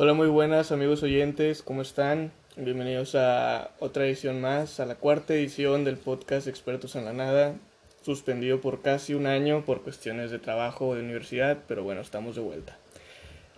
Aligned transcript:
Hola, 0.00 0.14
muy 0.14 0.28
buenas 0.28 0.70
amigos 0.70 1.02
oyentes, 1.02 1.60
¿cómo 1.60 1.82
están? 1.82 2.30
Bienvenidos 2.56 3.16
a 3.16 3.72
otra 3.80 4.06
edición 4.06 4.40
más, 4.40 4.78
a 4.78 4.86
la 4.86 4.94
cuarta 4.94 5.34
edición 5.34 5.82
del 5.82 5.96
podcast 5.96 6.46
Expertos 6.46 6.94
en 6.94 7.04
la 7.04 7.12
Nada, 7.12 7.56
suspendido 8.02 8.60
por 8.60 8.80
casi 8.80 9.14
un 9.14 9.26
año 9.26 9.64
por 9.64 9.82
cuestiones 9.82 10.30
de 10.30 10.38
trabajo 10.38 10.86
o 10.86 10.94
de 10.94 11.02
universidad, 11.02 11.58
pero 11.66 11.82
bueno, 11.82 12.00
estamos 12.00 12.36
de 12.36 12.42
vuelta. 12.42 12.78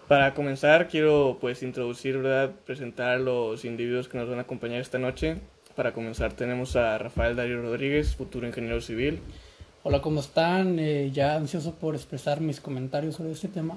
Para 0.08 0.32
comenzar, 0.32 0.88
quiero 0.88 1.36
pues 1.42 1.62
introducir, 1.62 2.16
¿verdad? 2.16 2.52
Presentar 2.64 3.20
los 3.20 3.66
individuos 3.66 4.08
que 4.08 4.16
nos 4.16 4.30
van 4.30 4.38
a 4.38 4.42
acompañar 4.42 4.80
esta 4.80 4.98
noche. 4.98 5.36
Para 5.76 5.92
comenzar 5.92 6.32
tenemos 6.32 6.74
a 6.74 6.96
Rafael 6.96 7.36
Darío 7.36 7.60
Rodríguez, 7.60 8.16
futuro 8.16 8.46
ingeniero 8.46 8.80
civil. 8.80 9.20
Hola, 9.82 10.00
¿cómo 10.00 10.20
están? 10.20 10.78
Eh, 10.78 11.10
ya 11.12 11.34
ansioso 11.34 11.74
por 11.74 11.94
expresar 11.94 12.40
mis 12.40 12.62
comentarios 12.62 13.16
sobre 13.16 13.32
este 13.32 13.48
tema. 13.48 13.76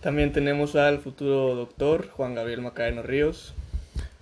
También 0.00 0.32
tenemos 0.32 0.76
al 0.76 1.00
futuro 1.00 1.56
doctor 1.56 2.08
Juan 2.10 2.34
Gabriel 2.34 2.60
Macareno 2.60 3.02
Ríos. 3.02 3.54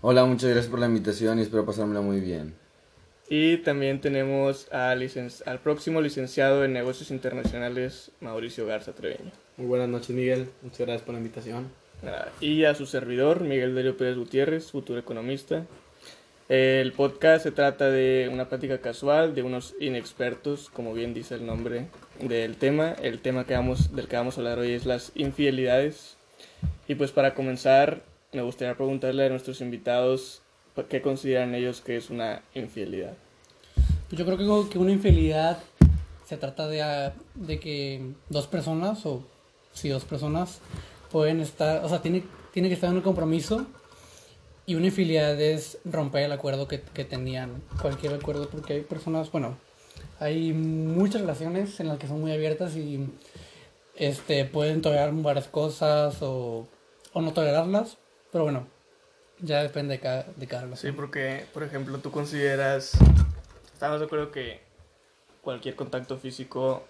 Hola, 0.00 0.24
muchas 0.24 0.50
gracias 0.50 0.70
por 0.70 0.80
la 0.80 0.86
invitación 0.86 1.38
y 1.38 1.42
espero 1.42 1.66
pasármela 1.66 2.00
muy 2.00 2.20
bien. 2.20 2.54
Y 3.28 3.58
también 3.58 4.00
tenemos 4.00 4.72
al, 4.72 5.06
al 5.44 5.58
próximo 5.60 6.00
licenciado 6.00 6.64
en 6.64 6.72
negocios 6.72 7.10
internacionales, 7.10 8.10
Mauricio 8.20 8.66
Garza 8.66 8.92
Treveño. 8.92 9.32
Muy 9.58 9.66
buenas 9.66 9.88
noches, 9.88 10.10
Miguel. 10.10 10.48
Muchas 10.62 10.80
gracias 10.80 11.02
por 11.02 11.14
la 11.14 11.20
invitación. 11.20 11.66
Y 12.40 12.64
a 12.64 12.74
su 12.74 12.86
servidor, 12.86 13.40
Miguel 13.40 13.74
Delio 13.74 13.96
Pérez 13.96 14.16
Gutiérrez, 14.16 14.70
futuro 14.70 14.98
economista. 14.98 15.66
El 16.48 16.92
podcast 16.92 17.42
se 17.42 17.50
trata 17.50 17.90
de 17.90 18.30
una 18.32 18.48
plática 18.48 18.78
casual 18.80 19.34
de 19.34 19.42
unos 19.42 19.74
inexpertos, 19.80 20.70
como 20.70 20.94
bien 20.94 21.12
dice 21.12 21.34
el 21.34 21.44
nombre 21.44 21.88
del 22.20 22.56
tema. 22.56 22.92
El 23.02 23.18
tema 23.18 23.44
que 23.44 23.54
vamos, 23.54 23.96
del 23.96 24.06
que 24.06 24.14
vamos 24.14 24.36
a 24.36 24.40
hablar 24.42 24.60
hoy 24.60 24.70
es 24.70 24.86
las 24.86 25.10
infidelidades. 25.16 26.16
Y 26.86 26.94
pues 26.94 27.10
para 27.10 27.34
comenzar, 27.34 28.04
me 28.32 28.42
gustaría 28.42 28.76
preguntarle 28.76 29.26
a 29.26 29.28
nuestros 29.28 29.60
invitados 29.60 30.42
qué 30.88 31.02
consideran 31.02 31.52
ellos 31.56 31.80
que 31.80 31.96
es 31.96 32.10
una 32.10 32.42
infidelidad. 32.54 33.14
Pues 34.08 34.16
yo 34.16 34.24
creo 34.24 34.68
que, 34.70 34.78
una 34.78 34.92
infidelidad 34.92 35.58
se 36.26 36.36
trata 36.36 36.68
de, 36.68 37.10
de 37.34 37.58
que 37.58 38.12
dos 38.28 38.46
personas, 38.46 39.04
o 39.04 39.24
si 39.72 39.88
dos 39.88 40.04
personas, 40.04 40.60
pueden 41.10 41.40
estar, 41.40 41.84
o 41.84 41.88
sea, 41.88 42.02
tiene, 42.02 42.22
tiene 42.52 42.68
que 42.68 42.74
estar 42.74 42.88
en 42.88 42.96
un 42.96 43.02
compromiso 43.02 43.66
y 44.66 44.74
una 44.74 44.86
infidelidad 44.86 45.40
es 45.40 45.78
romper 45.84 46.24
el 46.24 46.32
acuerdo 46.32 46.66
que, 46.66 46.80
que, 46.80 47.04
tenían, 47.04 47.62
cualquier 47.80 48.14
acuerdo, 48.14 48.48
porque 48.48 48.74
hay 48.74 48.80
personas, 48.80 49.30
bueno, 49.30 49.56
hay 50.18 50.52
muchas 50.52 51.20
relaciones 51.20 51.78
en 51.78 51.88
las 51.88 51.98
que 51.98 52.08
son 52.08 52.20
muy 52.20 52.32
abiertas 52.32 52.74
y 52.76 53.08
este, 53.94 54.44
pueden 54.44 54.82
tolerar 54.82 55.12
varias 55.12 55.46
cosas 55.46 56.20
o, 56.20 56.66
o 57.12 57.20
no 57.20 57.32
tolerarlas, 57.32 57.96
pero 58.32 58.44
bueno, 58.44 58.66
ya 59.40 59.62
depende 59.62 59.94
de 59.94 60.00
cada, 60.00 60.26
de 60.34 60.46
cada 60.48 60.62
relación. 60.62 60.92
Sí, 60.92 60.96
porque, 60.96 61.46
por 61.54 61.62
ejemplo, 61.62 61.98
tú 61.98 62.10
consideras, 62.10 62.92
estamos 63.72 64.00
de 64.00 64.06
acuerdo 64.06 64.32
que 64.32 64.60
cualquier 65.42 65.76
contacto 65.76 66.18
físico 66.18 66.82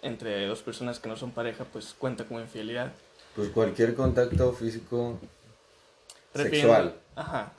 entre 0.00 0.46
dos 0.46 0.62
personas 0.62 1.00
que 1.00 1.08
no 1.08 1.16
son 1.16 1.32
pareja, 1.32 1.64
pues 1.70 1.94
cuenta 1.98 2.24
como 2.24 2.40
infidelidad. 2.40 2.92
Pues 3.36 3.50
cualquier 3.50 3.94
contacto 3.94 4.52
físico 4.52 5.18
sexual. 6.44 6.94
Ajá. 7.14 7.52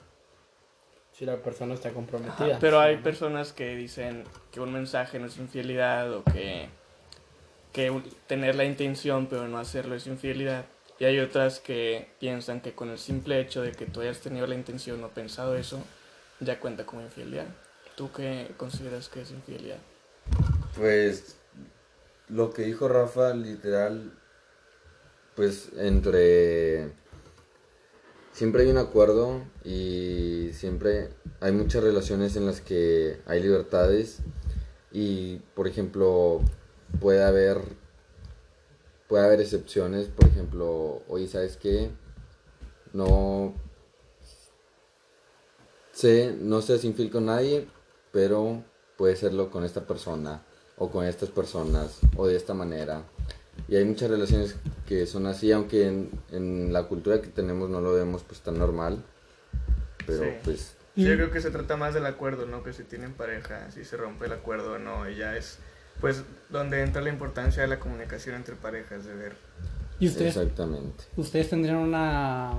Si 1.12 1.26
la 1.26 1.36
persona 1.36 1.74
está 1.74 1.90
comprometida. 1.90 2.58
pero 2.60 2.80
hay 2.80 2.96
personas 2.96 3.52
que 3.52 3.76
dicen 3.76 4.24
que 4.52 4.60
un 4.60 4.72
mensaje 4.72 5.18
no 5.18 5.26
es 5.26 5.36
infidelidad 5.36 6.12
o 6.14 6.24
que, 6.24 6.68
que 7.72 8.02
tener 8.26 8.54
la 8.54 8.64
intención 8.64 9.26
pero 9.26 9.46
no 9.48 9.58
hacerlo 9.58 9.94
es 9.94 10.06
infidelidad. 10.06 10.64
Y 10.98 11.04
hay 11.04 11.18
otras 11.18 11.60
que 11.60 12.08
piensan 12.18 12.60
que 12.60 12.74
con 12.74 12.90
el 12.90 12.98
simple 12.98 13.40
hecho 13.40 13.62
de 13.62 13.72
que 13.72 13.86
tú 13.86 14.02
hayas 14.02 14.20
tenido 14.20 14.46
la 14.46 14.54
intención 14.54 15.02
o 15.02 15.08
pensado 15.08 15.56
eso, 15.56 15.82
ya 16.40 16.60
cuenta 16.60 16.84
como 16.84 17.00
infidelidad. 17.00 17.46
¿Tú 17.96 18.12
qué 18.12 18.50
consideras 18.56 19.08
que 19.08 19.22
es 19.22 19.30
infidelidad? 19.30 19.78
Pues 20.76 21.38
lo 22.28 22.52
que 22.52 22.62
dijo 22.62 22.88
Rafa, 22.88 23.34
literal, 23.34 24.12
pues 25.34 25.70
entre 25.76 26.92
siempre 28.32 28.62
hay 28.62 28.70
un 28.70 28.78
acuerdo 28.78 29.42
y 29.64 30.50
siempre 30.52 31.10
hay 31.40 31.52
muchas 31.52 31.82
relaciones 31.82 32.36
en 32.36 32.46
las 32.46 32.60
que 32.60 33.20
hay 33.26 33.42
libertades 33.42 34.18
y 34.92 35.36
por 35.54 35.68
ejemplo 35.68 36.40
puede 37.00 37.22
haber 37.22 37.58
puede 39.08 39.24
haber 39.24 39.40
excepciones. 39.40 40.08
Por 40.08 40.28
ejemplo 40.28 41.02
oye 41.08 41.28
sabes 41.28 41.56
qué 41.56 41.90
no 42.92 43.54
sé 45.92 46.36
no 46.40 46.62
seas 46.62 46.84
infiel 46.84 47.10
con 47.10 47.26
nadie 47.26 47.68
pero 48.12 48.64
puede 48.96 49.16
serlo 49.16 49.50
con 49.50 49.64
esta 49.64 49.86
persona 49.86 50.42
o 50.76 50.90
con 50.90 51.04
estas 51.04 51.28
personas 51.28 51.98
o 52.16 52.26
de 52.26 52.36
esta 52.36 52.54
manera 52.54 53.04
y 53.68 53.76
hay 53.76 53.84
muchas 53.84 54.10
relaciones 54.10 54.56
que 54.86 55.06
son 55.06 55.26
así, 55.26 55.52
aunque 55.52 55.86
en, 55.86 56.10
en 56.30 56.72
la 56.72 56.84
cultura 56.84 57.20
que 57.20 57.28
tenemos 57.28 57.70
no 57.70 57.80
lo 57.80 57.92
vemos 57.92 58.22
pues 58.22 58.40
tan 58.40 58.58
normal. 58.58 59.02
Pero 60.06 60.24
pues... 60.44 60.76
Sí, 60.96 61.04
yo 61.04 61.14
creo 61.14 61.30
que 61.30 61.40
se 61.40 61.50
trata 61.50 61.76
más 61.76 61.94
del 61.94 62.04
acuerdo, 62.06 62.46
¿no? 62.46 62.62
Que 62.62 62.72
si 62.72 62.82
tienen 62.82 63.12
pareja, 63.12 63.70
si 63.70 63.84
se 63.84 63.96
rompe 63.96 64.26
el 64.26 64.32
acuerdo 64.32 64.72
o 64.72 64.78
no, 64.78 65.08
y 65.08 65.16
ya 65.16 65.36
es 65.36 65.58
pues 66.00 66.24
donde 66.48 66.82
entra 66.82 67.02
la 67.02 67.10
importancia 67.10 67.62
de 67.62 67.68
la 67.68 67.78
comunicación 67.78 68.34
entre 68.34 68.54
parejas, 68.56 69.04
de 69.04 69.14
ver. 69.14 69.32
¿Y 69.98 70.08
ustedes? 70.08 70.36
Exactamente. 70.36 71.04
¿Ustedes 71.16 71.50
tendrían 71.50 71.76
una... 71.76 72.52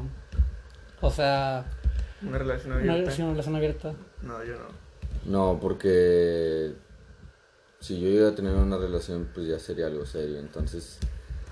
O 1.02 1.10
sea... 1.10 1.66
Una 2.22 2.38
relación 2.38 2.74
abierta? 2.74 2.94
Una 2.94 3.32
relación 3.32 3.56
abierta. 3.56 3.94
No, 4.22 4.44
yo 4.44 4.54
no. 4.54 4.82
No, 5.26 5.60
porque 5.60 6.74
si 7.82 8.00
yo 8.00 8.08
iba 8.08 8.30
a 8.30 8.36
tener 8.36 8.54
una 8.54 8.78
relación, 8.78 9.28
pues 9.34 9.48
ya 9.48 9.60
sería 9.60 9.88
algo 9.88 10.06
serio, 10.06 10.40
entonces... 10.40 10.98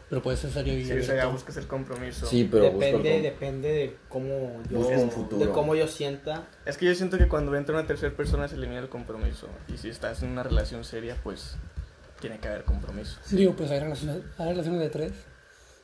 Pero 0.10 0.24
puede 0.24 0.38
ser 0.38 0.52
serio 0.52 0.78
y 0.78 0.86
Sí, 0.86 0.94
o 0.94 1.04
sea, 1.04 1.16
ya 1.16 1.28
buscas 1.28 1.58
el 1.58 1.68
compromiso. 1.68 2.26
Sí, 2.26 2.48
pero 2.50 2.64
depende, 2.64 3.22
depende 3.22 3.68
de 3.68 3.96
cómo 4.08 4.60
yo 4.72 5.38
de 5.38 5.50
cómo 5.50 5.76
yo 5.76 5.88
sienta. 5.88 6.48
Es 6.66 6.78
que 6.78 6.88
yo 6.88 6.96
siento 6.96 7.20
que 7.20 7.28
cuando 7.28 7.56
entra 7.56 7.76
una 7.76 7.86
tercera 7.86 8.16
persona 8.16 8.48
se 8.48 8.56
elimina 8.56 8.80
el 8.80 8.90
compromiso 8.90 9.48
y 9.72 9.78
si 9.78 9.90
estás 9.90 10.24
en 10.24 10.30
una 10.30 10.42
relación 10.42 10.84
seria, 10.84 11.16
pues 11.22 11.58
tiene 12.20 12.40
que 12.40 12.48
haber 12.48 12.64
compromiso. 12.64 13.20
Digo, 13.30 13.54
pues 13.56 13.70
hay 13.70 13.82
relaciones, 13.82 14.24
hay 14.40 14.50
relaciones 14.50 14.82
de 14.82 14.90
tres. 14.90 15.14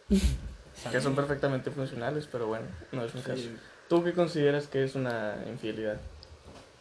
que 0.92 1.02
son 1.02 1.16
perfectamente 1.16 1.70
funcionales, 1.70 2.28
pero 2.32 2.48
bueno, 2.48 2.66
no 2.92 3.04
es 3.06 3.14
mi 3.14 3.22
caso. 3.22 3.44
¿Tú 3.88 4.04
qué 4.04 4.14
consideras 4.14 4.66
que 4.66 4.84
es 4.84 4.96
una 4.96 5.36
infidelidad? 5.48 5.98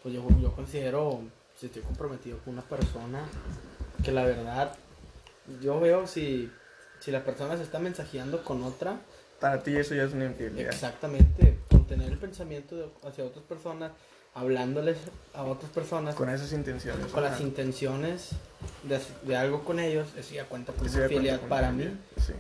Pues 0.03 0.15
yo, 0.15 0.27
yo 0.41 0.53
considero 0.53 1.23
si 1.65 1.69
estoy 1.69 1.83
comprometido 1.83 2.39
con 2.41 2.53
una 2.53 2.63
persona, 2.63 3.25
que 4.05 4.13
la 4.13 4.25
verdad, 4.25 4.77
yo 5.63 5.81
veo 5.81 6.07
si, 6.07 6.51
si 7.01 7.11
la 7.11 7.25
persona 7.25 7.57
se 7.57 7.63
está 7.63 7.79
mensajeando 7.79 8.45
con 8.45 8.63
otra. 8.63 9.01
Para 9.41 9.63
ti 9.63 9.75
eso 9.75 9.95
ya 9.95 10.05
es 10.05 10.13
una 10.13 10.27
infidelidad. 10.27 10.71
Exactamente, 10.71 11.57
con 11.71 11.87
tener 11.87 12.13
el 12.13 12.19
pensamiento 12.19 12.93
hacia 13.03 13.25
otras 13.25 13.45
personas, 13.47 13.93
hablándoles 14.35 14.99
a 15.33 15.45
otras 15.45 15.71
personas. 15.71 16.15
Con 16.15 16.29
esas 16.29 16.53
intenciones. 16.53 17.07
Con 17.07 17.23
las 17.23 17.41
intenciones 17.41 18.33
de, 18.83 19.01
de, 19.23 19.37
algo 19.37 19.65
con 19.65 19.81
ellos, 19.81 20.09
eso 20.19 20.35
ya 20.35 20.45
cuenta 20.45 20.75
como 20.75 20.85
infidelidad 20.85 21.41
para 21.49 21.73
mí. 21.73 21.89
Sí. 22.19 22.35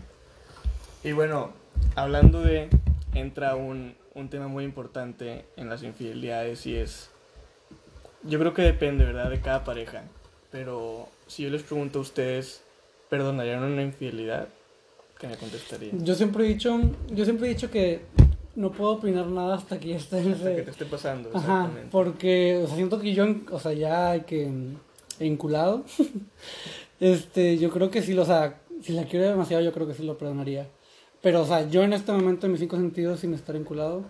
Y 1.02 1.12
bueno, 1.12 1.54
hablando 1.94 2.42
de, 2.42 2.68
entra 3.14 3.56
un, 3.56 3.96
un 4.12 4.28
tema 4.28 4.48
muy 4.48 4.64
importante 4.64 5.46
en 5.56 5.70
las 5.70 5.82
infidelidades 5.82 6.66
y 6.66 6.76
es 6.76 7.08
yo 8.24 8.38
creo 8.38 8.54
que 8.54 8.62
depende, 8.62 9.04
¿verdad? 9.04 9.30
De 9.30 9.40
cada 9.40 9.64
pareja. 9.64 10.02
Pero 10.50 11.08
si 11.26 11.42
yo 11.42 11.50
les 11.50 11.62
pregunto 11.62 11.98
a 11.98 12.02
ustedes, 12.02 12.62
¿perdonarían 13.08 13.62
una 13.62 13.82
infidelidad? 13.82 14.48
¿Qué 15.18 15.28
me 15.28 15.36
contestarían? 15.36 16.04
Yo 16.04 16.14
siempre 16.14 16.44
he 16.44 16.48
dicho, 16.48 16.80
yo 17.10 17.24
siempre 17.24 17.46
he 17.46 17.54
dicho 17.54 17.70
que 17.70 18.02
no 18.56 18.70
puedo 18.72 18.92
opinar 18.92 19.26
nada 19.26 19.56
hasta 19.56 19.78
que 19.78 19.88
ya 19.88 19.96
esté 19.96 20.18
en 20.18 20.32
ese... 20.32 20.56
que 20.56 20.62
te 20.62 20.70
esté 20.70 20.84
pasando, 20.84 21.30
Ajá, 21.34 21.70
porque, 21.90 22.60
o 22.62 22.66
sea, 22.66 22.76
siento 22.76 23.00
que 23.00 23.12
yo, 23.12 23.26
o 23.50 23.58
sea, 23.58 23.72
ya 23.72 24.10
hay 24.10 24.20
que 24.22 24.50
enculado. 25.18 25.84
este, 27.00 27.58
yo 27.58 27.70
creo 27.70 27.90
que 27.90 28.02
sí, 28.02 28.16
o 28.16 28.24
sea, 28.24 28.60
si 28.82 28.92
la 28.92 29.04
quiero 29.04 29.26
demasiado, 29.26 29.62
yo 29.62 29.72
creo 29.72 29.86
que 29.86 29.94
sí 29.94 30.04
lo 30.04 30.18
perdonaría. 30.18 30.68
Pero, 31.20 31.42
o 31.42 31.46
sea, 31.46 31.68
yo 31.68 31.82
en 31.82 31.94
este 31.94 32.12
momento, 32.12 32.46
en 32.46 32.52
mis 32.52 32.60
cinco 32.60 32.76
sentidos, 32.76 33.20
sin 33.20 33.34
estar 33.34 33.56
enculado, 33.56 34.04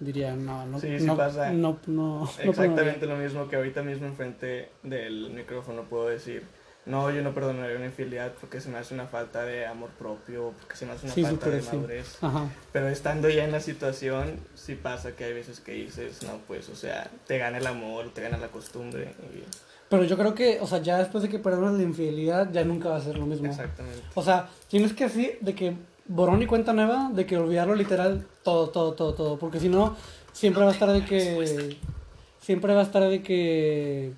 diría, 0.00 0.34
no, 0.34 0.66
no, 0.66 0.80
sí, 0.80 0.98
sí 0.98 1.04
no, 1.04 1.16
pasa. 1.16 1.52
no, 1.52 1.78
no, 1.86 2.28
Exactamente 2.42 3.06
lo 3.06 3.16
mismo 3.16 3.48
que 3.48 3.56
ahorita 3.56 3.82
mismo 3.82 4.06
enfrente 4.06 4.70
del 4.82 5.30
micrófono 5.30 5.82
puedo 5.82 6.08
decir. 6.08 6.42
No, 6.86 7.10
yo 7.10 7.22
no 7.22 7.34
perdonaría 7.34 7.76
una 7.76 7.86
infidelidad 7.86 8.32
porque 8.40 8.60
se 8.60 8.70
me 8.70 8.78
hace 8.78 8.94
una 8.94 9.06
falta 9.06 9.44
de 9.44 9.66
amor 9.66 9.90
propio, 9.90 10.54
porque 10.58 10.76
se 10.76 10.86
me 10.86 10.92
hace 10.92 11.06
una 11.06 11.28
falta 11.28 11.50
de 11.50 11.62
madurez. 11.62 12.18
Pero 12.72 12.88
estando 12.88 13.28
ya 13.28 13.44
en 13.44 13.52
la 13.52 13.60
situación, 13.60 14.40
sí 14.54 14.74
pasa 14.74 15.12
que 15.12 15.24
hay 15.24 15.34
veces 15.34 15.60
que 15.60 15.72
dices, 15.72 16.22
no, 16.22 16.38
pues, 16.48 16.68
o 16.70 16.74
sea, 16.74 17.10
te 17.26 17.36
gana 17.36 17.58
el 17.58 17.66
amor, 17.66 18.12
te 18.14 18.22
gana 18.22 18.38
la 18.38 18.48
costumbre. 18.48 19.14
Pero 19.90 20.04
yo 20.04 20.16
creo 20.16 20.34
que, 20.34 20.58
o 20.60 20.66
sea, 20.66 20.78
ya 20.78 20.98
después 20.98 21.22
de 21.22 21.28
que 21.28 21.38
perdonas 21.38 21.74
la 21.74 21.82
infidelidad, 21.82 22.50
ya 22.50 22.64
nunca 22.64 22.88
va 22.88 22.96
a 22.96 23.00
ser 23.00 23.18
lo 23.18 23.26
mismo. 23.26 23.46
Exactamente. 23.48 24.02
O 24.14 24.22
sea, 24.22 24.48
tienes 24.68 24.94
que 24.94 25.04
así, 25.04 25.32
de 25.40 25.54
que 25.54 25.74
borrón 26.10 26.42
y 26.42 26.46
cuenta 26.46 26.72
nueva, 26.72 27.10
de 27.14 27.24
que 27.24 27.38
olvidarlo 27.38 27.74
literal 27.74 28.26
todo, 28.42 28.68
todo, 28.70 28.92
todo, 28.94 29.14
todo. 29.14 29.38
Porque 29.38 29.60
si 29.60 29.68
no, 29.68 29.96
siempre 30.32 30.62
va 30.62 30.70
a 30.70 30.72
estar 30.72 30.92
de 30.92 31.04
que. 31.04 31.76
Siempre 32.40 32.74
va 32.74 32.80
a 32.80 32.84
estar 32.84 33.02
de 33.08 33.22
que. 33.22 34.12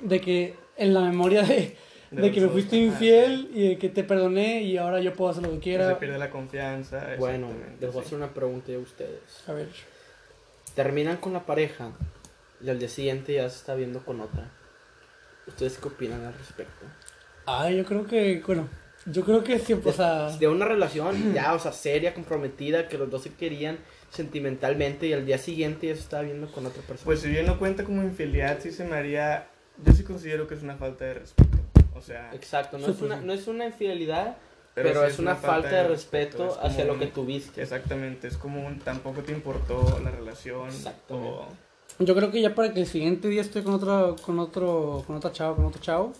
De 0.00 0.20
que 0.20 0.56
en 0.76 0.94
la 0.94 1.00
memoria 1.02 1.42
de. 1.42 1.76
De 2.10 2.22
De 2.22 2.32
que 2.32 2.40
me 2.40 2.48
fuiste 2.48 2.74
ajá, 2.76 2.86
infiel 2.86 3.50
y 3.54 3.68
de 3.68 3.78
que 3.78 3.88
te 3.88 4.02
perdoné 4.02 4.62
y 4.62 4.76
ahora 4.78 4.98
yo 5.00 5.12
puedo 5.14 5.30
hacer 5.30 5.44
lo 5.44 5.50
que 5.50 5.56
Se 5.56 5.60
quiera. 5.62 5.96
pierde 6.00 6.18
la 6.18 6.30
confianza. 6.30 7.06
Bueno, 7.20 7.46
les 7.78 7.92
voy 7.92 8.02
a 8.02 8.04
hacer 8.04 8.18
una 8.18 8.34
pregunta 8.34 8.72
a 8.74 8.78
ustedes. 8.78 9.20
A 9.46 9.52
ver. 9.52 9.68
Terminan 10.74 11.18
con 11.18 11.32
la 11.34 11.46
pareja 11.46 11.92
y 12.64 12.68
al 12.68 12.80
día 12.80 12.88
siguiente 12.88 13.34
ya 13.34 13.48
se 13.48 13.58
está 13.58 13.76
viendo 13.76 14.00
con 14.04 14.20
otra. 14.20 14.50
¿Ustedes 15.46 15.78
qué 15.78 15.86
opinan 15.86 16.24
al 16.24 16.34
respecto? 16.34 16.84
Ay, 17.46 17.76
yo 17.76 17.84
creo 17.84 18.04
que, 18.06 18.42
bueno, 18.44 18.68
yo 19.06 19.24
creo 19.24 19.42
que 19.44 19.58
siempre, 19.58 19.90
o 19.90 19.94
sea, 19.94 20.36
De 20.36 20.48
una 20.48 20.66
relación 20.66 21.32
ya, 21.34 21.54
o 21.54 21.58
sea, 21.58 21.72
seria, 21.72 22.14
comprometida, 22.14 22.88
que 22.88 22.98
los 22.98 23.10
dos 23.10 23.22
se 23.22 23.32
querían 23.34 23.78
sentimentalmente 24.10 25.06
y 25.06 25.12
al 25.12 25.24
día 25.24 25.38
siguiente 25.38 25.86
ya 25.86 25.94
se 25.94 26.00
estaba 26.00 26.22
viendo 26.24 26.50
con 26.50 26.66
otra 26.66 26.82
persona. 26.82 27.04
Pues 27.04 27.20
si 27.20 27.28
bien 27.28 27.46
no 27.46 27.58
cuenta 27.58 27.84
como 27.84 28.02
infidelidad, 28.02 28.58
sí 28.60 28.72
se 28.72 28.84
me 28.84 28.96
haría... 28.96 29.46
Yo 29.84 29.92
sí 29.92 30.02
considero 30.02 30.46
que 30.46 30.54
es 30.54 30.62
una 30.62 30.76
falta 30.76 31.04
de 31.06 31.14
respeto. 31.14 31.58
O 31.94 32.02
sea, 32.02 32.30
Exacto, 32.34 32.78
no 32.78 32.88
es, 32.88 33.00
una, 33.00 33.16
no 33.20 33.32
es 33.32 33.46
una 33.46 33.66
infidelidad, 33.66 34.36
pero, 34.74 35.00
sí 35.06 35.12
es 35.12 35.18
una 35.18 35.36
falta 35.36 35.68
de 35.68 35.88
respeto, 35.88 36.46
es 36.48 36.54
como 36.54 36.66
hacia 36.66 36.84
lo 36.84 36.94
un- 36.94 36.98
que 36.98 37.06
tuviste. 37.06 37.62
Exactamente, 37.62 38.28
es 38.28 38.36
como 38.36 38.66
un 38.66 38.78
tampoco 38.78 39.22
te 39.22 39.32
importó 39.32 40.00
la 40.02 40.10
relación. 40.10 40.68
O- 41.08 41.46
yo 41.98 42.14
creo 42.14 42.30
que 42.30 42.40
ya 42.40 42.54
para 42.54 42.72
que 42.72 42.80
el 42.80 42.86
siguiente 42.86 43.28
día 43.28 43.42
esté 43.42 43.62
con 43.62 43.74
otro, 43.74 44.16
con 44.24 44.38
otro, 44.38 45.02
con 45.06 45.16
otra 45.16 45.32
chava, 45.32 45.54
con 45.56 45.66
otro 45.66 45.80
chavo, 45.82 46.12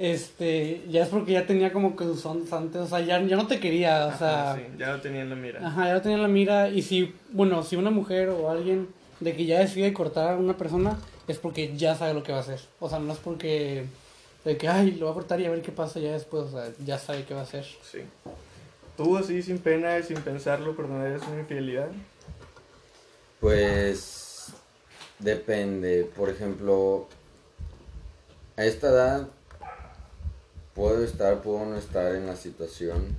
este, 0.00 0.82
ya 0.88 1.02
es 1.02 1.08
porque 1.10 1.32
ya 1.32 1.46
tenía 1.46 1.74
como 1.74 1.94
que 1.94 2.04
sus 2.04 2.24
ondas 2.24 2.50
antes, 2.54 2.80
o 2.80 2.86
sea, 2.86 3.00
ya, 3.00 3.20
ya 3.22 3.36
no 3.36 3.46
te 3.46 3.60
quería, 3.60 4.06
o 4.06 4.08
Ajá, 4.08 4.18
sea, 4.18 4.54
sí, 4.56 4.62
ya 4.78 4.92
lo 4.94 5.00
tenía 5.02 5.20
en 5.20 5.28
la 5.28 5.36
mira. 5.36 5.66
ajá, 5.66 5.88
ya 5.88 5.92
lo 5.94 6.00
tenía 6.00 6.16
en 6.16 6.22
la 6.22 6.28
mira 6.28 6.68
y 6.70 6.80
si, 6.80 7.14
bueno, 7.32 7.62
si 7.62 7.76
una 7.76 7.90
mujer 7.90 8.30
o 8.30 8.50
alguien 8.50 8.88
de 9.20 9.36
que 9.36 9.44
ya 9.44 9.58
decide 9.58 9.92
cortar 9.92 10.32
a 10.32 10.36
una 10.38 10.56
persona, 10.56 10.96
es 11.28 11.36
porque 11.36 11.76
ya 11.76 11.94
sabe 11.96 12.14
lo 12.14 12.22
que 12.22 12.32
va 12.32 12.38
a 12.38 12.40
hacer, 12.40 12.60
o 12.80 12.88
sea, 12.88 12.98
no 12.98 13.12
es 13.12 13.18
porque, 13.18 13.84
de 14.46 14.56
que, 14.56 14.68
ay, 14.68 14.92
lo 14.92 15.04
va 15.04 15.10
a 15.12 15.14
cortar 15.14 15.38
y 15.38 15.44
a 15.44 15.50
ver 15.50 15.60
qué 15.60 15.70
pasa 15.70 16.00
ya 16.00 16.12
después, 16.12 16.44
o 16.44 16.50
sea, 16.50 16.70
ya 16.82 16.98
sabe 16.98 17.24
qué 17.24 17.34
va 17.34 17.40
a 17.40 17.44
hacer. 17.44 17.66
Sí. 17.82 17.98
¿Tú 18.96 19.18
así 19.18 19.42
sin 19.42 19.58
pena 19.58 19.98
y 19.98 20.02
sin 20.02 20.16
pensarlo 20.22 20.74
perdonarías 20.74 21.28
una 21.28 21.40
infidelidad? 21.40 21.88
Pues 23.40 24.52
depende, 25.18 26.10
por 26.16 26.30
ejemplo, 26.30 27.06
a 28.56 28.64
esta 28.64 28.88
edad 28.88 29.28
puedo 30.80 31.04
estar, 31.04 31.42
puedo 31.42 31.66
no 31.66 31.76
estar 31.76 32.14
en 32.14 32.26
la 32.26 32.34
situación 32.36 33.14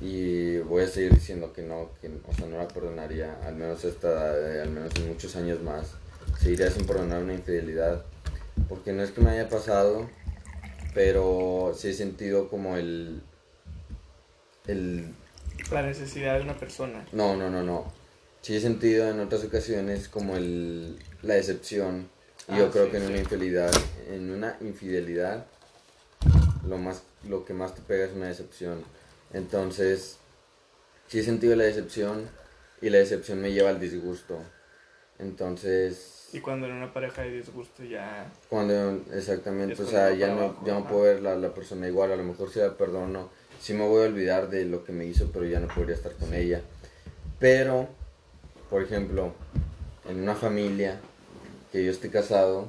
y 0.00 0.58
voy 0.58 0.84
a 0.84 0.86
seguir 0.86 1.12
diciendo 1.12 1.52
que 1.52 1.62
no, 1.62 1.90
que 2.00 2.08
o 2.28 2.32
sea, 2.32 2.46
no 2.46 2.58
la 2.58 2.68
perdonaría, 2.68 3.36
al 3.44 3.56
menos 3.56 3.84
esta 3.84 4.08
edad, 4.08 4.56
eh, 4.56 4.62
al 4.62 4.70
menos 4.70 4.92
en 4.94 5.08
muchos 5.08 5.34
años 5.34 5.60
más, 5.62 5.88
seguiría 6.38 6.70
sin 6.70 6.86
perdonar 6.86 7.24
una 7.24 7.34
infidelidad, 7.34 8.04
porque 8.68 8.92
no 8.92 9.02
es 9.02 9.10
que 9.10 9.20
me 9.20 9.30
haya 9.30 9.48
pasado, 9.48 10.08
pero 10.94 11.74
sí 11.76 11.88
he 11.88 11.92
sentido 11.92 12.48
como 12.48 12.76
el, 12.76 13.20
el 14.68 15.12
La 15.72 15.82
necesidad 15.82 16.36
de 16.36 16.42
una 16.42 16.56
persona. 16.56 17.04
no, 17.10 17.36
no, 17.36 17.50
no, 17.50 17.64
no. 17.64 17.92
Sí 18.42 18.54
he 18.54 18.60
sentido 18.60 19.10
en 19.10 19.18
otras 19.18 19.42
ocasiones 19.42 20.08
como 20.08 20.36
el, 20.36 20.96
la 21.22 21.34
decepción. 21.34 22.08
Y 22.48 22.52
Ah, 22.52 22.58
yo 22.60 22.70
creo 22.70 22.84
sí, 22.86 22.92
que 22.92 22.96
en 22.98 23.02
sí. 23.02 23.08
una 23.08 23.18
infidelidad, 23.18 23.72
en 24.08 24.30
una 24.30 24.56
infidelidad, 24.60 25.44
lo 26.66 26.78
más, 26.78 27.02
lo 27.28 27.44
que 27.44 27.54
más 27.54 27.74
te 27.74 27.82
pega 27.82 28.04
es 28.04 28.12
una 28.12 28.26
decepción. 28.26 28.82
Entonces, 29.32 30.18
sí 31.06 31.18
he 31.20 31.22
sentido 31.22 31.54
la 31.56 31.64
decepción 31.64 32.28
y 32.80 32.90
la 32.90 32.98
decepción 32.98 33.40
me 33.40 33.52
lleva 33.52 33.70
al 33.70 33.80
disgusto. 33.80 34.38
Entonces, 35.18 36.28
Y 36.32 36.40
cuando 36.40 36.66
en 36.66 36.74
una 36.74 36.92
pareja 36.92 37.22
hay 37.22 37.32
disgusto 37.32 37.82
ya... 37.82 38.30
cuando 38.48 39.02
exactamente, 39.12 39.82
o 39.82 39.86
sea, 39.86 40.12
ya 40.12 40.28
no, 40.28 40.40
abajo, 40.40 40.62
ya 40.64 40.74
no 40.74 40.86
puedo 40.86 41.02
ver 41.02 41.22
la, 41.22 41.34
la 41.36 41.52
persona 41.54 41.88
igual, 41.88 42.12
a 42.12 42.16
lo 42.16 42.24
mejor 42.24 42.50
si 42.50 42.60
la 42.60 42.76
perdono, 42.76 43.30
sí 43.60 43.72
me 43.74 43.86
voy 43.86 44.04
a 44.04 44.08
olvidar 44.08 44.48
de 44.48 44.64
lo 44.64 44.84
que 44.84 44.92
me 44.92 45.06
hizo, 45.06 45.30
pero 45.32 45.44
ya 45.44 45.58
no 45.58 45.68
podría 45.68 45.96
estar 45.96 46.12
con 46.12 46.32
ella. 46.34 46.60
Pero, 47.40 47.88
por 48.70 48.82
ejemplo, 48.82 49.32
en 50.08 50.22
una 50.22 50.34
familia 50.34 51.00
que 51.72 51.84
yo 51.84 51.90
esté 51.90 52.10
casado, 52.10 52.68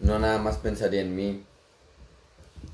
no 0.00 0.18
nada 0.18 0.38
más 0.38 0.56
pensaría 0.58 1.00
en 1.00 1.14
mí. 1.14 1.44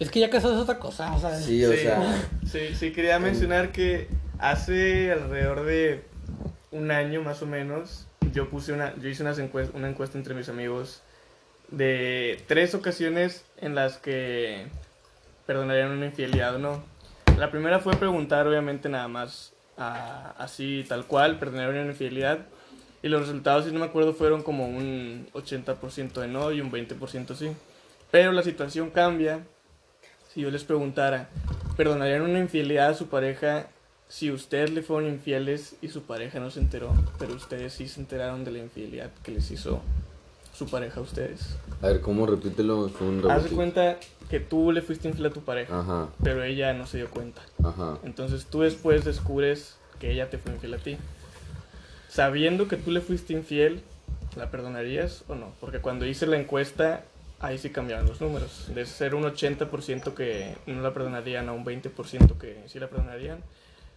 Es 0.00 0.10
que 0.10 0.18
ya 0.18 0.30
casado 0.30 0.54
es 0.54 0.60
otra 0.60 0.78
cosa, 0.78 1.12
o 1.14 1.20
sea, 1.20 1.36
Sí, 1.38 1.64
o 1.64 1.70
Sí. 1.72 1.78
sea, 1.78 2.02
Sí, 2.46 2.74
sí, 2.74 2.92
quería 2.92 3.18
mencionar 3.20 3.70
que 3.70 4.08
hace 4.38 5.12
alrededor 5.12 5.64
de 5.64 6.02
un 6.72 6.90
año 6.90 7.22
más 7.22 7.42
o 7.42 7.46
menos, 7.46 8.06
yo 8.32 8.48
puse 8.48 8.72
una, 8.72 8.94
yo 8.96 9.08
hice 9.08 9.22
unas 9.22 9.38
encuest- 9.38 9.72
una 9.74 9.88
encuesta 9.88 10.16
entre 10.16 10.34
mis 10.34 10.48
amigos 10.48 11.02
de 11.68 12.42
tres 12.48 12.74
ocasiones 12.74 13.44
en 13.58 13.74
las 13.74 13.98
que 13.98 14.66
perdonarían 15.46 15.90
una 15.90 16.06
infidelidad 16.06 16.54
o 16.56 16.58
no. 16.58 16.82
La 17.38 17.50
primera 17.50 17.78
fue 17.78 17.94
preguntar, 17.96 18.46
obviamente, 18.46 18.88
nada 18.88 19.06
más 19.08 19.52
a- 19.76 20.34
así, 20.38 20.84
tal 20.88 21.06
cual, 21.06 21.38
perdonarían 21.38 21.82
una 21.84 21.92
infidelidad. 21.92 22.38
Y 23.02 23.08
los 23.08 23.20
resultados, 23.22 23.64
si 23.66 23.72
no 23.72 23.80
me 23.80 23.86
acuerdo, 23.86 24.12
fueron 24.14 24.42
como 24.42 24.66
un 24.66 25.26
80% 25.32 26.20
de 26.20 26.28
no 26.28 26.52
y 26.52 26.60
un 26.60 26.70
20% 26.70 27.34
sí. 27.34 27.50
Pero 28.10 28.32
la 28.32 28.42
situación 28.42 28.90
cambia 28.90 29.40
si 30.32 30.40
yo 30.42 30.50
les 30.50 30.64
preguntara, 30.64 31.28
¿perdonarían 31.76 32.22
una 32.22 32.38
infidelidad 32.38 32.90
a 32.90 32.94
su 32.94 33.06
pareja 33.08 33.66
si 34.08 34.30
ustedes 34.30 34.70
le 34.70 34.82
fueron 34.82 35.08
infieles 35.10 35.76
y 35.82 35.88
su 35.88 36.02
pareja 36.02 36.40
no 36.40 36.50
se 36.50 36.60
enteró, 36.60 36.92
pero 37.18 37.34
ustedes 37.34 37.72
sí 37.74 37.88
se 37.88 38.00
enteraron 38.00 38.44
de 38.44 38.50
la 38.50 38.58
infidelidad 38.58 39.10
que 39.22 39.30
les 39.32 39.50
hizo 39.50 39.80
su 40.52 40.68
pareja 40.68 41.00
a 41.00 41.02
ustedes? 41.02 41.56
a 41.80 41.86
ver, 41.88 42.00
¿cómo 42.00 42.26
repítelo? 42.26 42.90
Haz 43.30 43.44
de 43.44 43.50
cuenta 43.50 43.98
que 44.28 44.40
tú 44.40 44.72
le 44.72 44.82
fuiste 44.82 45.08
infiel 45.08 45.26
a 45.26 45.30
tu 45.30 45.40
pareja, 45.42 45.80
Ajá, 45.80 46.08
pero 46.22 46.42
ella 46.44 46.72
no 46.74 46.86
se 46.86 46.98
dio 46.98 47.08
cuenta. 47.10 47.42
ajá. 47.64 47.98
Entonces 48.04 48.46
tú 48.46 48.60
después 48.60 49.04
descubres 49.04 49.76
que 49.98 50.10
ella 50.12 50.28
te 50.30 50.38
fue 50.38 50.52
infiel 50.52 50.74
a 50.74 50.78
ti. 50.78 50.96
Sabiendo 52.08 52.66
que 52.68 52.76
tú 52.76 52.90
le 52.90 53.00
fuiste 53.00 53.32
infiel, 53.32 53.80
¿la 54.36 54.50
perdonarías 54.50 55.24
o 55.28 55.34
no? 55.34 55.52
Porque 55.60 55.78
cuando 55.78 56.06
hice 56.06 56.26
la 56.26 56.36
encuesta, 56.38 57.04
ahí 57.40 57.58
sí 57.58 57.70
cambiaron 57.70 58.06
los 58.06 58.20
números. 58.20 58.70
De 58.74 58.86
ser 58.86 59.14
un 59.14 59.24
80% 59.24 60.14
que 60.14 60.56
no 60.66 60.82
la 60.82 60.94
perdonarían 60.94 61.48
a 61.48 61.52
un 61.52 61.64
20% 61.64 62.38
que 62.38 62.62
sí 62.66 62.78
la 62.78 62.88
perdonarían, 62.88 63.42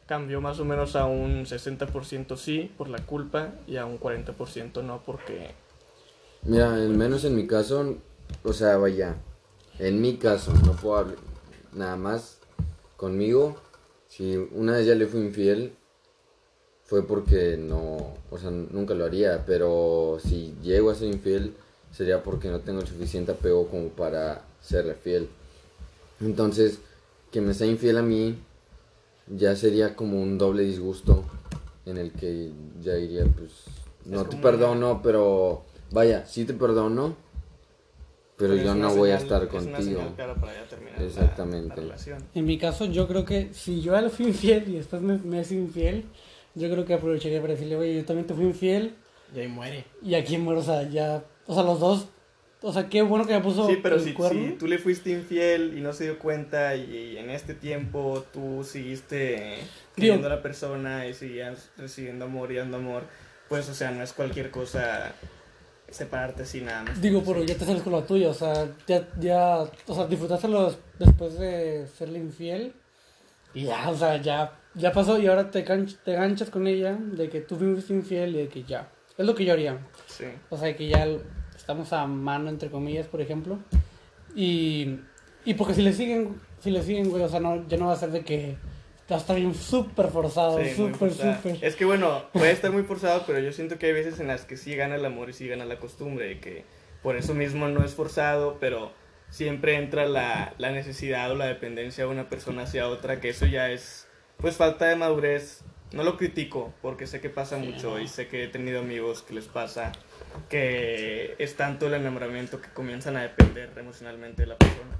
cambió 0.08 0.42
más 0.42 0.60
o 0.60 0.66
menos 0.66 0.96
a 0.96 1.06
un 1.06 1.46
60% 1.46 2.38
sí 2.38 2.72
por 2.78 2.90
la 2.90 3.00
culpa 3.00 3.54
y 3.68 3.78
a 3.78 3.86
un 3.86 4.00
40% 4.00 4.84
no 4.84 5.02
porque... 5.06 5.52
Mira, 6.44 6.74
al 6.74 6.90
menos 6.90 7.24
en 7.24 7.36
mi 7.36 7.48
caso, 7.48 7.98
o 8.44 8.54
sea, 8.54 8.78
vaya, 8.78 9.16
en 9.80 10.02
mi 10.02 10.18
caso, 10.18 10.54
no 10.66 10.74
puedo 10.74 10.98
hablar 10.98 11.18
nada 11.72 11.96
más 11.96 12.40
conmigo. 12.98 13.58
Si 14.08 14.36
una 14.36 14.74
vez 14.74 14.86
ya 14.86 14.96
le 14.96 15.08
fui 15.08 15.22
infiel, 15.22 15.74
fue 16.84 17.08
porque 17.08 17.58
no, 17.58 18.14
o 18.30 18.38
sea, 18.38 18.52
nunca 18.52 18.94
lo 18.94 19.06
haría, 19.06 19.46
pero 19.46 20.18
si 20.22 20.54
llego 20.62 20.92
a 20.92 20.96
ser 20.96 21.08
infiel, 21.08 21.56
sería 21.94 22.24
porque 22.24 22.50
no 22.50 22.60
tengo 22.60 22.82
el 22.82 22.88
suficiente 22.88 23.32
apego 23.32 23.68
como 23.68 23.90
para 23.90 24.42
serle 24.62 24.96
fiel. 24.96 25.30
Entonces, 26.20 26.80
que 27.32 27.40
me 27.42 27.54
sea 27.54 27.68
infiel 27.68 27.98
a 27.98 28.02
mí, 28.02 28.36
ya 29.28 29.56
sería 29.56 29.96
como 29.96 30.22
un 30.22 30.38
doble 30.38 30.64
disgusto 30.64 31.24
en 31.86 31.98
el 31.98 32.12
que 32.12 32.52
ya 32.82 32.96
diría, 32.96 33.26
pues, 33.26 33.52
no 34.06 34.26
te 34.26 34.38
perdono, 34.38 35.02
pero 35.04 35.64
vaya, 35.92 36.26
sí 36.26 36.46
te 36.46 36.54
perdono, 36.54 37.16
pero 38.38 38.56
yo 38.56 38.74
no 38.76 38.94
voy 38.96 39.12
a 39.12 39.18
estar 39.18 39.44
es 39.44 39.50
una 39.54 39.62
contigo. 39.62 40.00
señal 40.00 40.16
clara 40.16 40.36
para 40.36 40.54
ya 40.54 40.64
terminar 40.68 41.00
la- 41.00 41.06
Exactamente. 41.06 41.70
la 41.70 41.76
relación. 41.76 42.24
En 42.34 42.46
mi 42.46 42.58
caso, 42.58 42.86
yo 42.86 43.08
creo 43.08 43.24
que 43.26 43.54
si 43.54 43.82
yo 43.82 43.94
ya 43.94 44.02
le 44.02 44.10
fui 44.10 44.28
infiel 44.28 44.68
y 44.70 44.74
después 44.78 45.02
me, 45.02 45.18
me 45.20 45.42
es 45.42 45.52
infiel, 45.52 46.06
yo 46.56 46.70
creo 46.70 46.86
que 46.86 46.94
aprovecharía 46.96 47.40
para 47.42 47.54
decirle, 47.54 47.76
oye, 47.76 47.96
yo 47.96 48.06
también 48.06 48.28
te 48.28 48.34
fui 48.34 48.46
infiel 48.46 48.96
Y 49.36 49.40
ahí 49.40 49.48
muere. 49.48 49.86
y 50.02 50.16
aquí 50.16 50.38
muero, 50.38 50.62
o 50.62 50.64
sea, 50.64 50.90
ya, 50.90 51.24
o 51.48 51.54
sea, 51.54 51.64
los 51.64 51.80
dos, 51.80 52.08
o 52.62 52.72
sea, 52.72 52.88
qué 52.90 53.02
bueno 53.02 53.26
que 53.28 53.34
me 53.34 53.42
puso 53.42 53.68
Sí, 53.68 53.78
pero 53.82 53.96
el 53.96 54.02
si, 54.04 54.14
cuerno. 54.14 54.40
si 54.52 54.52
tú 54.54 54.68
le 54.68 54.78
fuiste 54.78 55.10
infiel 55.12 55.78
y 55.78 55.82
no 55.82 55.92
se 55.94 56.06
dio 56.06 56.20
cuenta 56.20 56.76
y, 56.76 57.18
en 57.18 57.30
este 57.30 57.54
tiempo 57.54 58.24
tú 58.32 58.64
seguiste 58.64 59.58
queriendo 59.96 60.28
a 60.28 60.30
la 60.30 60.42
persona 60.42 61.06
y 61.08 61.14
seguías 61.14 61.70
recibiendo 61.78 62.26
amor 62.26 62.52
y 62.52 62.56
dando 62.56 62.78
amor, 62.78 63.04
pues, 63.50 63.68
o 63.70 63.74
sea, 63.74 63.92
no 63.92 64.04
es 64.04 64.14
cualquier 64.14 64.50
cosa 64.52 65.14
separarte 65.90 66.44
así 66.44 66.62
nada 66.62 66.84
más. 66.84 67.02
Digo, 67.02 67.22
pero 67.26 67.44
ya 67.44 67.56
te 67.56 67.66
sales 67.66 67.84
con 67.84 67.94
la 67.94 68.06
tuya, 68.06 68.30
o 68.30 68.34
sea, 68.34 68.68
ya, 68.88 69.08
ya, 69.20 69.58
o 69.88 69.94
sea, 69.96 70.08
disfrutáselo 70.08 70.68
des- 70.68 70.78
después 70.98 71.38
de 71.38 71.86
serle 71.98 72.20
infiel 72.20 72.74
y 73.54 73.66
ya, 73.66 73.90
o 73.90 73.96
sea, 73.96 74.18
ya, 74.20 74.58
ya 74.74 74.92
pasó 74.92 75.20
y 75.20 75.28
ahora 75.28 75.52
te, 75.52 75.64
canch- 75.64 75.98
te 76.04 76.14
ganchas 76.14 76.50
con 76.50 76.66
ella 76.66 76.98
de 77.00 77.30
que 77.30 77.42
tú 77.42 77.58
fuiste 77.58 77.94
infiel 77.94 78.36
y 78.36 78.38
de 78.40 78.48
que 78.48 78.64
ya. 78.64 78.90
Es 79.16 79.26
lo 79.28 79.36
que 79.36 79.46
yo 79.46 79.54
haría. 79.54 79.78
Sí. 80.18 80.26
O 80.50 80.58
sea, 80.58 80.76
que 80.76 80.88
ya 80.88 81.08
estamos 81.56 81.92
a 81.94 82.06
mano, 82.08 82.50
entre 82.50 82.70
comillas, 82.70 83.08
por 83.08 83.22
ejemplo. 83.22 83.58
Y, 84.36 85.00
y 85.46 85.54
porque 85.56 85.74
si 85.74 85.82
le 85.82 85.94
siguen, 85.94 86.36
si 86.60 86.72
le 86.72 86.82
siguen, 86.82 87.10
güey, 87.10 87.24
o 87.24 87.30
sea, 87.30 87.40
no, 87.40 87.68
ya 87.68 87.78
no 87.78 87.88
va 87.88 87.94
a 87.94 87.98
ser 87.98 88.12
de 88.12 88.22
que 88.22 88.56
va 89.12 89.18
a 89.18 89.20
estar 89.20 89.36
bien 89.36 89.54
súper 89.54 90.08
forzado, 90.08 90.60
Sí, 90.64 90.72
súper, 90.76 90.96
forzada. 90.96 91.38
súper. 91.38 91.58
Es 91.64 91.76
que 91.76 91.86
bueno, 91.86 92.24
puede 92.34 92.52
estar 92.52 92.72
muy 92.72 92.84
forzado, 92.84 93.24
pero 93.28 93.40
yo 93.40 93.52
siento 93.52 93.78
que 93.78 93.88
hay 93.88 93.94
veces 93.94 94.20
en 94.20 94.28
las 94.28 94.46
que 94.46 94.58
sí 94.58 94.76
gana 94.76 94.96
el 94.96 95.06
amor 95.06 95.30
y 95.30 95.34
sí 95.34 95.48
gana 95.48 95.66
la 95.66 95.78
costumbre, 95.78 96.32
y 96.32 96.36
que 96.40 96.64
por 97.04 97.16
eso 97.16 97.34
mismo 97.34 97.68
no 97.68 97.84
es 97.84 97.94
forzado, 97.94 98.58
pero 98.60 98.92
siempre 99.30 99.76
entra 99.76 100.06
la, 100.06 100.54
la 100.58 100.72
necesidad 100.72 101.32
o 101.32 101.36
la 101.36 101.46
dependencia 101.46 102.06
de 102.06 102.10
una 102.10 102.30
persona 102.30 102.64
hacia 102.64 102.88
otra, 102.88 103.20
que 103.20 103.30
eso 103.30 103.46
ya 103.46 103.70
es 103.70 104.08
pues 104.38 104.56
falta 104.56 104.86
de 104.86 104.96
madurez. 104.96 105.64
No 105.94 106.04
lo 106.04 106.18
critico, 106.18 106.74
porque 106.82 107.06
sé 107.08 107.22
que 107.22 107.30
pasa 107.30 107.60
Sí, 107.60 107.68
mucho 107.68 107.92
no. 107.92 108.00
y 108.00 108.08
sé 108.08 108.28
que 108.28 108.44
he 108.46 108.48
tenido 108.48 108.80
amigos 108.80 109.22
que 109.22 109.34
les 109.36 109.46
pasa 109.46 109.92
que 110.50 111.36
es 111.38 111.56
tanto 111.56 111.86
el 111.88 111.94
enamoramiento 111.94 112.60
que 112.60 112.70
comienzan 112.74 113.16
a 113.16 113.22
depender 113.22 113.72
emocionalmente 113.78 114.42
de 114.42 114.48
la 114.48 114.58
persona. 114.58 114.98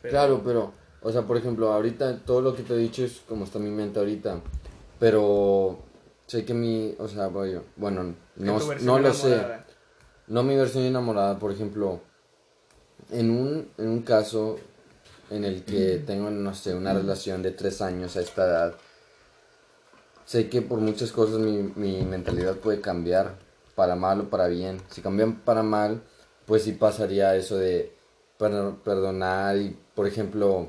Pero- 0.00 0.10
Claro, 0.12 0.42
pero, 0.44 0.72
o 1.02 1.12
sea, 1.12 1.22
por 1.22 1.36
ejemplo, 1.36 1.70
ahorita 1.72 2.20
todo 2.24 2.40
lo 2.40 2.56
que 2.56 2.62
te 2.62 2.72
he 2.74 2.78
dicho 2.78 3.04
es 3.04 3.20
como 3.28 3.44
está 3.44 3.58
mi 3.58 3.70
mente 3.70 3.98
ahorita. 3.98 4.40
Pero 4.98 5.78
sé 6.26 6.44
que 6.46 6.54
mi, 6.54 6.94
o 6.98 7.06
sea, 7.06 7.26
voy- 7.28 7.60
bueno, 7.76 8.14
no, 8.36 8.58
no 8.80 8.98
lo 8.98 9.12
sé. 9.12 9.38
No 10.28 10.42
mi 10.42 10.56
versión 10.56 10.84
enamorada, 10.84 11.38
por 11.38 11.52
ejemplo, 11.52 12.00
en 13.10 13.30
un, 13.30 13.68
en 13.76 13.88
un 13.88 14.02
caso 14.02 14.58
en 15.30 15.44
el 15.44 15.64
que 15.64 16.02
tengo, 16.06 16.30
no 16.30 16.54
sé, 16.54 16.74
una 16.74 16.94
relación 16.94 17.42
de 17.42 17.50
tres 17.50 17.82
años 17.82 18.16
a 18.16 18.20
esta 18.20 18.44
edad, 18.46 18.74
sé 20.30 20.48
que 20.48 20.62
por 20.62 20.78
muchas 20.78 21.10
cosas 21.10 21.40
mi, 21.40 21.72
mi 21.74 22.04
mentalidad 22.04 22.54
puede 22.54 22.80
cambiar, 22.80 23.34
para 23.74 23.96
mal 23.96 24.20
o 24.20 24.30
para 24.30 24.46
bien. 24.46 24.80
Si 24.88 25.02
cambian 25.02 25.40
para 25.40 25.64
mal, 25.64 26.02
pues 26.46 26.62
sí 26.62 26.70
pasaría 26.70 27.34
eso 27.34 27.56
de 27.56 27.92
per- 28.38 28.76
perdonar 28.84 29.56
y, 29.56 29.76
por 29.96 30.06
ejemplo, 30.06 30.68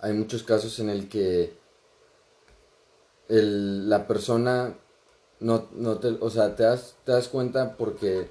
hay 0.00 0.12
muchos 0.12 0.44
casos 0.44 0.78
en 0.78 0.90
el 0.90 1.08
que 1.08 1.58
la 3.26 4.06
persona 4.06 4.76
no, 5.40 5.66
no 5.72 5.98
te, 5.98 6.16
o 6.20 6.30
sea, 6.30 6.54
te 6.54 6.62
das, 6.62 6.94
te 7.04 7.10
das 7.10 7.26
cuenta 7.26 7.76
porque 7.76 8.28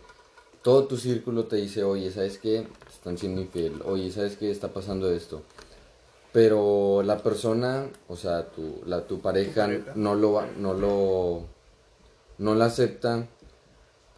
todo 0.61 0.85
tu 0.85 0.95
círculo 0.95 1.43
te 1.43 1.57
dice, 1.57 1.83
oye, 1.83 2.09
¿sabes 2.09 2.37
qué? 2.37 2.65
Están 2.89 3.17
siendo 3.17 3.41
infiel, 3.41 3.81
oye, 3.83 4.09
¿sabes 4.11 4.37
qué? 4.37 4.49
Está 4.49 4.69
pasando 4.69 5.11
esto. 5.11 5.41
Pero 6.35 7.01
la 7.01 7.19
persona, 7.23 7.87
o 8.09 8.17
sea, 8.17 8.49
tu, 8.49 8.81
la, 8.85 9.07
tu 9.07 9.21
pareja, 9.21 9.67
pareja. 9.67 9.93
no 9.95 10.15
lo, 10.15 10.41
no 10.59 10.73
lo, 10.73 11.43
no 12.39 12.55
la 12.55 12.65
acepta, 12.65 13.25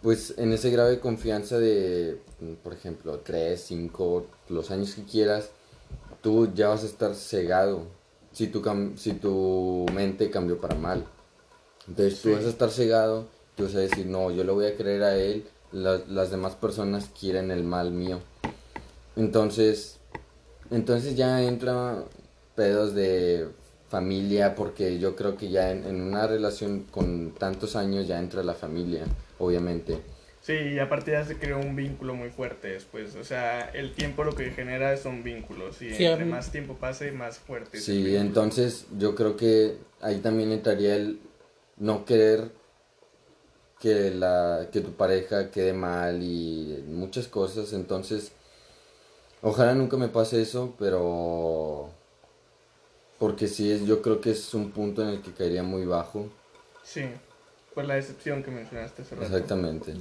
pues 0.02 0.34
en 0.40 0.52
ese 0.52 0.72
grado 0.72 0.90
de 0.90 1.00
confianza 1.00 1.60
de, 1.60 2.20
por 2.64 2.74
ejemplo, 2.74 3.20
3, 3.20 3.62
5, 3.62 4.26
los 4.50 4.72
años 4.72 4.96
que 4.96 5.04
quieras, 5.04 5.52
tú 6.24 6.52
ya 6.56 6.70
vas 6.70 6.82
a 6.82 6.88
estar 6.88 7.14
cegado 7.14 7.84
si 8.32 8.48
tu, 8.48 8.64
si 8.96 9.14
tu 9.14 9.86
mente 9.94 10.32
cambió 10.32 10.58
para 10.60 10.74
mal. 10.74 11.06
Entonces 11.88 12.20
tú 12.24 12.30
Sí. 12.30 12.34
vas 12.36 12.46
a 12.46 12.50
estar 12.50 12.72
cegado, 12.72 13.28
tú 13.56 13.66
vas 13.66 13.76
a 13.76 13.80
decir, 13.80 14.08
no, 14.08 14.32
yo 14.32 14.44
le 14.44 14.54
voy 14.54 14.66
a 14.66 14.76
creer 14.76 15.04
a 15.04 15.16
él, 15.18 15.48
la- 15.72 16.02
las 16.08 16.32
demás 16.32 16.56
personas 16.56 17.12
quieren 17.20 17.52
el 17.52 17.64
mal 17.64 17.92
mío. 17.92 18.22
Entonces, 19.16 19.97
entonces 20.72 21.16
ya 21.16 21.42
entra 21.44 22.04
pedos 22.56 22.94
de 22.96 23.48
familia, 23.90 24.56
porque 24.56 25.00
yo 25.00 25.16
creo 25.16 25.38
que 25.38 25.50
ya 25.50 25.72
en, 25.72 25.86
en 25.86 26.02
una 26.02 26.28
relación 26.28 26.84
con 26.92 27.32
tantos 27.32 27.76
años 27.76 28.08
ya 28.08 28.20
entra 28.20 28.44
la 28.44 28.54
familia, 28.54 29.04
obviamente. 29.40 30.00
Sí, 30.42 30.54
y 30.54 30.80
aparte 30.80 31.12
ya 31.12 31.26
se 31.26 31.38
creó 31.38 31.60
un 31.60 31.76
vínculo 31.76 32.14
muy 32.16 32.30
fuerte 32.30 32.70
después. 32.70 33.16
O 33.16 33.24
sea, 33.24 33.70
el 33.74 33.94
tiempo 33.94 34.24
lo 34.24 34.34
que 34.34 34.52
genera 34.52 34.96
son 34.98 35.22
vínculos. 35.24 35.82
Y 35.82 35.90
Sí, 35.94 36.06
entre 36.06 36.24
a 36.24 36.26
mí- 36.26 36.32
más 36.32 36.52
tiempo 36.52 36.76
pase, 36.76 37.12
más 37.12 37.38
fuerte. 37.38 37.78
Sí, 37.80 38.16
entonces 38.16 38.86
yo 38.98 39.14
creo 39.14 39.36
que 39.36 39.78
ahí 40.02 40.20
también 40.20 40.52
entraría 40.54 40.96
el 40.96 41.20
no 41.78 42.06
querer 42.06 42.52
que 43.80 44.12
la 44.12 44.70
que 44.72 44.82
tu 44.82 44.94
pareja 44.94 45.52
quede 45.52 45.74
mal 45.74 46.24
y 46.24 46.84
muchas 46.88 47.28
cosas, 47.28 47.74
entonces 47.74 48.32
ojalá 49.42 49.76
nunca 49.76 49.98
me 49.98 50.08
pase 50.08 50.42
eso, 50.42 50.74
pero 50.80 51.90
porque 53.20 53.48
sí 53.48 53.72
es 53.72 53.86
yo 53.86 54.02
creo 54.02 54.22
que 54.22 54.32
es 54.32 54.54
un 54.54 54.72
punto 54.72 55.02
en 55.02 55.10
el 55.10 55.22
que 55.22 55.32
caería 55.32 55.64
muy 55.64 55.86
bajo. 55.86 56.28
Sí, 56.84 57.04
por 57.74 57.86
la 57.86 57.96
decepción 57.96 58.44
que 58.44 58.52
mencionaste 58.52 59.02
hace 59.02 59.16
rato. 59.16 59.28
Exactamente. 59.28 59.94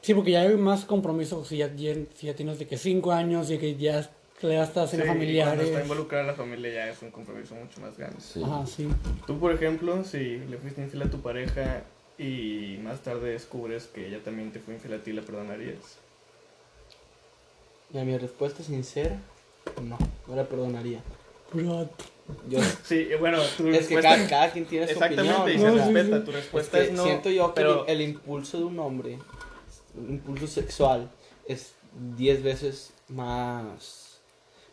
Sí, 0.00 0.14
porque 0.14 0.32
ya 0.32 0.40
hay 0.42 0.56
más 0.56 0.84
compromiso 0.84 1.44
si 1.44 1.58
ya, 1.58 1.70
si 1.76 2.26
ya 2.26 2.34
tienes 2.34 2.58
de 2.58 2.66
que 2.66 2.76
cinco 2.76 3.12
años 3.12 3.50
y 3.50 3.58
que 3.58 3.76
ya, 3.76 4.10
ya 4.42 4.64
estás 4.64 4.90
Sí, 4.90 4.96
en 4.96 5.02
y 5.02 5.04
Cuando 5.06 5.20
familiares. 5.20 5.68
está 5.68 5.82
involucrada 5.82 6.24
la 6.24 6.34
familia 6.34 6.72
ya 6.74 6.88
es 6.90 7.00
un 7.02 7.10
compromiso 7.10 7.54
mucho 7.54 7.80
más 7.80 7.96
grande. 7.96 8.16
Sí. 8.20 8.42
Ajá, 8.44 8.66
sí. 8.66 8.88
Tú, 9.26 9.38
por 9.38 9.52
ejemplo, 9.52 10.02
si 10.02 10.38
le 10.38 10.56
fuiste 10.58 10.82
infiel 10.82 11.02
a 11.02 11.10
tu 11.10 11.20
pareja 11.20 11.84
y 12.18 12.78
más 12.82 13.00
tarde 13.00 13.30
descubres 13.30 13.84
que 13.86 14.08
ella 14.08 14.18
también 14.24 14.50
te 14.50 14.58
fue 14.58 14.74
infiel 14.74 14.94
a 14.94 15.02
ti, 15.02 15.12
¿la 15.12 15.22
perdonarías? 15.22 15.98
Y 17.92 17.98
a 17.98 18.04
mi 18.04 18.16
respuesta 18.16 18.62
sincera, 18.62 19.20
no, 19.82 19.98
no 20.26 20.36
la 20.36 20.44
perdonaría. 20.44 21.02
Bro, 21.52 21.88
Yo, 22.48 22.58
Sí, 22.84 23.08
bueno, 23.20 23.38
tu 23.56 23.68
es 23.68 23.86
que 23.86 23.96
respuesta... 23.96 24.08
cada, 24.16 24.28
cada 24.28 24.52
quien 24.52 24.64
tiene 24.64 24.86
su 24.86 24.92
Exactamente, 24.94 25.34
opinión. 25.40 25.50
y 25.56 25.58
se 25.58 25.68
o 25.70 25.74
sea, 25.76 25.92
respeta. 25.92 26.24
Tu 26.24 26.30
es 26.30 26.36
respuesta 26.36 26.78
que 26.78 26.84
es, 26.84 26.92
no. 26.92 27.04
siento 27.04 27.30
yo 27.30 27.48
que 27.48 27.60
pero... 27.60 27.86
el, 27.86 28.00
el 28.00 28.08
impulso 28.08 28.58
de 28.58 28.64
un 28.64 28.78
hombre, 28.78 29.18
un 29.94 30.10
impulso 30.10 30.46
sexual, 30.46 31.10
es 31.46 31.74
10 32.16 32.42
veces 32.42 32.92
más, 33.08 34.20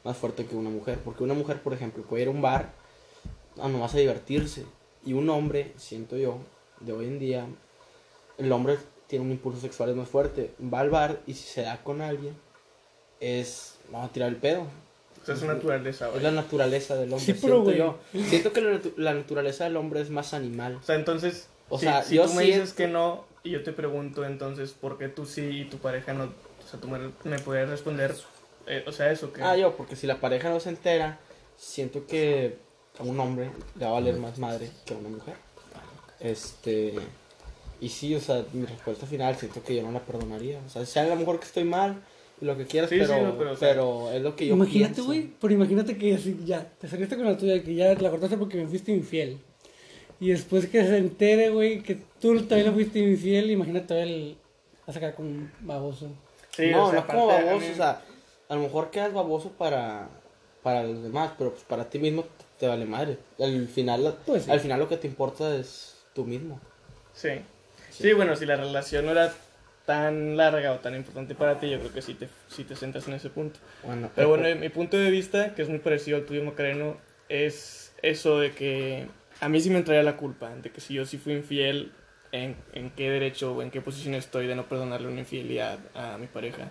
más 0.05 0.15
fuerte 0.15 0.45
que 0.45 0.55
una 0.55 0.69
mujer. 0.69 0.99
Porque 1.03 1.23
una 1.23 1.33
mujer, 1.33 1.61
por 1.61 1.73
ejemplo, 1.73 2.03
puede 2.03 2.21
ir 2.23 2.27
a 2.29 2.31
un 2.31 2.41
bar 2.41 2.71
a 3.61 3.67
nomás 3.67 3.93
a 3.95 3.97
divertirse. 3.97 4.65
Y 5.05 5.11
un 5.13 5.29
hombre, 5.29 5.73
siento 5.75 6.15
yo, 6.15 6.37
de 6.79 6.93
hoy 6.93 7.07
en 7.07 7.19
día, 7.19 7.45
el 8.37 8.49
hombre 8.53 8.77
tiene 9.07 9.25
un 9.25 9.31
impulso 9.31 9.59
sexual 9.59 9.89
es 9.89 9.95
más 9.97 10.07
fuerte. 10.07 10.53
Va 10.61 10.79
al 10.79 10.89
bar 10.89 11.19
y 11.27 11.33
si 11.33 11.43
se 11.47 11.63
da 11.63 11.83
con 11.83 12.01
alguien, 12.01 12.37
es. 13.19 13.75
Vamos 13.91 14.09
a 14.09 14.13
tirar 14.13 14.29
el 14.29 14.35
pedo. 14.37 14.61
o 14.61 15.25
sea, 15.25 15.35
es 15.35 15.43
naturaleza, 15.43 16.09
la 16.21 16.31
naturaleza 16.31 16.95
del 16.95 17.11
hombre. 17.13 17.25
Sí, 17.25 17.33
pero, 17.33 17.63
siento 17.63 17.63
güey. 17.63 17.77
yo. 17.77 17.97
Siento 18.29 18.53
que 18.53 18.61
la, 18.61 18.71
natu- 18.79 18.93
la 18.97 19.13
naturaleza 19.13 19.63
del 19.65 19.77
hombre 19.77 20.01
es 20.01 20.09
más 20.09 20.33
animal. 20.33 20.75
O 20.75 20.83
sea, 20.83 20.95
entonces, 20.95 21.47
O 21.69 21.77
si, 21.79 21.85
sea, 21.85 22.03
si 22.03 22.15
yo 22.15 22.23
tú 22.25 22.33
me 22.33 22.43
siento- 22.43 22.61
dices 22.61 22.73
que 22.75 22.87
no 22.87 23.25
y 23.43 23.51
yo 23.51 23.63
te 23.63 23.71
pregunto 23.71 24.25
entonces 24.25 24.71
por 24.71 24.97
qué 24.97 25.07
tú 25.07 25.25
sí 25.25 25.41
y 25.61 25.65
tu 25.65 25.77
pareja 25.77 26.13
no, 26.13 26.25
o 26.25 26.69
sea, 26.69 26.79
tú 26.79 26.87
me, 26.89 26.99
me 27.23 27.39
puedes 27.39 27.69
responder, 27.69 28.13
eh, 28.67 28.83
o 28.85 28.91
sea, 28.91 29.11
eso 29.11 29.31
que... 29.31 29.41
Ah, 29.41 29.55
yo, 29.55 29.75
porque 29.77 29.95
si 29.95 30.05
la 30.07 30.19
pareja 30.19 30.49
no 30.49 30.59
se 30.59 30.69
entera, 30.69 31.19
siento 31.55 32.05
que 32.05 32.57
a 32.99 33.03
un 33.03 33.17
hombre 33.19 33.49
le 33.75 33.85
va 33.85 33.91
a 33.91 33.93
valer 33.93 34.17
más 34.17 34.37
madre 34.39 34.69
que 34.85 34.93
a 34.93 34.97
una 34.97 35.09
mujer. 35.09 35.35
Este. 36.19 36.93
Y 37.81 37.89
sí, 37.89 38.13
o 38.13 38.19
sea, 38.19 38.43
mi 38.51 38.65
respuesta 38.65 39.05
final, 39.07 39.35
siento 39.37 39.63
que 39.63 39.75
yo 39.77 39.83
no 39.83 39.91
la 39.91 40.01
perdonaría. 40.01 40.59
O 40.65 40.69
sea, 40.69 40.85
sea 40.85 41.03
a 41.03 41.07
lo 41.07 41.15
mejor 41.15 41.39
que 41.39 41.45
estoy 41.45 41.63
mal 41.63 42.01
lo 42.41 42.57
que 42.57 42.65
quieras, 42.65 42.89
Sí, 42.89 42.95
sí, 42.99 43.05
pero, 43.07 43.21
no, 43.21 43.37
pero, 43.37 43.37
pero, 43.37 43.51
o 43.53 44.07
sea, 44.07 44.15
es 44.17 44.21
lo 44.23 44.35
que 44.35 44.47
yo 44.47 44.55
imagínate, 44.55 45.01
güey, 45.01 45.29
pero 45.39 45.53
imagínate 45.53 45.97
que 45.97 46.15
así 46.15 46.39
ya, 46.45 46.65
te 46.79 46.87
saliste 46.87 47.15
con 47.17 47.25
la 47.25 47.37
tuya, 47.37 47.61
que 47.63 47.75
ya 47.75 47.93
la 47.95 48.09
cortaste 48.09 48.37
porque 48.37 48.57
me 48.57 48.67
fuiste 48.67 48.91
infiel. 48.91 49.39
Y 50.21 50.29
después 50.29 50.67
que 50.67 50.83
se 50.85 50.97
entere, 50.97 51.49
güey, 51.49 51.81
que 51.81 51.95
tú 52.19 52.35
también 52.41 52.67
le 52.67 52.71
fuiste 52.73 52.99
infiel, 52.99 53.51
imagínate 53.51 54.01
él 54.01 54.37
a 54.85 54.91
sacar 54.91 55.15
como 55.15 55.29
un 55.29 55.51
baboso. 55.61 56.09
Sí, 56.51 56.71
no, 56.71 56.87
o 56.87 56.91
sea, 56.91 57.01
no 57.01 57.07
como 57.07 57.27
baboso, 57.27 57.71
o 57.71 57.75
sea, 57.75 58.01
a 58.49 58.55
lo 58.55 58.61
mejor 58.61 58.89
quedas 58.89 59.13
baboso 59.13 59.51
para, 59.51 60.09
para 60.63 60.83
los 60.83 61.03
demás, 61.03 61.31
pero 61.37 61.51
pues 61.51 61.63
para 61.63 61.89
ti 61.89 61.99
mismo 61.99 62.25
te 62.59 62.67
vale 62.67 62.85
madre. 62.85 63.17
Al 63.39 63.67
final, 63.67 64.17
Pues 64.25 64.43
sí. 64.43 64.51
al 64.51 64.59
final 64.59 64.79
lo 64.79 64.89
que 64.89 64.97
te 64.97 65.07
importa 65.07 65.55
es 65.55 65.95
tú 66.13 66.25
mismo. 66.25 66.59
Sí. 67.13 67.29
sí. 67.91 68.11
bueno, 68.13 68.35
si 68.35 68.45
la 68.45 68.55
relación 68.57 69.05
no 69.05 69.11
era 69.11 69.33
tan 69.89 70.37
larga 70.37 70.73
o 70.73 70.75
tan 70.77 70.93
importante 70.95 71.33
para 71.33 71.59
ti, 71.59 71.67
yo 71.67 71.79
creo 71.79 71.91
que 71.91 72.03
sí 72.03 72.13
te, 72.13 72.29
sí 72.47 72.63
te 72.63 72.75
centras 72.75 73.07
en 73.07 73.15
ese 73.15 73.31
punto. 73.31 73.59
Bueno, 73.83 74.11
Pero 74.13 74.29
bueno, 74.29 74.55
mi 74.59 74.69
punto 74.69 74.97
de 74.97 75.09
vista, 75.09 75.55
que 75.55 75.63
es 75.63 75.69
muy 75.69 75.79
parecido 75.79 76.17
al 76.17 76.25
tuyo, 76.25 76.43
Macareno, 76.43 76.97
es 77.27 77.91
eso 78.03 78.39
de 78.39 78.51
que 78.51 79.07
a 79.39 79.49
mí 79.49 79.59
sí 79.59 79.71
me 79.71 79.79
entraría 79.79 80.03
la 80.03 80.15
culpa, 80.15 80.51
de 80.53 80.69
que 80.69 80.79
si 80.79 80.93
yo 80.93 81.07
sí 81.07 81.17
fui 81.17 81.33
infiel, 81.33 81.91
en, 82.31 82.55
en 82.73 82.91
qué 82.91 83.09
derecho 83.09 83.55
o 83.55 83.63
en 83.63 83.71
qué 83.71 83.81
posición 83.81 84.13
estoy 84.13 84.45
de 84.45 84.53
no 84.53 84.69
perdonarle 84.69 85.07
una 85.07 85.21
infidelidad 85.21 85.79
a 85.95 86.19
mi 86.19 86.27
pareja. 86.27 86.69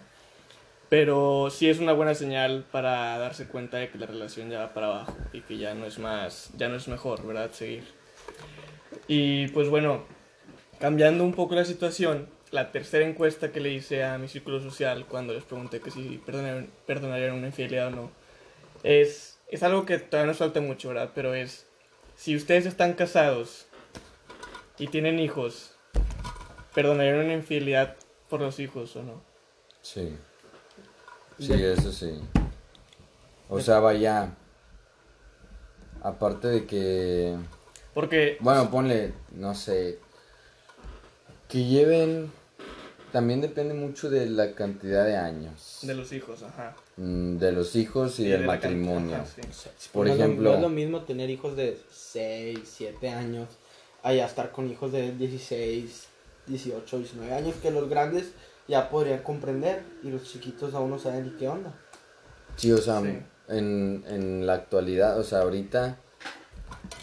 Pero 0.89 1.51
sí 1.51 1.69
es 1.69 1.81
una 1.81 1.95
buena 1.95 2.15
señal 2.15 2.67
para 2.71 3.19
darse 3.19 3.49
cuenta 3.49 3.79
de 3.79 3.89
que 3.91 3.99
la 3.99 4.07
relación 4.07 4.49
ya 4.49 4.61
va 4.61 4.75
para 4.75 4.87
abajo 4.87 5.17
y 5.33 5.41
que 5.41 5.59
ya 5.59 5.75
no 5.75 5.87
es 5.87 5.99
más, 5.99 6.53
ya 6.57 6.69
no 6.69 6.77
es 6.77 6.87
mejor, 6.87 7.27
¿verdad? 7.27 7.51
Seguir. 7.51 7.83
Y 9.09 9.49
pues 9.49 9.69
bueno, 9.69 10.05
cambiando 10.79 11.25
un 11.25 11.35
poco 11.35 11.57
la 11.57 11.65
situación, 11.65 12.38
la 12.53 12.73
tercera 12.73 13.07
encuesta 13.07 13.53
que 13.53 13.61
le 13.61 13.71
hice 13.71 14.05
a 14.05 14.19
mi 14.19 14.29
círculo 14.29 14.61
social 14.61 15.07
cuando 15.09 15.35
les 15.35 15.45
pregunté 15.45 15.81
que 15.81 15.91
si 15.91 16.21
perdonarían, 16.25 16.69
perdonarían 16.87 17.35
una 17.35 17.49
infidelidad 17.49 17.89
o 17.89 17.91
no, 17.91 18.11
es, 18.83 19.39
es 19.49 19.63
algo 19.63 19.85
que 19.85 19.99
todavía 19.99 20.29
nos 20.29 20.39
falta 20.39 20.61
mucho, 20.61 20.89
¿verdad? 20.89 21.11
Pero 21.15 21.35
es, 21.35 21.67
si 22.17 22.37
ustedes 22.37 22.67
están 22.67 22.95
casados 22.95 23.67
y 24.79 24.89
tienen 24.89 25.19
hijos, 25.19 25.73
¿perdonarían 26.75 27.25
una 27.25 27.35
infidelidad 27.35 27.97
por 28.29 28.41
los 28.41 28.59
hijos 28.61 28.95
o 28.97 29.03
no? 29.03 29.23
Sí. 29.83 30.17
Sí, 31.39 31.53
eso 31.53 31.93
sí. 31.93 32.21
O 33.49 33.61
sea, 33.61 33.79
vaya. 33.79 34.35
Aparte 36.03 36.49
de 36.49 36.67
que. 36.67 37.37
Porque, 37.95 38.37
Bueno, 38.41 38.71
ponle, 38.71 39.15
no 39.33 39.55
sé. 39.55 39.99
Que 41.49 41.65
lleven. 41.65 42.31
También 43.13 43.41
depende 43.41 43.73
mucho 43.73 44.11
de 44.11 44.29
la 44.29 44.53
cantidad 44.53 45.05
de 45.07 45.17
años. 45.17 45.79
de 45.83 45.95
los 45.95 46.13
hijos, 46.13 46.43
ajá. 46.43 46.77
Mm, 46.99 47.39
De 47.39 47.53
los 47.53 47.75
hijos 47.75 48.19
y, 48.21 48.25
de 48.25 48.31
del 48.33 48.39
can- 48.41 48.47
matrimonio. 48.49 49.17
ajá, 49.17 49.25
sí. 49.27 49.41
Por 49.93 50.07
no 50.07 50.13
ejemplo- 50.13 50.51
no 50.51 50.57
es 50.57 50.61
lo 50.63 50.69
mismo 50.69 51.03
tener 51.05 51.31
hijos 51.31 51.57
de 51.57 51.81
6, 51.91 52.59
7 52.65 53.09
años, 53.09 53.49
allá 54.03 54.27
estar 54.27 54.53
con 54.53 54.71
hijos 54.71 54.93
de 54.93 55.13
16, 55.13 56.05
18, 56.47 56.99
19 56.99 57.33
años, 57.33 57.55
que 57.63 57.71
los 57.71 57.89
grandes 57.89 58.33
ya 58.69 58.91
podrían 58.91 59.23
comprender 59.23 59.83
y 60.03 60.11
los 60.11 60.25
chiquitos 60.25 60.75
aún 60.75 60.91
no 60.91 60.99
saben 60.99 61.25
ni 61.25 61.31
qué 61.39 61.49
onda. 61.49 61.73
Sí, 62.57 62.71
o 62.73 62.79
sea, 62.79 63.01
Sí. 63.01 63.19
En, 63.49 64.05
en 64.07 64.47
la 64.47 64.53
actualidad, 64.53 65.19
o 65.19 65.25
sea, 65.25 65.41
ahorita 65.41 65.97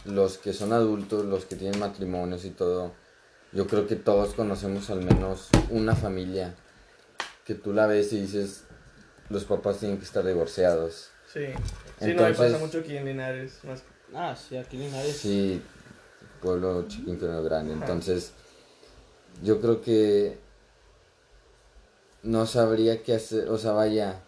los 0.05 0.37
que 0.37 0.53
son 0.53 0.71
adultos, 0.73 1.25
los 1.25 1.45
que 1.45 1.55
tienen 1.55 1.79
matrimonios 1.79 2.45
y 2.45 2.51
todo, 2.51 2.91
yo 3.55 3.67
creo 3.67 3.87
que 3.87 3.95
todos 3.95 4.33
conocemos 4.33 4.89
al 4.89 5.01
menos 5.01 5.47
una 5.69 5.95
familia 5.95 6.53
que 7.45 7.55
tú 7.55 7.71
la 7.71 7.87
ves 7.87 8.11
y 8.11 8.19
dices, 8.19 8.65
los 9.29 9.45
papás 9.45 9.79
tienen 9.79 9.97
que 9.97 10.03
estar 10.03 10.25
divorciados. 10.25 11.09
Sí. 11.33 11.45
Sí, 11.99 12.13
no, 12.13 12.23
me 12.23 12.33
pasa 12.33 12.57
mucho 12.57 12.79
aquí 12.79 12.97
en 12.97 13.05
Linares. 13.05 13.59
Más... 13.63 13.83
Ah, 14.13 14.35
sí, 14.35 14.57
aquí 14.57 14.75
en 14.75 14.83
Linares. 14.83 15.15
Sí, 15.15 15.61
pueblo 16.41 16.85
chico, 16.89 17.09
infierno 17.09 17.41
grande. 17.43 17.73
Ajá. 17.73 17.85
Entonces, 17.85 18.33
yo 19.41 19.61
creo 19.61 19.81
que 19.81 20.37
no 22.23 22.45
sabría 22.47 23.03
qué 23.03 23.15
hacer, 23.15 23.47
o 23.47 23.57
sea, 23.57 23.71
vaya, 23.71 24.21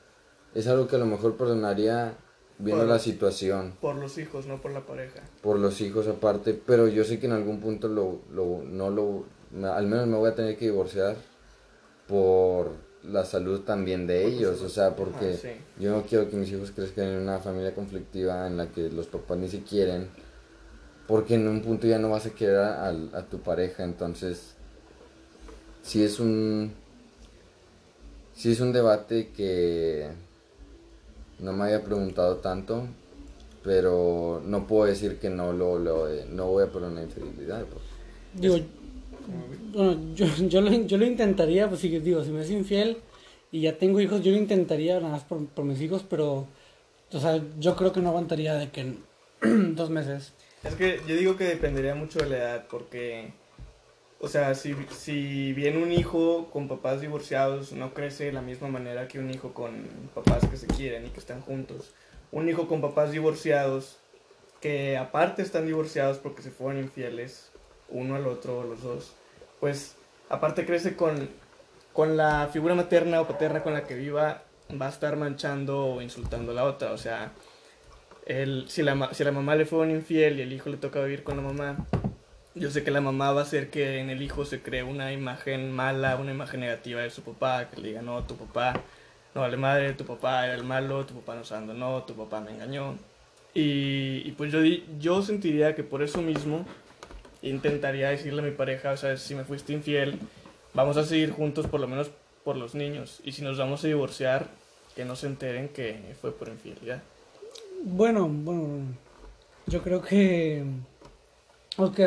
es 0.56 0.68
algo 0.68 0.88
que 0.88 0.96
a 0.96 1.00
lo 1.00 1.06
mejor 1.06 1.36
perdonaría 1.36 2.16
viendo 2.60 2.86
la 2.86 3.00
situación. 3.00 3.74
Por 3.82 3.96
los 3.96 4.18
hijos, 4.18 4.46
no 4.48 4.62
por 4.62 4.72
la 4.72 4.82
pareja. 4.86 5.22
por 5.42 5.60
los 5.60 5.80
hijos 5.82 6.08
aparte, 6.08 6.54
pero 6.54 6.88
yo 6.88 7.04
sé 7.04 7.20
que 7.20 7.28
en 7.28 7.34
algún 7.34 7.60
punto 7.60 7.88
lo, 7.88 8.20
lo, 8.32 8.64
no 8.64 8.90
lo, 8.90 9.26
al 9.74 9.88
menos 9.88 10.08
me 10.08 10.18
voy 10.18 10.30
a 10.32 10.36
tener 10.36 10.58
que 10.58 10.66
divorciar 10.66 11.16
por 12.08 12.72
la 13.04 13.24
salud 13.26 13.62
también 13.62 14.08
de 14.08 14.26
ellos, 14.26 14.62
o 14.62 14.70
sea, 14.70 14.96
porque 14.96 15.36
sí. 15.36 15.50
yo 15.80 15.92
no 15.92 16.04
quiero 16.04 16.30
que 16.30 16.36
mis 16.36 16.52
hijos 16.52 16.72
crezcan 16.72 17.06
en 17.08 17.22
una 17.22 17.40
familia 17.40 17.74
conflictiva 17.76 18.48
en 18.48 18.58
la 18.58 18.68
que 18.70 18.90
los 18.90 19.08
papás 19.08 19.38
ni 19.38 19.48
se 19.48 19.62
quieren, 19.62 20.10
porque 21.08 21.36
en 21.36 21.48
un 21.48 21.62
punto 21.62 21.88
ya 21.88 22.00
no 22.00 22.10
vas 22.10 22.26
a 22.26 22.32
querer 22.32 22.58
a, 22.58 22.88
al- 22.88 23.12
a 23.14 23.22
tu 23.24 23.40
pareja, 23.40 23.84
entonces, 23.84 24.56
sí 25.84 26.04
es 26.04 26.20
un, 26.20 26.74
sí 28.34 28.52
es 28.52 28.60
un 28.60 28.74
debate 28.74 29.30
que 29.30 30.10
no 31.40 31.54
me 31.54 31.66
había 31.66 31.84
preguntado 31.84 32.38
tanto, 32.38 32.88
pero 33.64 34.42
no 34.46 34.68
puedo 34.68 34.86
decir 34.86 35.18
que 35.20 35.30
no 35.30 35.54
lo, 35.54 35.78
lo 35.78 36.08
no 36.30 36.48
voy 36.48 36.64
a 36.64 36.72
poner 36.72 36.90
una 36.90 37.04
infidelidad. 37.04 37.66
pues. 37.66 37.84
Digo, 38.34 38.58
bueno, 39.74 40.16
yo, 40.16 40.26
yo, 40.48 40.62
lo, 40.62 40.72
yo 40.72 40.98
lo 40.98 41.06
intentaría, 41.06 41.68
pues 41.68 41.82
sí, 41.82 41.90
digo, 42.00 42.24
si 42.24 42.32
me 42.32 42.42
es 42.42 42.52
infiel 42.52 42.98
y 43.52 43.62
ya 43.62 43.78
tengo 43.78 44.00
hijos, 44.00 44.24
yo 44.24 44.32
lo 44.32 44.38
intentaría 44.38 45.00
nada 45.00 45.10
más 45.12 45.24
por, 45.24 45.46
por 45.48 45.66
mis 45.66 45.82
hijos, 45.82 46.06
pero, 46.10 46.48
o 47.12 47.20
sea, 47.20 47.42
yo 47.60 47.76
creo 47.76 47.92
que 47.92 48.00
no 48.02 48.10
aguantaría 48.10 48.56
de 48.56 48.70
que 48.70 48.82
en 48.82 49.06
dos 49.76 49.90
meses. 49.90 50.34
Es 50.64 50.76
que 50.76 51.00
yo 51.08 51.16
digo 51.16 51.38
que 51.38 51.46
dependería 51.46 51.96
mucho 51.96 52.20
de 52.20 52.30
la 52.30 52.38
edad, 52.38 52.68
porque, 52.70 53.32
o 54.20 54.28
sea, 54.28 54.56
si, 54.56 54.76
si 54.90 55.54
bien 55.54 55.78
un 55.78 55.92
hijo 55.92 56.50
con 56.52 56.68
papás 56.68 57.02
divorciados 57.02 57.72
no 57.72 57.94
crece 57.94 58.26
de 58.26 58.32
la 58.32 58.42
misma 58.42 58.68
manera 58.68 59.08
que 59.08 59.20
un 59.20 59.30
hijo 59.30 59.54
con 59.54 59.84
papás 60.16 60.46
que 60.48 60.58
se 60.58 60.68
quieren 60.68 61.06
y 61.06 61.10
que 61.10 61.20
están 61.20 61.42
juntos, 61.42 61.94
un 62.32 62.50
hijo 62.50 62.68
con 62.68 62.82
papás 62.82 63.12
divorciados, 63.12 63.98
que 64.60 64.98
aparte 64.98 65.44
están 65.44 65.68
divorciados 65.68 66.18
porque 66.18 66.42
se 66.42 66.50
fueron 66.50 66.82
infieles, 66.82 67.52
uno 67.90 68.16
al 68.16 68.26
otro, 68.26 68.64
los 68.64 68.82
dos, 68.82 69.14
pues 69.60 69.96
aparte 70.30 70.66
crece 70.66 70.96
con, 70.96 71.30
con 71.94 72.18
la 72.18 72.50
figura 72.52 72.74
materna 72.74 73.22
o 73.22 73.28
paterna 73.28 73.62
con 73.62 73.74
la 73.74 73.84
que 73.84 73.96
viva, 73.96 74.44
va 74.82 74.88
a 74.88 74.90
estar 74.90 75.16
manchando 75.16 75.86
o 75.86 76.02
insultando 76.02 76.54
a 76.54 76.56
la 76.56 76.64
otra, 76.64 76.92
o 76.92 76.98
sea, 76.98 77.32
el, 78.26 78.66
si, 78.68 78.82
la, 78.82 79.14
si 79.14 79.24
la 79.24 79.32
mamá 79.32 79.56
le 79.56 79.66
fue 79.66 79.80
un 79.80 79.92
infiel 79.92 80.40
y 80.40 80.42
el 80.42 80.52
hijo 80.52 80.70
le 80.70 80.78
toca 80.78 81.02
vivir 81.02 81.24
con 81.24 81.38
la 81.38 81.44
mamá, 81.44 81.86
yo 82.60 82.72
sé 82.72 82.84
que 82.84 82.92
la 82.92 83.02
mamá 83.02 83.32
va 83.32 83.42
a 83.42 83.44
hacer 83.44 83.70
que 83.70 84.00
en 84.00 84.10
el 84.10 84.22
hijo 84.22 84.46
se 84.46 84.62
cree 84.62 84.84
una 84.84 85.14
imagen 85.14 85.72
mala, 85.72 86.16
una 86.16 86.32
imagen 86.32 86.62
negativa 86.62 87.02
de 87.02 87.10
su 87.10 87.22
papá, 87.22 87.70
que 87.70 87.82
le 87.82 87.90
diga, 87.90 88.02
no, 88.02 88.24
tu 88.24 88.36
papá 88.36 88.82
no 89.34 89.42
vale 89.42 89.58
madre, 89.58 89.94
tu 89.94 90.06
papá 90.06 90.46
era 90.46 90.56
el 90.56 90.64
malo, 90.64 91.06
tu 91.06 91.14
papá 91.16 91.36
nos 91.36 91.52
abandonó, 91.52 92.04
tu 92.04 92.16
papá 92.16 92.42
me 92.42 92.52
engañó. 92.52 92.96
Y, 93.54 94.32
pues 94.34 94.52
yo, 94.52 94.60
yo 95.00 95.22
sentiría 95.24 95.76
que 95.76 95.84
por 95.84 96.04
eso 96.04 96.22
mismo 96.22 96.66
intentaría 97.42 98.10
decirle 98.10 98.42
a 98.42 98.46
mi 98.46 98.52
pareja, 98.52 98.92
o 98.92 98.98
sea, 98.98 99.18
si 99.18 99.34
me 99.36 99.44
fuiste 99.44 99.74
infiel, 99.74 100.20
vamos 100.74 100.98
a 100.98 101.04
seguir 101.04 101.32
juntos 101.32 101.66
por 101.68 101.80
lo 101.80 101.88
menos 101.88 102.12
por 102.44 102.56
los 102.56 102.76
niños. 102.76 103.20
Y 103.24 103.32
si 103.32 103.42
nos 103.42 103.58
vamos 103.58 103.84
a 103.84 103.88
divorciar, 103.88 104.48
que 104.96 105.06
no 105.06 105.16
se 105.16 105.28
enteren 105.28 105.70
que 105.70 106.00
fue 106.22 106.32
por 106.32 106.50
infidelidad. 106.50 107.02
Bueno, 107.84 108.28
bueno, 108.28 108.86
yo 109.68 109.84
creo 109.84 110.02
que, 110.02 110.64
ok, 111.78 112.00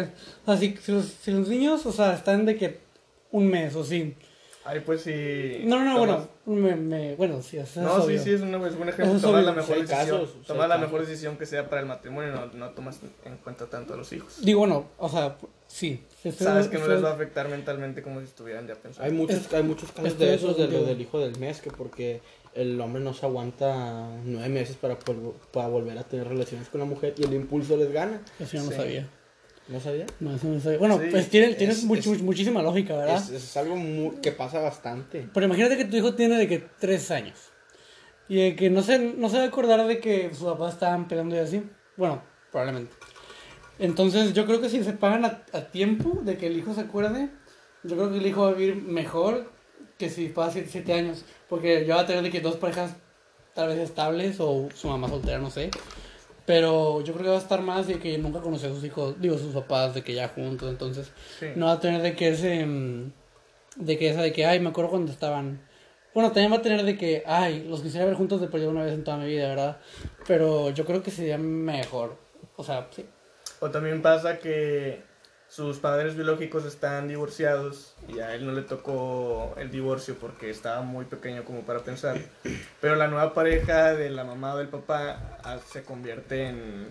o 0.46 0.46
sea, 0.46 0.56
si, 0.56 0.74
los, 0.92 1.04
si 1.06 1.30
los 1.32 1.48
niños, 1.48 1.86
o 1.86 1.92
sea, 1.92 2.14
están 2.14 2.44
de 2.46 2.56
que 2.56 2.78
un 3.32 3.46
mes 3.48 3.74
o 3.74 3.84
sí. 3.84 4.14
Ay, 4.62 4.80
pues 4.80 5.00
sí. 5.00 5.62
No, 5.64 5.78
no, 5.82 5.84
no, 5.86 5.96
tomas- 5.96 6.28
bueno, 6.44 6.60
me, 6.62 6.76
me- 6.76 7.14
bueno, 7.16 7.40
sí, 7.40 7.56
eso 7.56 7.80
es 7.80 7.86
No, 7.86 7.96
sí, 8.00 8.06
obvio. 8.08 8.22
sí, 8.22 8.30
es, 8.32 8.40
una- 8.42 8.68
es 8.68 8.74
un 8.74 8.88
ejemplo. 8.90 9.16
Es 9.16 9.24
obvio. 9.24 9.40
la 9.40 9.52
mejor 9.52 9.76
decisión. 9.80 9.98
casos, 9.98 10.30
hay 10.50 10.56
la 10.58 10.68
casos. 10.68 10.80
mejor 10.82 11.00
decisión 11.06 11.36
que 11.38 11.46
sea 11.46 11.70
para 11.70 11.80
el 11.80 11.88
matrimonio, 11.88 12.32
no, 12.34 12.46
no 12.52 12.70
tomas 12.70 13.00
en 13.24 13.36
cuenta 13.38 13.66
tanto 13.66 13.94
a 13.94 13.96
los 13.96 14.12
hijos. 14.12 14.36
Digo, 14.42 14.60
bueno, 14.60 14.84
o 14.98 15.08
sea, 15.08 15.36
sí. 15.66 16.02
Sabes 16.38 16.68
que 16.68 16.76
no 16.76 16.86
les 16.88 17.02
va 17.02 17.08
a 17.10 17.14
afectar 17.14 17.48
mentalmente 17.48 18.02
como 18.02 18.20
si 18.20 18.26
estuvieran 18.26 18.66
ya 18.68 18.74
pensando. 18.74 19.10
Hay 19.10 19.16
muchos, 19.16 19.38
Es- 19.46 19.54
hay 19.54 19.62
muchos 19.62 19.92
casos 19.92 20.18
de 20.18 20.34
esos, 20.34 20.50
acuerdo 20.50 20.58
de 20.58 20.64
lo 20.66 20.78
contigo. 20.80 20.86
del 20.88 21.00
hijo 21.00 21.18
del 21.20 21.38
mes, 21.38 21.60
que 21.62 21.70
porque 21.70 22.20
el 22.54 22.78
hombre 22.82 23.02
no 23.02 23.14
se 23.14 23.24
aguanta 23.24 24.10
nueve 24.26 24.48
meses 24.50 24.76
para, 24.76 24.98
para 24.98 25.68
volver 25.68 25.96
a 25.96 26.02
tener 26.02 26.28
relaciones 26.28 26.68
con 26.68 26.80
la 26.80 26.84
mujer 26.86 27.14
y 27.16 27.22
el 27.24 27.32
impulso 27.32 27.78
les 27.78 27.90
gana. 27.92 28.20
Eso 28.38 28.58
yo 28.58 28.64
no 28.64 28.70
Sí. 28.72 28.76
sabía. 28.76 29.08
¿No 29.70 29.78
sabía? 29.80 30.06
No, 30.18 30.34
eso 30.34 30.48
no 30.48 30.58
sabía. 30.60 30.78
Bueno, 30.78 30.98
Sí, 30.98 31.06
pues 31.10 31.28
tiene, 31.30 31.54
tiene 31.54 31.72
es- 31.72 31.86
much- 31.86 31.98
es- 32.12 32.22
muchísima 32.22 32.60
lógica, 32.62 32.96
¿verdad? 32.96 33.16
Es, 33.22 33.30
es 33.30 33.56
algo 33.56 33.76
mu- 33.76 34.20
que 34.20 34.32
pasa 34.32 34.60
bastante. 34.60 35.28
Pero 35.32 35.46
imagínate 35.46 35.76
que 35.76 35.84
tu 35.84 35.96
hijo 35.96 36.14
tiene 36.14 36.36
de 36.36 36.48
que 36.48 36.58
tres 36.78 37.10
años. 37.10 37.38
Y 38.28 38.36
de 38.36 38.56
que 38.56 38.68
no 38.70 38.82
se, 38.82 38.98
no 38.98 39.28
se 39.28 39.38
va 39.38 39.44
a 39.44 39.46
acordar 39.46 39.86
de 39.86 39.98
que 40.00 40.30
sus 40.34 40.44
papás 40.44 40.74
estaban 40.74 41.06
peleando 41.08 41.36
y 41.36 41.38
así. 41.38 41.62
Bueno, 41.96 42.22
probablemente. 42.50 42.94
Entonces 43.78 44.34
yo 44.34 44.44
creo 44.46 44.60
que 44.60 44.68
si 44.68 44.82
se 44.84 44.92
pagan 44.92 45.24
a, 45.24 45.42
a 45.52 45.60
tiempo 45.68 46.20
de 46.22 46.36
que 46.36 46.46
el 46.48 46.56
hijo 46.56 46.74
se 46.74 46.82
acuerde, 46.82 47.30
yo 47.84 47.96
creo 47.96 48.10
que 48.10 48.18
el 48.18 48.26
hijo 48.26 48.42
va 48.42 48.50
a 48.50 48.54
vivir 48.54 48.76
mejor 48.76 49.50
que 49.98 50.10
si 50.10 50.28
pasa 50.28 50.60
7 50.66 50.92
años. 50.92 51.24
Porque 51.48 51.84
ya 51.86 51.96
va 51.96 52.02
a 52.02 52.06
tener 52.06 52.22
de 52.22 52.30
que 52.30 52.40
dos 52.40 52.56
parejas 52.56 52.92
tal 53.54 53.68
vez 53.68 53.78
estables 53.78 54.36
o 54.40 54.68
su 54.74 54.88
mamá 54.88 55.08
soltera, 55.08 55.38
no 55.38 55.50
sé. 55.50 55.70
Pero 56.46 57.00
yo 57.02 57.12
creo 57.12 57.24
que 57.24 57.30
va 57.30 57.36
a 57.36 57.40
estar 57.40 57.62
más 57.62 57.86
de 57.86 57.98
que 57.98 58.16
nunca 58.18 58.40
conoció 58.40 58.68
a 58.70 58.74
sus 58.74 58.84
hijos, 58.84 59.20
digo, 59.20 59.36
sus 59.38 59.52
papás, 59.54 59.94
de 59.94 60.02
que 60.02 60.14
ya 60.14 60.28
juntos. 60.28 60.68
Entonces 60.70 61.12
Sí. 61.38 61.46
no 61.56 61.66
va 61.66 61.72
a 61.72 61.80
tener 61.80 62.02
de 62.02 62.14
que 62.16 62.28
ese 62.30 62.64
mm, 62.66 63.12
de 63.76 63.98
que 63.98 64.10
esa 64.10 64.22
de 64.22 64.32
que 64.32 64.46
ay 64.46 64.58
me 64.60 64.70
acuerdo 64.70 64.90
cuando 64.90 65.12
estaban 65.12 65.60
bueno 66.12 66.32
también 66.32 66.50
va 66.52 66.56
a 66.56 66.62
tener 66.62 66.82
de 66.84 66.98
que 66.98 67.22
ay 67.24 67.64
los 67.68 67.82
quisiera 67.82 68.04
ver 68.04 68.14
juntos 68.16 68.40
de 68.40 68.48
perdido 68.48 68.70
una 68.72 68.82
vez 68.82 68.92
en 68.94 69.04
toda 69.04 69.16
mi 69.16 69.26
vida 69.26 69.48
verdad 69.48 69.78
pero 70.26 70.70
yo 70.70 70.84
creo 70.84 71.04
que 71.04 71.12
sería 71.12 71.38
mejor 71.38 72.16
o 72.56 72.64
sea 72.64 72.88
sí 72.90 73.06
O 73.60 73.70
también 73.70 74.02
pasa 74.02 74.38
que 74.38 75.02
sus 75.50 75.78
padres 75.78 76.14
biológicos 76.14 76.64
están 76.64 77.08
divorciados 77.08 77.94
y 78.06 78.20
a 78.20 78.34
él 78.34 78.46
no 78.46 78.52
le 78.52 78.62
tocó 78.62 79.52
el 79.58 79.68
divorcio 79.72 80.14
porque 80.14 80.48
estaba 80.48 80.82
muy 80.82 81.06
pequeño 81.06 81.44
como 81.44 81.62
para 81.62 81.80
pensar. 81.80 82.18
Pero 82.80 82.94
la 82.94 83.08
nueva 83.08 83.34
pareja 83.34 83.94
de 83.94 84.10
la 84.10 84.22
mamá 84.22 84.54
o 84.54 84.58
del 84.58 84.68
papá 84.68 85.40
ah, 85.42 85.58
se 85.66 85.82
convierte 85.82 86.46
en... 86.46 86.86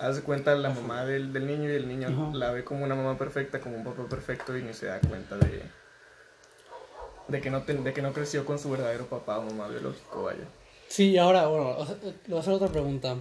Haz 0.00 0.16
de 0.16 0.22
cuenta 0.22 0.52
la 0.56 0.70
mamá 0.70 1.04
del, 1.04 1.32
del 1.32 1.46
niño 1.46 1.70
y 1.70 1.74
el 1.74 1.86
niño 1.86 2.32
la 2.34 2.50
ve 2.50 2.64
como 2.64 2.82
una 2.82 2.96
mamá 2.96 3.16
perfecta, 3.16 3.60
como 3.60 3.76
un 3.76 3.84
papá 3.84 4.02
perfecto 4.08 4.56
y 4.58 4.62
ni 4.62 4.74
se 4.74 4.86
da 4.86 4.98
cuenta 4.98 5.36
de, 5.36 5.62
de, 7.28 7.40
que, 7.40 7.50
no 7.50 7.60
de 7.60 7.92
que 7.92 8.02
no 8.02 8.12
creció 8.12 8.44
con 8.44 8.58
su 8.58 8.68
verdadero 8.68 9.06
papá 9.06 9.38
o 9.38 9.44
mamá 9.44 9.68
biológico, 9.68 10.24
vaya. 10.24 10.42
sí 10.88 11.16
ahora 11.18 11.46
bueno 11.46 11.86
sea, 11.86 11.96
le 12.02 12.14
voy 12.26 12.36
a 12.36 12.40
hacer 12.40 12.52
otra 12.52 12.66
pregunta 12.66 13.14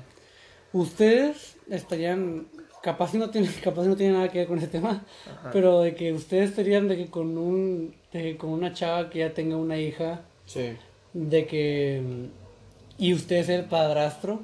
ustedes 0.74 1.56
estarían 1.70 2.48
capaz 2.82 3.14
no 3.14 3.30
tiene 3.30 3.48
capaz 3.64 3.84
no 3.86 3.96
tiene 3.96 4.14
nada 4.14 4.30
que 4.30 4.40
ver 4.40 4.48
con 4.48 4.58
ese 4.58 4.68
tema 4.68 5.04
Ajá. 5.30 5.50
pero 5.54 5.82
de 5.82 5.96
que 5.96 6.14
ustedes 6.14 6.50
estarían 6.50 6.88
de 6.88 6.98
que 6.98 7.10
con 7.10 7.38
un 7.38 7.94
de 8.12 8.22
que 8.24 8.38
con 8.38 8.50
una 8.52 8.74
chava 8.74 9.10
que 9.10 9.20
ya 9.20 9.34
tenga 9.34 9.56
una 9.58 9.78
hija 9.78 10.22
Sí. 10.46 10.76
de 11.14 11.46
que 11.48 12.02
y 12.98 13.14
usted 13.14 13.38
es 13.38 13.50
el 13.50 13.66
padrastro 13.66 14.42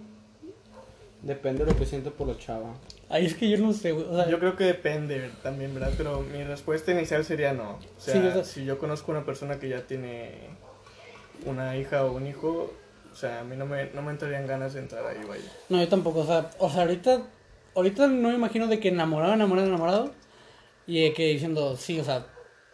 Depende 1.21 1.65
de 1.65 1.71
lo 1.71 1.77
que 1.77 1.85
siento 1.85 2.13
por 2.13 2.27
la 2.27 2.37
chava. 2.37 2.75
Ahí 3.09 3.25
es 3.25 3.33
que 3.33 3.49
yo 3.49 3.57
no 3.57 3.73
sé. 3.73 3.91
O 3.91 4.15
sea, 4.15 4.29
Yo 4.29 4.39
creo 4.39 4.55
que 4.55 4.65
depende 4.65 5.31
también, 5.41 5.73
¿verdad? 5.73 5.91
Pero 5.97 6.21
mi 6.21 6.43
respuesta 6.43 6.91
inicial 6.91 7.25
sería 7.25 7.53
no. 7.53 7.71
O 7.71 7.99
sea, 7.99 8.13
Sí, 8.13 8.19
o 8.27 8.31
sea- 8.33 8.43
si 8.43 8.65
yo 8.65 8.77
conozco 8.77 9.11
una 9.11 9.25
persona 9.25 9.59
que 9.59 9.67
ya 9.67 9.81
tiene 9.87 10.29
una 11.45 11.75
hija 11.75 12.05
o 12.05 12.13
un 12.13 12.27
hijo, 12.27 12.71
sea, 13.13 13.39
a 13.41 13.43
mí 13.43 13.55
no 13.57 13.65
me, 13.65 13.89
no 13.93 14.03
me 14.03 14.11
entrarían 14.11 14.45
ganas 14.45 14.75
de 14.75 14.81
entrar 14.81 15.05
ahí, 15.07 15.17
vaya. 15.27 15.51
No, 15.69 15.79
yo 15.79 15.87
tampoco, 15.87 16.19
o 16.19 16.25
sea, 16.25 16.51
o 16.59 16.69
sea, 16.69 16.81
ahorita, 16.83 17.23
ahorita 17.77 18.07
no 18.07 18.29
me 18.29 18.35
imagino 18.35 18.67
de 18.67 18.79
que 18.79 18.89
enamorado, 18.89 19.33
enamorado, 19.33 19.67
enamorado, 19.67 20.11
y 20.85 21.03
de 21.03 21.13
que 21.13 21.27
diciendo, 21.27 21.75
sí, 21.77 21.99
o 21.99 22.03
sea, 22.03 22.25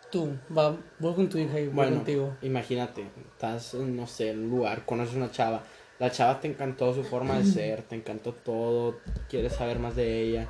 tú, 0.10 0.30
va, 0.56 0.76
voy 1.00 1.14
con 1.14 1.30
tu 1.30 1.38
hija 1.38 1.60
y 1.60 1.66
voy 1.68 1.76
Bueno, 1.76 1.98
contigo. 1.98 2.36
imagínate, 2.42 3.06
estás, 3.34 3.74
en, 3.74 3.96
no 3.96 4.08
sé, 4.08 4.30
en 4.32 4.46
un 4.46 4.50
lugar, 4.50 4.86
conoces 4.86 5.16
una 5.16 5.30
chava, 5.32 5.64
la 6.00 6.12
chava 6.12 6.40
te 6.40 6.48
encantó 6.48 6.94
su 6.94 7.04
forma 7.04 7.38
de 7.38 7.44
ser, 7.46 7.82
te 7.84 7.96
encantó 7.96 8.32
todo, 8.34 9.02
quieres 9.30 9.54
saber 9.54 9.78
más 9.80 9.96
de 9.96 10.22
ella, 10.22 10.48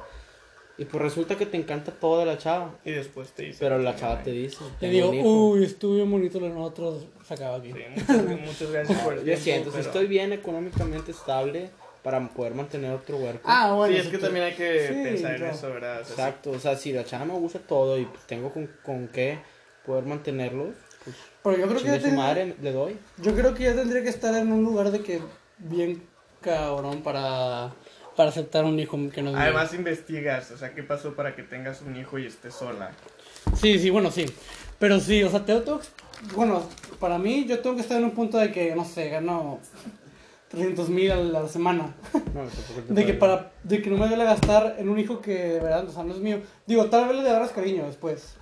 y 0.78 0.86
pues 0.86 1.02
resulta 1.04 1.36
que 1.38 1.46
te 1.46 1.56
encanta 1.58 1.92
todo 1.92 2.20
de 2.20 2.26
la 2.26 2.38
chava, 2.38 2.76
Y 2.86 2.92
después 2.92 3.32
te 3.32 3.44
dice. 3.44 3.60
pero 3.60 3.78
la 3.80 3.96
chava 3.96 4.24
te 4.24 4.32
dice, 4.32 4.58
Te 4.80 4.88
"Tengo 4.90 4.94
digo, 4.94 5.10
un 5.10 5.16
hijo". 5.16 5.50
uy, 5.52 5.64
estuvo 5.66 5.96
bien 5.96 6.12
bonito 6.12 6.40
lo 6.40 6.50
nosotros, 6.50 7.06
se 7.26 7.34
acaba 7.34 7.58
aquí. 7.58 7.72
Sí, 7.72 7.80
muchas, 7.92 8.40
muchas 8.42 8.72
gracias 8.72 9.00
por 9.04 9.14
el 9.14 9.20
Yo 9.20 9.24
tiempo, 9.26 9.44
siento, 9.44 9.70
si 9.72 9.78
pero- 9.78 9.88
estoy 9.90 10.08
bien 10.08 10.34
económicamente 10.34 11.12
estable 11.12 11.70
para 12.04 12.20
poder 12.30 12.54
mantener 12.54 12.92
otro 12.94 13.18
huerco. 13.18 13.44
Ah, 13.46 13.74
bueno. 13.74 13.94
sí, 13.96 14.02
es 14.02 14.08
que 14.08 14.18
tú- 14.18 14.26
también 14.26 14.46
hay 14.46 14.54
que 14.56 14.88
Sí, 14.90 14.94
pensar 15.04 15.36
en 15.36 15.44
eso, 15.46 15.70
¿verdad? 15.70 16.02
O 16.02 16.06
sea, 16.06 16.14
Exacto, 16.14 16.52
o 16.52 16.60
sea, 16.60 16.76
si 16.76 16.92
la 16.92 17.06
chava 17.06 17.26
me 17.26 17.34
gusta 17.34 17.60
todo 17.60 17.98
y 17.98 18.06
pues, 18.06 18.22
tengo 18.28 18.52
con, 18.52 18.68
con 18.84 19.08
qué 19.08 19.40
poder 19.86 20.04
mantenerlos, 20.06 20.76
pues 21.06 21.16
Pero 21.44 21.58
yo 21.58 21.64
creo 21.64 21.76
que 21.78 21.80
chingue 21.84 21.96
ya 21.96 22.02
su 22.02 22.08
ten- 22.08 22.16
madre 22.16 22.56
le 22.62 22.72
doy. 22.72 22.98
Yo 23.18 23.34
creo 23.36 23.54
que 23.54 23.64
ya 23.64 23.74
tendría 23.76 24.04
que 24.04 24.10
estar 24.10 24.36
en 24.36 24.52
un 24.52 24.64
lugar 24.64 24.92
de 24.92 25.02
que 25.02 25.22
bien 25.60 26.04
cabrón 26.42 27.02
para, 27.04 27.72
para 28.18 28.30
aceptar 28.30 28.66
un 28.66 28.78
hijo 28.80 28.98
que 29.14 29.22
no 29.22 29.30
es 29.30 29.36
mío. 29.36 29.42
Además 29.44 29.74
investigas, 29.74 30.52
o 30.52 30.58
sea, 30.58 30.74
qué 30.74 30.84
pasó 30.84 31.16
para 31.16 31.36
que 31.36 31.44
tengas 31.44 31.82
un 31.82 31.96
hijo 31.96 32.20
y 32.20 32.26
estés 32.26 32.54
sola. 32.54 32.92
Sí, 33.56 33.80
sí, 33.80 33.90
bueno, 33.90 34.12
sí. 34.12 34.26
Pero 34.78 35.00
sí, 35.00 35.24
o 35.24 35.30
sea, 35.30 35.46
tengo, 35.46 35.62
tengo- 35.62 35.82
bueno, 36.36 36.64
para 37.00 37.18
mí 37.18 37.46
yo 37.46 37.60
tengo 37.60 37.76
que 37.78 37.82
estar 37.82 37.98
en 37.98 38.04
un 38.06 38.12
punto 38.12 38.38
de 38.38 38.52
que, 38.52 38.76
no 38.76 38.84
sé, 38.84 39.08
gano 39.10 39.60
300 40.54 40.90
mil 40.90 41.12
a 41.12 41.16
la 41.18 41.48
semana. 41.48 41.96
No, 42.34 42.42
te 42.88 42.94
De 42.94 43.06
que, 43.06 43.14
para, 43.14 43.52
de 43.64 43.82
que 43.82 43.90
no 43.90 43.98
me 43.98 44.08
duele 44.08 44.24
gastar 44.24 44.76
en 44.80 44.88
un 44.90 45.00
hijo 45.00 45.20
que 45.22 45.34
de 45.34 45.60
verdad, 45.60 45.88
o 45.88 45.92
sea, 45.92 46.04
no 46.04 46.14
es 46.14 46.20
mío. 46.20 46.42
Digo, 46.66 46.86
tal 46.86 47.08
vez 47.10 47.22
le 47.22 47.30
agarras 47.30 47.52
cariño 47.52 47.86
después. 47.86 48.36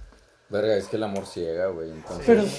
Verga, 0.50 0.76
es 0.76 0.88
que 0.89 0.97
el 0.97 1.04
amor 1.04 1.26
ciega, 1.26 1.67
güey. 1.67 1.89
Entonces, 1.89 2.26
Pero 2.26 2.41
Sí, 2.43 2.50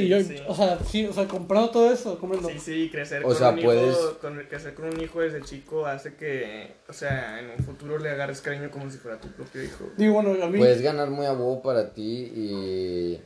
sí, 0.00 0.08
yo, 0.08 0.20
sí. 0.22 0.36
o 0.48 0.54
sea, 0.54 0.78
sí, 0.78 1.04
o 1.04 1.12
sea, 1.12 1.28
comprando 1.28 1.68
todo 1.68 1.92
eso, 1.92 2.18
comprando. 2.18 2.48
Sí, 2.48 2.58
sí, 2.58 2.88
crecer 2.90 3.22
O 3.22 3.28
con 3.28 3.36
sea, 3.36 3.50
un 3.50 3.60
puedes- 3.60 3.94
hijo, 3.94 4.18
con, 4.22 4.38
crecer 4.48 4.72
con 4.74 4.86
un 4.86 4.98
hijo 4.98 5.20
desde 5.20 5.42
chico 5.42 5.84
hace 5.84 6.14
que, 6.14 6.72
o 6.88 6.94
sea, 6.94 7.38
en 7.40 7.50
un 7.50 7.58
futuro 7.58 7.98
le 7.98 8.08
agarres 8.08 8.40
cariño 8.40 8.70
como 8.70 8.90
si 8.90 8.96
fuera 8.96 9.20
tu 9.20 9.28
propio 9.28 9.62
hijo. 9.62 9.84
Digo, 9.98 10.14
bueno, 10.14 10.42
a 10.42 10.48
mí. 10.48 10.56
puedes 10.58 10.80
ganar 10.80 11.10
muy 11.10 11.26
a 11.26 11.36
para 11.62 11.92
ti 11.92 12.32
y 12.34 13.20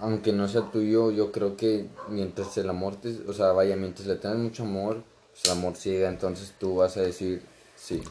aunque 0.00 0.32
no 0.32 0.48
sea 0.48 0.70
tuyo, 0.70 1.10
yo 1.10 1.30
creo 1.30 1.56
que 1.56 1.86
mientras 2.08 2.56
el 2.58 2.68
amor 2.68 2.96
te, 2.96 3.16
o 3.28 3.32
sea, 3.32 3.52
vaya, 3.52 3.76
mientras 3.76 4.06
le 4.06 4.16
tengas 4.16 4.38
mucho 4.38 4.64
amor, 4.64 5.02
pues 5.30 5.44
el 5.44 5.52
amor 5.52 5.76
ciega, 5.76 6.08
entonces 6.08 6.54
tú 6.58 6.76
vas 6.76 6.96
a 6.96 7.02
decir 7.02 7.42
sí. 7.76 8.02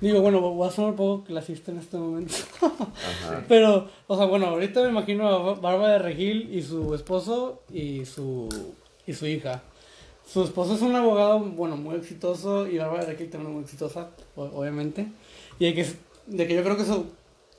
Digo, 0.00 0.20
bueno, 0.20 0.40
voy 0.40 0.66
a 0.66 0.70
sonar 0.70 0.90
un 0.90 0.96
poco 0.96 1.24
clasista 1.24 1.70
en 1.70 1.78
este 1.78 1.96
momento. 1.96 2.34
Ajá. 2.60 3.44
Pero, 3.48 3.88
o 4.08 4.16
sea, 4.16 4.26
bueno, 4.26 4.46
ahorita 4.46 4.82
me 4.82 4.88
imagino 4.88 5.28
a 5.28 5.54
Bárbara 5.54 5.92
de 5.92 5.98
Regil 6.00 6.52
y 6.52 6.62
su 6.62 6.94
esposo 6.94 7.62
y 7.72 8.04
su, 8.04 8.48
y 9.06 9.12
su 9.12 9.26
hija. 9.26 9.62
Su 10.26 10.42
esposo 10.42 10.74
es 10.74 10.82
un 10.82 10.94
abogado, 10.96 11.38
bueno, 11.40 11.76
muy 11.76 11.96
exitoso 11.96 12.66
y 12.66 12.78
Bárbara 12.78 13.04
de 13.04 13.12
Regil 13.12 13.30
también 13.30 13.54
muy 13.54 13.62
exitosa, 13.62 14.10
obviamente. 14.34 15.06
Y 15.58 15.66
de 15.66 15.74
que, 15.74 15.86
de 16.26 16.46
que 16.48 16.54
yo 16.54 16.64
creo 16.64 16.76
que 16.76 16.84
su 16.84 17.06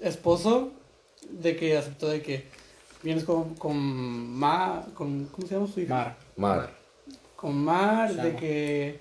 esposo, 0.02 0.72
de 1.30 1.56
que 1.56 1.78
aceptó 1.78 2.08
de 2.08 2.22
que 2.22 2.46
vienes 3.04 3.24
con, 3.24 3.56
con 3.56 3.76
Ma, 3.78 4.86
con, 4.94 5.26
¿cómo 5.26 5.48
se 5.48 5.56
llama 5.56 5.68
su 5.68 5.82
hija? 5.82 5.94
Mar. 5.94 6.18
Mar. 6.38 6.70
con 7.36 7.56
Mar, 7.64 8.14
de 8.14 8.36
que 8.36 9.00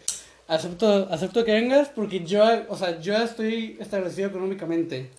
acepto, 0.49 1.09
acepto 1.11 1.45
que 1.45 1.53
vengas 1.53 1.88
porque 1.88 2.25
yo, 2.25 2.45
o 2.69 2.77
sea, 2.77 3.01
yo 3.01 3.12
ya 3.15 3.25
estoy 3.25 3.77
establecido 3.81 4.29
económicamente. 4.29 5.11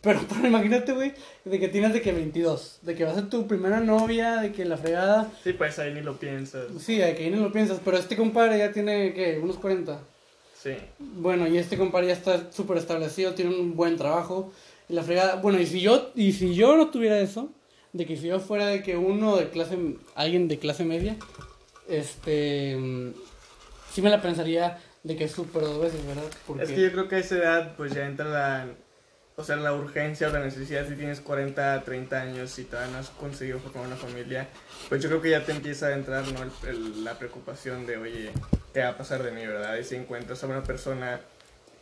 Pero, 0.00 0.20
pero 0.28 0.46
imagínate, 0.46 0.92
güey, 0.92 1.12
de 1.44 1.58
que 1.58 1.68
tienes 1.68 1.92
de 1.92 2.00
que 2.00 2.12
22, 2.12 2.78
de 2.82 2.94
que 2.94 3.04
va 3.04 3.10
a 3.10 3.14
ser 3.14 3.28
tu 3.28 3.46
primera 3.48 3.80
novia, 3.80 4.36
de 4.36 4.52
que 4.52 4.64
la 4.64 4.76
fregada, 4.76 5.30
Sí, 5.42 5.52
pues 5.52 5.78
ahí 5.80 5.92
ni 5.92 6.02
lo 6.02 6.16
piensas. 6.16 6.66
sí, 6.78 6.98
de 6.98 7.14
que 7.16 7.24
ahí 7.24 7.30
no 7.30 7.42
lo 7.42 7.52
piensas, 7.52 7.80
pero 7.84 7.96
este 7.98 8.16
compadre 8.16 8.58
ya 8.58 8.72
tiene, 8.72 9.12
¿qué? 9.12 9.40
Unos 9.42 9.56
40. 9.58 9.98
Sí. 10.60 10.70
Bueno, 10.98 11.46
y 11.48 11.58
este 11.58 11.76
compadre 11.76 12.08
ya 12.08 12.12
está 12.14 12.52
súper 12.52 12.78
establecido, 12.78 13.34
tiene 13.34 13.54
un 13.54 13.74
buen 13.76 13.96
trabajo, 13.96 14.52
y 14.88 14.92
la 14.94 15.02
fregada, 15.02 15.36
bueno, 15.36 15.60
y 15.60 15.66
si 15.66 15.80
yo, 15.80 16.10
y 16.14 16.32
si 16.32 16.54
yo 16.54 16.76
no 16.76 16.90
tuviera 16.90 17.18
eso, 17.18 17.50
de 17.98 18.06
que 18.06 18.16
si 18.16 18.28
yo 18.28 18.38
fuera 18.38 18.66
de 18.68 18.80
que 18.80 18.96
uno 18.96 19.36
de 19.36 19.50
clase, 19.50 19.76
alguien 20.14 20.46
de 20.46 20.58
clase 20.60 20.84
media, 20.84 21.16
este, 21.88 22.76
sí 23.92 24.02
me 24.02 24.08
la 24.10 24.22
pensaría 24.22 24.78
de 25.02 25.16
que 25.16 25.24
es 25.24 25.32
súper 25.32 25.62
dos 25.62 25.80
veces, 25.80 26.06
¿verdad? 26.06 26.22
Es 26.62 26.68
que 26.70 26.82
yo 26.82 26.92
creo 26.92 27.08
que 27.08 27.16
a 27.16 27.18
esa 27.18 27.36
edad 27.36 27.74
pues 27.76 27.92
ya 27.92 28.06
entra 28.06 28.26
la, 28.26 28.66
o 29.36 29.42
sea, 29.42 29.56
la 29.56 29.72
urgencia 29.72 30.28
o 30.28 30.32
la 30.32 30.38
necesidad 30.38 30.86
si 30.88 30.94
tienes 30.94 31.20
40, 31.20 31.82
30 31.84 32.20
años 32.22 32.56
y 32.60 32.64
todavía 32.64 32.92
no 32.92 32.98
has 32.98 33.10
conseguido 33.10 33.58
formar 33.58 33.86
una 33.88 33.96
familia, 33.96 34.48
pues 34.88 35.02
yo 35.02 35.08
creo 35.08 35.20
que 35.20 35.30
ya 35.30 35.44
te 35.44 35.50
empieza 35.52 35.88
a 35.88 35.94
entrar 35.94 36.24
¿no? 36.32 36.42
El- 36.42 36.68
el- 36.68 37.04
la 37.04 37.18
preocupación 37.18 37.84
de, 37.86 37.96
oye, 37.96 38.30
¿qué 38.72 38.80
va 38.80 38.90
a 38.90 38.96
pasar 38.96 39.24
de 39.24 39.32
mí, 39.32 39.44
verdad? 39.44 39.76
Y 39.76 39.82
si 39.84 39.96
encuentras 39.96 40.42
a 40.44 40.46
una 40.46 40.62
persona 40.62 41.20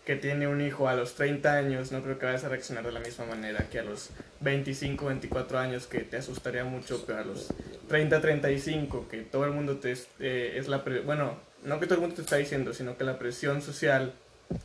que 0.07 0.17
tiene 0.17 0.47
un 0.47 0.61
hijo 0.61 0.89
a 0.89 0.95
los 0.95 1.15
30 1.15 1.53
años, 1.53 1.91
no 1.93 2.01
creo 2.03 2.19
que 2.19 2.27
vayas 2.27 2.45
a 2.45 2.49
reaccionar 2.49 2.87
de 2.87 2.93
la 2.93 3.01
misma 3.01 3.27
manera 3.27 3.69
que 3.69 3.81
a 3.81 3.83
los 3.83 4.11
25, 4.41 5.05
24 5.07 5.59
años, 5.59 5.87
que 5.89 6.01
te 6.01 6.17
asustaría 6.17 6.65
mucho, 6.65 7.03
pero 7.07 7.19
a 7.19 7.25
los 7.25 7.49
30, 7.89 8.21
35, 8.21 9.09
que 9.11 9.23
todo 9.23 9.45
el 9.45 9.51
mundo 9.51 9.79
te 9.79 9.91
es, 9.91 10.07
eh, 10.21 10.55
es 10.57 10.69
la... 10.69 10.85
pre- 10.85 11.01
bueno, 11.01 11.35
no 11.65 11.81
que 11.81 11.87
todo 11.87 11.97
el 11.97 12.01
mundo 12.03 12.15
te 12.17 12.23
está 12.23 12.37
diciendo, 12.37 12.73
sino 12.73 12.97
que 12.97 13.03
la 13.05 13.19
presión 13.19 13.61
social 13.63 14.13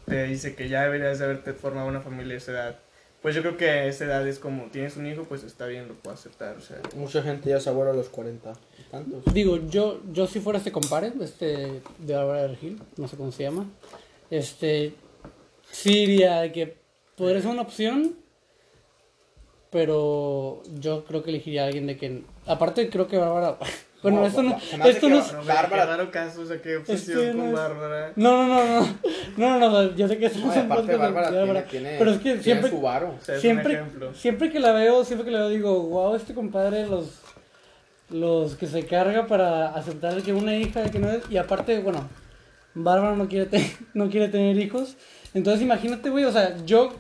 te 0.06 0.25
dice 0.25 0.54
que 0.54 0.69
ya 0.69 0.84
deberías 0.84 1.17
de 1.17 1.25
haberte 1.25 1.54
formado 1.54 1.88
una 1.88 2.01
familia 2.01 2.36
a 2.36 2.38
esa 2.38 2.51
edad. 2.51 2.80
Pues 3.23 3.34
yo 3.36 3.41
creo 3.41 3.58
que 3.58 3.69
a 3.69 3.86
esa 3.86 4.06
edad 4.06 4.27
es 4.27 4.38
como, 4.38 4.65
tienes 4.65 4.95
un 4.97 5.08
hijo, 5.08 5.23
pues 5.23 5.43
está 5.43 5.65
bien, 5.65 5.88
lo 5.88 5.95
puedo 5.95 6.13
aceptar, 6.15 6.56
o 6.58 6.62
sea... 6.62 6.77
Mucha 6.95 7.23
gente 7.23 7.49
ya 7.49 7.60
se 7.60 7.69
abuela 7.69 7.91
a 7.91 7.95
los 7.95 8.10
40. 8.10 8.54
¿Tantos? 8.91 9.34
digo, 9.34 9.58
yo, 9.69 10.01
yo 10.12 10.27
si 10.27 10.39
fuera 10.39 10.58
este 10.60 10.71
compadre, 10.71 11.13
este, 11.21 11.82
de 11.97 12.15
Bárbara 12.15 12.41
de 12.43 12.47
Regil, 12.49 12.80
no 12.97 13.08
sé 13.08 13.17
cómo 13.17 13.32
se 13.32 13.43
llama, 13.43 13.65
este, 14.30 14.93
sí 15.72 16.06
diría 16.06 16.42
de 16.42 16.52
que 16.52 16.78
podría 17.16 17.42
ser 17.42 17.52
una 17.52 17.62
opción, 17.64 18.16
pero 19.70 20.62
yo 20.80 21.06
creo 21.06 21.24
que 21.24 21.30
elegiría 21.30 21.64
a 21.64 21.68
alguien 21.68 21.88
de 21.88 21.98
que, 21.98 22.24
aparte 22.46 22.90
creo 22.90 23.08
que 23.08 23.18
Bárbara, 23.18 23.58
bueno, 24.04 24.20
No, 24.22 24.28
esto 24.28 24.44
no, 24.44 24.58
esto 24.86 25.08
que 25.08 25.10
no 25.14 25.20
es, 25.20 25.34
No, 25.34 25.44
Bárbara- 25.46 25.86
raro 25.86 26.12
caso, 26.12 26.42
o 26.42 26.46
sea, 26.46 26.62
qué 26.62 26.78
obsesión 26.78 27.20
Este 27.20 27.34
no 27.34 27.40
con 27.40 27.48
es- 27.50 27.56
Bárbara. 27.56 28.14
No, 28.16 28.48
no, 28.48 28.66
no, 28.66 28.80
no. 28.82 28.88
No, 29.38 29.60
no, 29.60 29.70
no. 29.70 29.96
Yo 29.96 30.08
sé 30.10 30.18
que 30.18 30.26
estamos 30.26 30.54
No, 30.56 30.62
en 30.62 30.66
aparte 30.66 30.82
podcast 30.82 30.92
de 30.92 30.98
Bárbara 30.98 31.30
tiene, 31.30 31.46
Bárbara, 31.46 31.66
tiene, 31.68 31.96
Pero 31.98 32.12
es 32.12 32.20
que 32.20 32.42
siempre, 32.44 32.70
su 32.70 32.82
varo. 32.82 33.16
O 33.20 33.24
sea, 33.24 33.36
es 33.36 33.40
un 33.40 33.42
siempre, 33.42 33.74
ejemplo. 33.74 34.14
siempre 34.14 34.52
que 34.52 34.60
la 34.60 34.72
veo, 34.74 35.06
siempre 35.06 35.26
que 35.26 35.32
la 35.32 35.40
veo, 35.40 35.50
digo, 35.50 35.82
wow, 35.84 36.16
este 36.16 36.34
compadre, 36.34 36.86
los, 36.88 37.20
los 38.10 38.56
que 38.56 38.68
se 38.68 38.86
carga 38.86 39.26
para 39.28 39.70
aceptar 39.70 40.22
que 40.22 40.34
una 40.34 40.56
hija, 40.58 40.84
que 40.92 41.00
no 41.00 41.10
es. 41.10 41.24
Y 41.30 41.38
aparte, 41.38 41.80
bueno, 41.80 42.10
Bárbara 42.74 43.16
no 43.16 43.30
quiere, 43.30 43.46
te- 43.46 43.72
no 43.94 44.10
quiere 44.10 44.28
tener 44.28 44.58
hijos. 44.58 44.98
Entonces, 45.34 45.62
imagínate, 45.62 46.10
güey, 46.10 46.26
o 46.26 46.32
sea, 46.32 46.58
yo, 46.65 46.91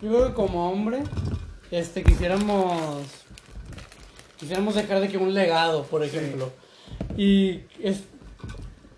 yo 0.00 0.08
creo 0.10 0.26
que 0.28 0.34
como 0.34 0.70
hombre, 0.70 0.98
este, 1.70 2.02
quisiéramos. 2.02 2.80
Quisiéramos 4.38 4.74
dejar 4.74 5.00
de 5.00 5.08
que 5.08 5.18
un 5.18 5.34
legado, 5.34 5.84
por 5.84 6.02
ejemplo. 6.04 6.50
Y 7.16 7.60
es. 7.82 8.04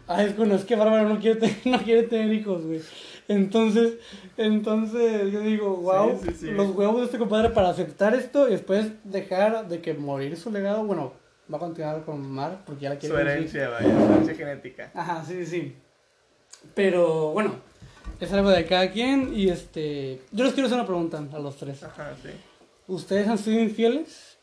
Ah, 0.09 0.23
es 0.25 0.37
bueno, 0.37 0.55
es 0.57 0.65
que 0.65 0.77
Bárbara 0.77 1.05
no 1.05 1.19
quiere, 1.21 1.41
te- 1.41 1.57
no 1.71 1.79
quiere 1.81 2.03
tener 2.05 2.33
hijos, 2.33 2.65
güey. 2.65 2.81
Entonces, 3.29 3.95
entonces 4.37 5.33
yo 5.33 5.41
digo, 5.41 5.77
wow, 5.77 6.21
Sí, 6.23 6.35
sí, 6.39 6.51
los 6.51 6.71
huevos 6.75 6.99
de 6.99 7.05
este 7.07 7.19
compadre 7.19 7.51
para 7.51 7.69
aceptar 7.71 8.15
esto 8.15 8.49
y 8.49 8.53
después 8.53 8.89
dejar 9.05 9.69
de 9.69 9.81
que 9.81 9.95
morir 9.95 10.37
su 10.37 10.51
legado. 10.51 10.85
Bueno, 10.85 11.13
va 11.51 11.57
a 11.57 11.61
continuar 11.61 12.05
con 12.05 12.29
Mar 12.31 12.63
porque 12.67 12.83
ya 12.83 12.91
la 12.91 12.97
quiere 12.99 13.15
Su 13.15 13.21
herencia, 13.21 13.69
vaya, 13.69 13.89
su 13.89 14.13
herencia 14.13 14.35
genética. 14.35 14.91
Ajá, 14.93 15.25
sí, 15.25 15.47
sí. 15.47 15.77
Pero 16.75 17.31
bueno, 17.33 17.55
es 18.25 18.33
algo 18.33 18.51
de 18.51 18.65
cada 18.67 18.91
quien 18.91 19.33
y 19.35 19.49
este. 19.49 20.21
Yo 20.33 20.45
les 20.45 20.53
quiero 20.55 20.67
hacer 20.67 20.79
una 20.79 20.87
pregunta 20.87 21.19
a 21.33 21.39
los 21.39 21.57
tres. 21.57 21.83
Ajá, 21.83 22.13
sí. 22.23 22.31
¿Ustedes 22.89 23.29
han 23.29 23.39
sido 23.39 23.61
infieles? 23.61 24.37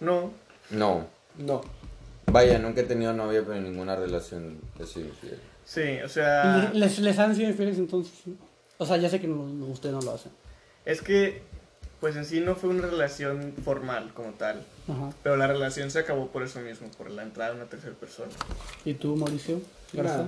No, 0.00 0.30
No. 0.70 1.06
No. 1.38 1.60
Vaya, 2.26 2.58
nunca 2.58 2.82
he 2.82 2.84
tenido 2.84 3.12
novia, 3.14 3.40
pero 3.42 3.54
en 3.56 3.64
ninguna 3.64 3.96
relación 3.96 4.58
he 4.78 4.84
sido 4.84 5.06
infiel. 5.08 5.40
sí, 5.64 5.98
o 6.04 6.08
sea, 6.08 6.70
¿Les, 6.74 6.98
les 6.98 7.18
han 7.18 7.34
sido 7.34 7.48
infieles 7.48 7.78
entonces? 7.78 8.12
sí? 8.24 8.36
O 8.76 8.84
sea, 8.84 8.96
ya 8.98 9.08
sé 9.08 9.18
que 9.20 9.26
no, 9.28 9.46
no- 9.46 9.66
ustedes 9.66 9.94
no 9.94 10.02
lo 10.02 10.12
hacen. 10.12 10.30
es 10.84 11.00
que, 11.00 11.40
pues 12.00 12.16
en 12.16 12.24
sí 12.26 12.40
no 12.40 12.54
fue 12.54 12.68
una 12.70 12.86
relación 12.86 13.54
formal 13.64 14.12
como 14.12 14.32
tal, 14.32 14.62
Ajá. 14.88 15.10
pero 15.22 15.36
la 15.38 15.46
relación 15.46 15.90
se 15.90 16.00
acabó 16.00 16.26
por 16.28 16.42
eso 16.42 16.60
mismo, 16.60 16.88
por 16.98 17.10
la 17.10 17.22
entrada 17.22 17.50
de 17.52 17.56
una 17.60 17.64
tercera 17.70 17.94
persona. 17.94 18.30
¿Y 18.84 18.92
tú, 18.94 19.16
Mauricio? 19.16 19.60
Garza? 19.94 20.26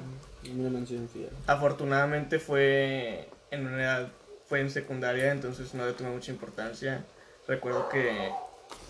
Afortunadamente 1.46 2.38
fue 2.38 3.28
en 3.50 3.66
una 3.66 3.82
edad, 3.82 4.08
fue 4.48 4.60
en 4.60 4.70
secundaria, 4.70 5.32
entonces 5.32 5.74
no 5.74 5.84
le 5.86 5.92
tomé 5.92 6.10
mucha 6.10 6.30
importancia. 6.32 7.04
Recuerdo 7.46 7.88
que 7.88 8.30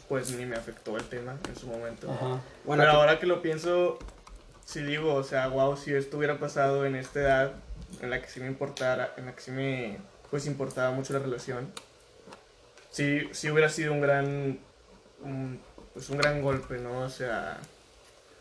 pues 0.08 0.30
ni 0.32 0.44
me 0.44 0.56
afectó 0.56 0.96
el 0.96 1.04
tema 1.04 1.36
en 1.48 1.56
su 1.56 1.66
momento. 1.68 2.10
Ajá. 2.10 2.40
Bueno, 2.64 2.82
Pero 2.82 2.92
ahora 2.92 3.18
que 3.20 3.26
lo 3.26 3.42
pienso, 3.42 3.98
sí 4.64 4.82
digo, 4.82 5.14
o 5.14 5.22
sea, 5.22 5.46
wow, 5.48 5.76
si 5.76 5.94
esto 5.94 6.16
hubiera 6.18 6.38
pasado 6.38 6.84
en 6.84 6.96
esta 6.96 7.20
edad 7.20 7.52
en 8.02 8.10
la 8.10 8.20
que 8.20 8.28
sí 8.28 8.40
me 8.40 8.46
importara, 8.46 9.14
en 9.16 9.26
la 9.26 9.34
que 9.34 9.40
sí 9.40 9.50
me 9.52 9.98
pues 10.30 10.46
importaba 10.46 10.90
mucho 10.92 11.12
la 11.12 11.18
relación, 11.20 11.70
sí, 12.90 13.28
sí 13.32 13.50
hubiera 13.50 13.68
sido 13.68 13.92
un 13.92 14.00
gran, 14.00 14.58
un- 15.22 15.60
pues 15.92 16.08
un 16.10 16.18
gran 16.18 16.40
golpe, 16.42 16.78
¿no? 16.78 17.00
O 17.00 17.08
sea, 17.08 17.58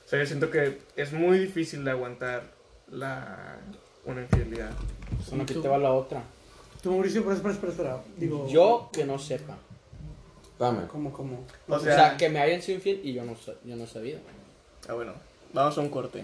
o 0.05 0.09
sea, 0.09 0.19
yo 0.19 0.25
siento 0.25 0.49
que 0.51 0.79
es 0.95 1.13
muy 1.13 1.37
difícil 1.39 1.83
de 1.83 1.91
aguantar 1.91 2.43
la, 2.91 3.57
una 4.05 4.21
infidelidad. 4.21 4.71
Pues 5.15 5.29
una 5.29 5.45
que 5.45 5.55
te 5.55 5.67
va 5.67 5.77
la 5.77 5.91
otra. 5.91 6.23
Tú, 6.81 6.91
Mauricio, 6.91 7.23
pero 7.23 7.35
espera, 7.35 7.53
espera, 7.53 7.71
espera. 7.71 8.03
Digo, 8.17 8.47
Yo 8.47 8.89
que 8.91 9.05
no 9.05 9.19
sepa. 9.19 9.57
Espérame. 10.43 10.87
¿Cómo, 10.87 11.11
cómo? 11.11 11.45
O 11.67 11.75
O 11.75 11.79
sea, 11.79 12.17
que 12.17 12.29
me 12.29 12.39
hayan 12.39 12.61
sido 12.61 12.77
infiel 12.77 13.01
y 13.03 13.13
yo 13.13 13.23
no, 13.23 13.35
yo 13.65 13.75
no 13.75 13.85
sabía. 13.85 14.19
Ah, 14.87 14.93
bueno, 14.93 15.13
vamos 15.53 15.77
a 15.77 15.81
un 15.81 15.89
corte. 15.89 16.23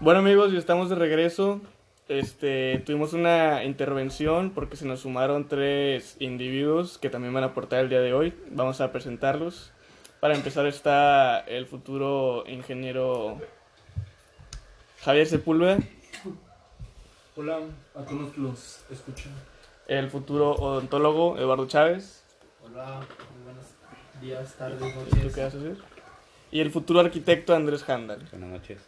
Bueno, 0.00 0.20
amigos, 0.20 0.52
ya 0.52 0.58
estamos 0.58 0.88
de 0.88 0.96
regreso. 0.96 1.60
Este, 2.08 2.82
tuvimos 2.84 3.12
una 3.12 3.62
intervención 3.64 4.50
porque 4.50 4.76
se 4.76 4.84
nos 4.84 5.00
sumaron 5.00 5.46
tres 5.46 6.16
individuos 6.18 6.98
que 6.98 7.10
también 7.10 7.32
van 7.32 7.44
a 7.44 7.48
aportar 7.48 7.80
el 7.80 7.88
día 7.88 8.00
de 8.00 8.12
hoy. 8.12 8.34
Vamos 8.50 8.80
a 8.80 8.90
presentarlos. 8.90 9.72
Para 10.18 10.34
empezar 10.34 10.66
está 10.66 11.38
el 11.40 11.66
futuro 11.66 12.44
ingeniero 12.48 13.38
Javier 15.02 15.26
Sepúlveda, 15.26 15.78
Hola 17.36 17.58
a 17.94 18.02
todos 18.02 18.36
los 18.36 18.84
que 18.88 18.94
escuchan. 18.94 19.32
el 19.88 20.10
futuro 20.10 20.52
odontólogo 20.52 21.38
Eduardo 21.38 21.66
Chávez. 21.66 22.22
Hola, 22.62 23.00
muy 23.34 23.44
buenos 23.44 23.64
días, 24.20 24.54
tardes, 24.56 24.78
¿Tú 24.78 25.00
noches. 25.00 25.34
qué 25.34 25.42
vas 25.44 25.54
a 25.54 25.58
hacer? 25.58 25.76
Y 26.50 26.60
el 26.60 26.70
futuro 26.70 27.00
arquitecto 27.00 27.54
Andrés 27.54 27.88
Handal. 27.88 28.26
Buenas 28.30 28.50
noches. 28.50 28.82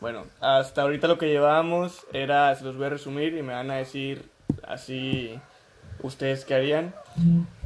Bueno, 0.00 0.26
hasta 0.40 0.82
ahorita 0.82 1.08
lo 1.08 1.16
que 1.16 1.28
llevábamos 1.28 2.04
era, 2.12 2.54
se 2.56 2.64
los 2.64 2.76
voy 2.76 2.86
a 2.86 2.90
resumir 2.90 3.34
y 3.36 3.42
me 3.42 3.54
van 3.54 3.70
a 3.70 3.76
decir 3.76 4.28
así 4.66 5.40
ustedes 6.02 6.44
qué 6.44 6.54
harían. 6.54 6.94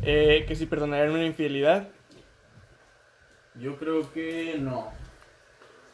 Eh, 0.02 0.44
que 0.46 0.54
si 0.54 0.66
perdonarían 0.66 1.10
una 1.14 1.24
infidelidad, 1.24 1.88
Yo 3.56 3.76
creo 3.76 4.12
que 4.12 4.56
no. 4.60 4.92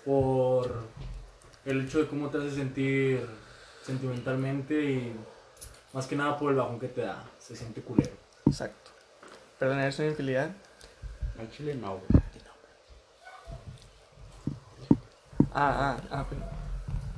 Por 0.05 0.85
el 1.67 1.83
hecho 1.85 1.99
de 2.01 2.07
cómo 2.09 2.29
te 2.31 2.39
hace 2.39 2.51
sentir 2.51 3.27
sentimentalmente 3.83 4.75
y 4.83 5.17
más 5.93 6.07
que 6.07 6.17
nada 6.17 6.37
por 6.37 6.51
el 6.51 6.57
bajón 6.57 6.79
que 6.81 6.89
te 6.89 7.03
da. 7.03 7.25
Se 7.39 7.55
siente 7.57 7.81
culero. 7.83 8.13
exacto. 8.47 8.91
¿Perdonarías 9.59 9.99
una 9.99 10.09
infidelidad? 10.09 10.51
Al 11.39 11.51
chile 11.51 11.75
no, 11.75 11.93
güey. 11.99 12.23
Ah, 15.57 15.97
ah, 15.97 15.97
ah, 16.11 16.27
pero- 16.29 16.43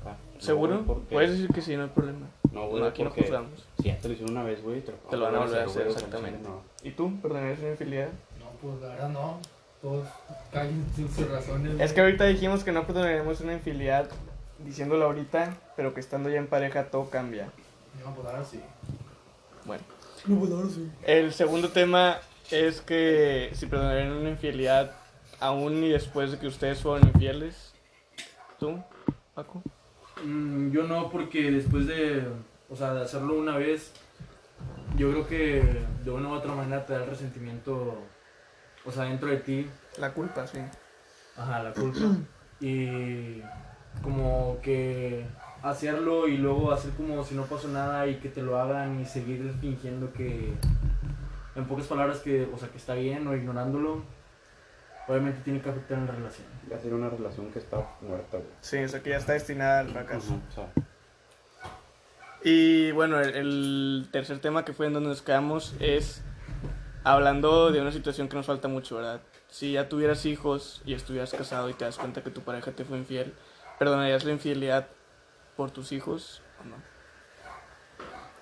Ah, 0.04 0.16
no, 0.34 0.40
¿Seguro? 0.40 0.84
güey, 0.84 0.98
Puedes 1.10 1.30
decir 1.32 1.48
que 1.52 1.62
sí, 1.62 1.76
no 1.76 1.84
hay 1.84 1.88
problema. 1.88 2.26
No, 2.52 2.68
güey, 2.68 2.82
No, 2.82 2.88
aquí 2.88 3.02
no 3.02 3.10
juzgamos. 3.10 3.66
Si 3.78 3.84
ya 3.84 3.98
te 3.98 4.08
lo 4.08 4.14
hicieron 4.14 4.36
una 4.36 4.44
vez, 4.44 4.62
güey, 4.62 4.80
te 4.82 4.92
lo, 4.92 4.98
Te 4.98 5.16
lo 5.16 5.24
van 5.24 5.34
a 5.36 5.38
volver 5.40 5.60
a 5.60 5.64
hacer, 5.64 5.82
güey, 5.84 5.94
exactamente. 5.94 6.46
no. 6.48 6.60
¿Y 6.82 6.90
tú? 6.90 7.18
¿Perdonarías 7.20 7.58
una 7.60 7.70
infidelidad? 7.70 8.08
No, 8.38 8.46
pues 8.60 8.80
la 8.82 8.88
verdad 8.88 9.08
no. 9.08 9.40
Todos 9.80 10.06
caen 10.52 10.84
sin 10.94 11.10
sus 11.12 11.28
razones. 11.30 11.80
Es 11.80 11.92
que 11.92 12.00
ahorita 12.00 12.24
dijimos 12.24 12.62
que 12.64 12.72
no 12.72 12.86
perdonaríamos 12.86 13.40
una 13.40 13.54
infidelidad 13.54 14.08
diciéndolo 14.58 15.06
ahorita, 15.06 15.56
pero 15.76 15.94
que 15.94 16.00
estando 16.00 16.28
ya 16.28 16.38
en 16.38 16.46
pareja 16.46 16.90
todo 16.90 17.10
cambia. 17.10 17.50
No, 18.04 18.14
pues 18.14 18.26
ahora 18.26 18.44
sí. 18.44 18.60
Bueno. 19.64 19.82
No, 20.26 20.38
pues 20.38 20.52
ahora 20.52 20.68
sí. 20.68 20.90
El 21.02 21.32
segundo 21.32 21.70
tema 21.70 22.18
es 22.50 22.80
que 22.80 23.50
si 23.54 23.66
perdonarían 23.66 24.12
una 24.12 24.30
infidelidad 24.30 24.92
aún 25.40 25.82
y 25.84 25.90
después 25.90 26.32
de 26.32 26.38
que 26.38 26.46
ustedes 26.46 26.80
fueron 26.80 27.08
infieles. 27.08 27.72
¿Tú, 28.58 28.82
Paco? 29.34 29.62
Mm, 30.24 30.70
yo 30.70 30.84
no, 30.84 31.10
porque 31.10 31.50
después 31.50 31.86
de, 31.86 32.26
o 32.70 32.76
sea, 32.76 32.94
de 32.94 33.02
hacerlo 33.02 33.34
una 33.34 33.56
vez, 33.56 33.92
yo 34.96 35.10
creo 35.10 35.26
que 35.26 35.82
de 36.04 36.10
una 36.10 36.28
u 36.30 36.32
otra 36.32 36.54
manera 36.54 36.86
te 36.86 36.94
da 36.94 37.04
el 37.04 37.10
resentimiento, 37.10 37.98
o 38.84 38.90
sea, 38.90 39.04
dentro 39.04 39.28
de 39.28 39.36
ti, 39.38 39.70
La 39.98 40.12
culpa, 40.12 40.46
sí. 40.46 40.58
Ajá, 41.36 41.62
la 41.62 41.72
culpa. 41.72 41.98
Y 42.58 43.42
como 44.02 44.58
que 44.62 45.24
hacerlo 45.62 46.28
y 46.28 46.36
luego 46.36 46.72
hacer 46.72 46.92
como 46.92 47.24
si 47.24 47.34
no 47.34 47.44
pasó 47.44 47.68
nada 47.68 48.06
y 48.06 48.16
que 48.16 48.28
te 48.28 48.42
lo 48.42 48.58
hagan 48.58 49.00
y 49.00 49.04
seguir 49.04 49.52
fingiendo 49.60 50.12
que, 50.12 50.52
en 51.54 51.64
pocas 51.66 51.86
palabras, 51.86 52.20
que, 52.20 52.48
o 52.52 52.58
sea, 52.58 52.68
que 52.68 52.78
está 52.78 52.94
bien 52.94 53.26
o 53.26 53.34
ignorándolo, 53.34 54.02
obviamente 55.08 55.40
tiene 55.42 55.60
que 55.60 55.70
afectar 55.70 55.98
en 55.98 56.06
la 56.06 56.12
relación. 56.12 56.46
Va 56.70 56.76
a 56.76 56.80
ser 56.80 56.94
una 56.94 57.08
relación 57.08 57.50
que 57.52 57.58
está 57.58 57.78
muerta, 58.00 58.38
güey. 58.38 58.50
Sí, 58.60 58.78
o 58.78 58.88
sea 58.88 59.02
que 59.02 59.10
ya 59.10 59.16
está 59.16 59.32
destinada 59.32 59.80
al 59.80 59.88
fracaso. 59.88 60.38
Y 62.42 62.92
bueno, 62.92 63.20
el, 63.20 63.34
el 63.34 64.08
tercer 64.12 64.38
tema 64.38 64.64
que 64.64 64.72
fue 64.72 64.86
en 64.86 64.92
donde 64.92 65.08
nos 65.08 65.22
quedamos 65.22 65.74
es 65.80 66.22
hablando 67.02 67.70
de 67.70 67.80
una 67.80 67.92
situación 67.92 68.28
que 68.28 68.36
nos 68.36 68.46
falta 68.46 68.68
mucho, 68.68 68.96
¿verdad? 68.96 69.20
Si 69.48 69.72
ya 69.72 69.88
tuvieras 69.88 70.26
hijos 70.26 70.82
y 70.84 70.94
estuvieras 70.94 71.32
casado 71.32 71.70
y 71.70 71.74
te 71.74 71.84
das 71.84 71.98
cuenta 71.98 72.22
que 72.22 72.30
tu 72.30 72.40
pareja 72.40 72.72
te 72.72 72.84
fue 72.84 72.98
infiel, 72.98 73.32
¿perdonarías 73.78 74.24
la 74.24 74.32
infidelidad 74.32 74.88
por 75.56 75.70
tus 75.70 75.92
hijos 75.92 76.42
o 76.60 76.68
no? 76.68 76.76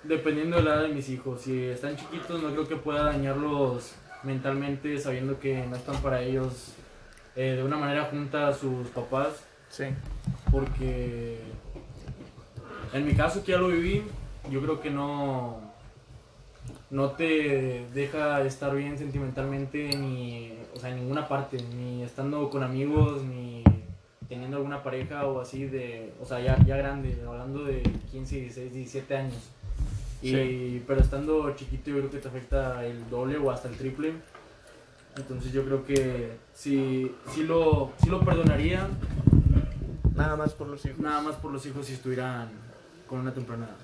Dependiendo 0.03 0.57
de 0.57 0.63
la 0.63 0.75
edad 0.75 0.83
de 0.83 0.89
mis 0.89 1.09
hijos, 1.09 1.41
si 1.41 1.65
están 1.65 1.95
chiquitos 1.95 2.41
no 2.41 2.51
creo 2.51 2.67
que 2.67 2.75
pueda 2.75 3.03
dañarlos 3.05 3.95
mentalmente 4.23 4.99
sabiendo 4.99 5.39
que 5.39 5.65
no 5.67 5.75
están 5.75 6.01
para 6.01 6.21
ellos 6.21 6.73
eh, 7.35 7.55
de 7.57 7.63
una 7.63 7.77
manera 7.77 8.05
junta 8.05 8.47
a 8.47 8.53
sus 8.53 8.87
papás. 8.89 9.43
Sí. 9.67 9.85
porque 10.51 11.39
en 12.93 13.05
mi 13.05 13.13
caso 13.13 13.43
que 13.43 13.51
ya 13.51 13.57
lo 13.57 13.67
viví, 13.67 14.03
yo 14.49 14.61
creo 14.61 14.79
que 14.79 14.89
no 14.89 15.59
no 16.89 17.11
te 17.11 17.85
deja 17.93 18.41
estar 18.43 18.75
bien 18.75 18.97
sentimentalmente 18.97 19.89
ni, 19.97 20.53
o 20.73 20.79
sea, 20.79 20.91
en 20.91 20.97
ninguna 20.97 21.27
parte, 21.27 21.57
ni 21.75 22.03
estando 22.03 22.49
con 22.49 22.63
amigos, 22.63 23.23
ni 23.23 23.63
teniendo 24.27 24.57
alguna 24.57 24.83
pareja 24.83 25.25
o 25.25 25.39
así 25.39 25.65
de, 25.65 26.13
o 26.21 26.25
sea, 26.25 26.39
ya, 26.39 26.57
ya 26.65 26.77
grande, 26.77 27.17
hablando 27.25 27.63
de 27.63 27.81
15, 28.11 28.35
16, 28.35 28.73
17 28.73 29.17
años. 29.17 29.49
Y, 30.21 30.31
Sí. 30.31 30.83
Pero 30.87 31.01
estando 31.01 31.55
chiquito 31.55 31.91
yo 31.91 31.97
creo 31.97 32.09
que 32.09 32.17
te 32.17 32.27
afecta 32.27 32.85
el 32.85 33.09
doble 33.09 33.37
o 33.37 33.51
hasta 33.51 33.67
el 33.67 33.75
triple. 33.77 34.13
Entonces 35.17 35.53
yo 35.53 35.63
creo 35.63 35.85
que 35.85 36.31
sí, 36.53 37.11
sí, 37.33 37.43
lo, 37.43 37.93
sí 38.01 38.09
lo 38.09 38.19
perdonaría, 38.21 38.89
Nada 40.15 40.37
más 40.37 40.53
por 40.53 40.67
los 40.67 40.83
hijos. 40.85 40.99
Nada 40.99 41.21
más 41.21 41.35
por 41.35 41.51
los 41.51 41.65
hijos 41.65 41.85
si 41.85 41.93
estuvieran 41.93 42.49
con 43.07 43.19
una 43.19 43.33
temprana 43.33 43.65
edad. 43.65 43.75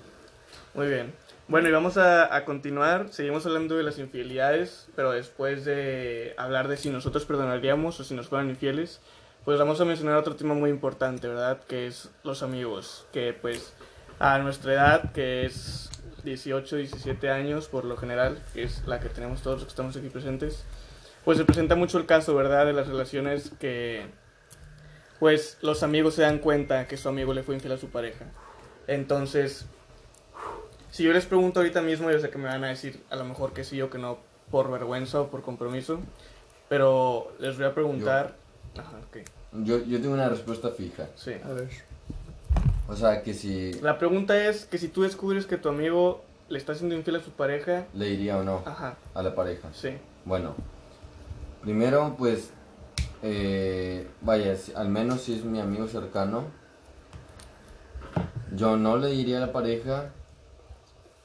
Muy 0.74 0.88
bien. 0.88 1.12
Bueno, 1.46 1.68
y 1.68 1.72
vamos 1.72 1.98
a, 1.98 2.34
a 2.34 2.44
continuar. 2.46 3.08
Seguimos 3.10 3.44
hablando 3.44 3.76
de 3.76 3.82
las 3.82 3.98
infidelidades, 3.98 4.88
pero 4.96 5.12
después 5.12 5.66
de 5.66 6.34
hablar 6.38 6.68
de 6.68 6.78
si 6.78 6.88
nosotros 6.88 7.26
perdonaríamos 7.26 8.00
o 8.00 8.04
si 8.04 8.14
nos 8.14 8.28
fueran 8.28 8.48
infieles, 8.48 9.00
pues 9.44 9.58
vamos 9.58 9.80
a 9.80 9.84
mencionar 9.84 10.16
otro 10.16 10.36
tema 10.36 10.54
muy 10.54 10.70
importante, 10.70 11.26
¿verdad? 11.26 11.60
Que 11.66 11.86
es 11.86 12.10
los 12.22 12.42
amigos. 12.42 13.06
Que 13.12 13.32
pues 13.32 13.72
a 14.20 14.38
nuestra 14.38 14.72
edad, 14.72 15.12
que 15.12 15.44
es 15.46 15.90
18, 16.22 16.76
17 16.76 17.30
años 17.30 17.66
por 17.66 17.84
lo 17.84 17.96
general, 17.96 18.40
que 18.54 18.62
es 18.62 18.86
la 18.86 19.00
que 19.00 19.08
tenemos 19.08 19.42
todos 19.42 19.56
los 19.56 19.64
que 19.64 19.70
estamos 19.70 19.96
aquí 19.96 20.08
presentes, 20.10 20.64
pues 21.24 21.38
se 21.38 21.44
presenta 21.44 21.74
mucho 21.74 21.98
el 21.98 22.06
caso, 22.06 22.34
¿verdad? 22.36 22.66
De 22.66 22.72
las 22.72 22.86
relaciones 22.86 23.50
que 23.58 24.06
pues 25.18 25.58
los 25.60 25.82
amigos 25.82 26.14
se 26.14 26.22
dan 26.22 26.38
cuenta 26.38 26.86
que 26.86 26.96
su 26.96 27.08
amigo 27.08 27.34
le 27.34 27.42
fue 27.42 27.54
infiel 27.54 27.74
a 27.74 27.78
su 27.78 27.90
pareja. 27.90 28.26
Entonces, 28.86 29.66
si 30.90 31.02
yo 31.04 31.12
les 31.12 31.26
pregunto 31.26 31.60
ahorita 31.60 31.82
mismo, 31.82 32.10
yo 32.10 32.18
sé 32.20 32.30
que 32.30 32.38
me 32.38 32.48
van 32.48 32.64
a 32.64 32.68
decir 32.68 33.02
a 33.10 33.16
lo 33.16 33.24
mejor 33.24 33.52
que 33.52 33.64
sí 33.64 33.80
o 33.82 33.90
que 33.90 33.98
no 33.98 34.18
por 34.50 34.70
vergüenza 34.70 35.20
o 35.20 35.30
por 35.30 35.42
compromiso, 35.42 36.00
pero 36.68 37.32
les 37.40 37.56
voy 37.56 37.66
a 37.66 37.74
preguntar... 37.74 38.41
Ajá, 38.78 38.98
ok, 39.08 39.18
Yo, 39.64 39.78
yo 39.84 40.00
tengo 40.00 40.14
una 40.14 40.28
respuesta 40.28 40.70
fija. 40.70 41.08
sí. 41.16 41.32
A 41.44 41.48
ver. 41.52 41.68
O 42.88 42.96
sea, 42.96 43.22
que 43.22 43.32
si 43.34 43.72
La 43.80 43.98
pregunta 43.98 44.36
es 44.48 44.64
que 44.66 44.76
si 44.78 44.88
tú 44.88 45.02
descubres 45.02 45.46
que 45.46 45.56
tu 45.56 45.68
amigo 45.68 46.22
le 46.48 46.58
está 46.58 46.72
haciendo 46.72 46.94
infiel 46.94 47.16
a 47.16 47.20
su 47.20 47.30
pareja, 47.30 47.86
le 47.94 48.08
iría 48.10 48.36
o 48.38 48.44
no 48.44 48.62
ajá, 48.66 48.96
a 49.14 49.22
la 49.22 49.34
pareja. 49.34 49.68
sí, 49.72 49.90
Bueno, 50.24 50.54
primero 51.62 52.14
pues, 52.18 52.50
eh, 53.22 54.06
vaya, 54.20 54.56
si- 54.56 54.72
al 54.74 54.88
menos 54.88 55.22
si 55.22 55.34
es 55.34 55.44
mi 55.44 55.60
amigo 55.60 55.86
cercano, 55.88 56.44
yo 58.54 58.76
no 58.76 58.96
le 58.98 59.08
diría 59.08 59.38
a 59.38 59.46
la 59.46 59.52
pareja, 59.52 60.10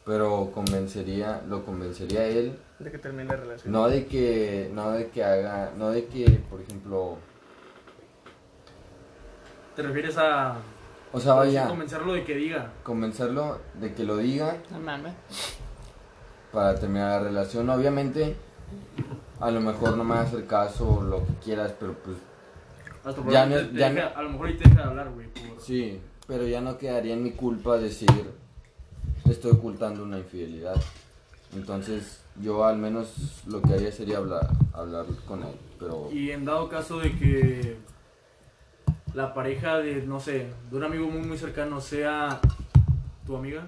pero 0.06 0.52
convencería, 0.54 1.42
lo 1.50 1.66
convencería 1.66 2.22
a 2.22 2.26
él, 2.26 2.58
de 2.80 2.92
que 2.92 2.98
termine 3.00 3.26
la 3.26 3.36
relación. 3.36 3.74
no 3.74 3.90
de 3.90 4.06
que, 4.06 4.70
no 4.74 4.92
de 4.92 5.08
que 5.10 5.24
haga, 5.24 5.72
no 5.76 5.90
de 5.90 6.06
que, 6.06 6.26
por 6.50 6.62
ejemplo, 6.62 7.18
¿Te 9.78 9.84
refieres 9.84 10.18
a 10.18 10.56
o 11.14 11.20
sea, 11.20 11.36
vaya, 11.36 11.68
convencerlo 11.68 12.14
de 12.14 12.24
que 12.24 12.34
diga? 12.36 12.72
convencerlo 12.84 13.60
de 13.80 13.94
que 13.94 14.04
lo 14.04 14.18
diga 14.18 14.58
No 14.72 14.80
mames. 14.80 15.14
para 16.52 16.74
terminar 16.80 17.22
la 17.22 17.28
relación. 17.28 17.70
Obviamente, 17.70 18.36
a 19.40 19.52
lo 19.52 19.62
mejor 19.62 19.96
no 19.96 20.04
me 20.04 20.16
va 20.16 20.22
a 20.22 20.24
hacer 20.24 20.48
caso 20.48 20.96
o 20.98 21.02
lo 21.04 21.20
que 21.28 21.34
quieras, 21.46 21.74
pero 21.80 21.94
pues 21.94 22.18
Hasta 23.06 23.22
Ya 23.30 23.46
no- 23.46 23.56
te 23.56 23.74
ya 23.78 23.90
deja- 23.92 24.10
no- 24.10 24.18
A 24.18 24.22
lo 24.24 24.30
mejor 24.32 24.48
ahí 24.48 24.54
te 24.58 24.68
deja 24.68 24.82
de 24.82 24.88
hablar, 24.90 25.10
güey. 25.12 25.28
por- 25.28 25.62
Sí, 25.62 26.02
pero 26.28 26.48
ya 26.48 26.60
no 26.60 26.78
quedaría 26.80 27.14
en 27.14 27.22
mi 27.24 27.32
culpa 27.34 27.78
decir 27.78 28.10
estoy 29.30 29.52
ocultando 29.52 30.02
una 30.04 30.18
infidelidad. 30.18 30.76
Entonces, 31.56 32.22
yo 32.42 32.66
al 32.66 32.78
menos 32.80 33.44
lo 33.46 33.62
que 33.62 33.76
haría 33.76 33.92
sería 33.92 34.18
hablar, 34.18 34.50
hablar 34.74 35.06
con 35.28 35.44
él. 35.44 35.54
Pero 35.80 36.10
Y 36.12 36.32
en 36.32 36.44
dado 36.46 36.68
caso 36.68 36.98
de 37.00 37.12
que 37.18 37.78
la 39.18 39.34
pareja 39.34 39.80
de, 39.80 39.96
no 40.04 40.20
sé, 40.20 40.46
de 40.70 40.78
un 40.78 40.84
amigo 40.84 41.08
muy, 41.08 41.24
muy 41.28 41.38
cercano 41.40 41.82
sea 41.82 42.40
tu 43.26 43.36
amiga, 43.36 43.66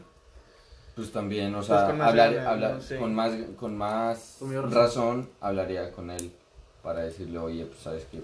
pues 0.96 1.12
también, 1.12 1.54
o 1.56 1.58
Pues 1.58 1.68
sea, 1.68 1.88
con 1.88 1.98
más 1.98 2.08
hablar, 2.10 2.80
con 3.00 3.16
más, 3.16 3.34
con 3.58 3.76
más 3.78 4.36
Con 4.40 4.54
razón. 4.54 4.72
razón. 4.72 5.30
hablaría 5.42 5.92
con 5.92 6.12
él 6.12 6.32
para 6.84 7.02
decirle, 7.02 7.40
oye, 7.40 7.66
pues 7.66 7.80
sabes 7.80 8.06
que 8.12 8.22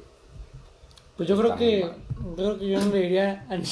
Pues 1.18 1.28
yo 1.28 1.36
creo 1.36 1.56
que 1.56 1.80
yo 1.82 2.36
creo 2.36 2.60
que 2.60 2.70
yo 2.70 2.80
no 2.80 2.92
le 2.92 3.00
diría 3.02 3.46
a 3.50 3.58
ni, 3.58 3.66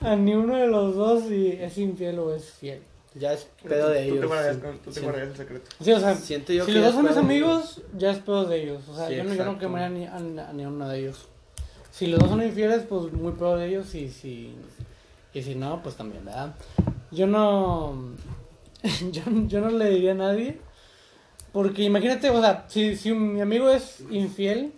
a 0.00 0.14
ni 0.16 0.34
uno 0.34 0.56
de 0.56 0.68
los 0.68 0.94
dos 0.94 1.24
si 1.24 1.48
es 1.48 1.76
infiel 1.78 2.20
o 2.20 2.32
es 2.34 2.52
fiel. 2.52 2.82
Ya 3.16 3.32
es 3.32 3.48
pedo 3.62 3.88
de 3.88 4.00
Tú 4.06 4.10
ellos. 4.10 4.20
te 4.20 4.26
guardarías, 4.26 4.56
sí. 4.56 4.62
con- 4.62 4.78
tú 4.78 4.90
te 4.92 5.20
el 5.22 5.36
secreto. 5.36 5.70
Sí, 5.80 5.92
o 5.92 5.98
sea, 6.00 6.14
Siento 6.14 6.52
yo 6.52 6.64
si 6.66 6.72
que 6.72 6.78
los 6.78 6.86
dos 6.86 6.94
son 6.94 7.04
es 7.06 7.10
mis 7.12 7.18
amigos, 7.18 7.82
ya 7.96 8.10
es 8.12 8.18
pedo 8.18 8.44
de 8.44 8.62
ellos. 8.62 8.88
O 8.88 8.94
sea, 8.96 9.08
Sí, 9.08 9.16
yo, 9.16 9.24
no, 9.24 9.34
yo 9.34 9.44
no 9.44 9.58
quemaría 9.58 9.88
ni 9.88 10.06
a, 10.06 10.16
a 10.16 10.52
ni 10.52 10.62
a 10.64 10.68
uno 10.68 10.88
de 10.88 10.98
ellos. 11.00 11.28
Si 11.94 12.08
los 12.08 12.18
dos 12.18 12.28
son 12.28 12.42
infieles, 12.42 12.82
pues 12.88 13.12
muy 13.12 13.34
pedo 13.34 13.56
de 13.56 13.68
ellos. 13.68 13.94
Y 13.94 14.08
si, 14.08 14.52
y 15.32 15.42
si 15.42 15.54
no, 15.54 15.80
pues 15.80 15.94
también, 15.94 16.24
¿verdad? 16.24 16.56
Yo 17.12 17.28
no. 17.28 17.94
Yo, 19.12 19.22
yo 19.46 19.60
no 19.60 19.70
le 19.70 19.90
diría 19.90 20.10
a 20.10 20.16
nadie. 20.16 20.58
Porque 21.52 21.84
imagínate, 21.84 22.30
o 22.30 22.40
sea, 22.40 22.64
si, 22.66 22.96
si 22.96 23.12
mi 23.12 23.40
amigo 23.40 23.70
es 23.70 24.02
infiel, 24.10 24.72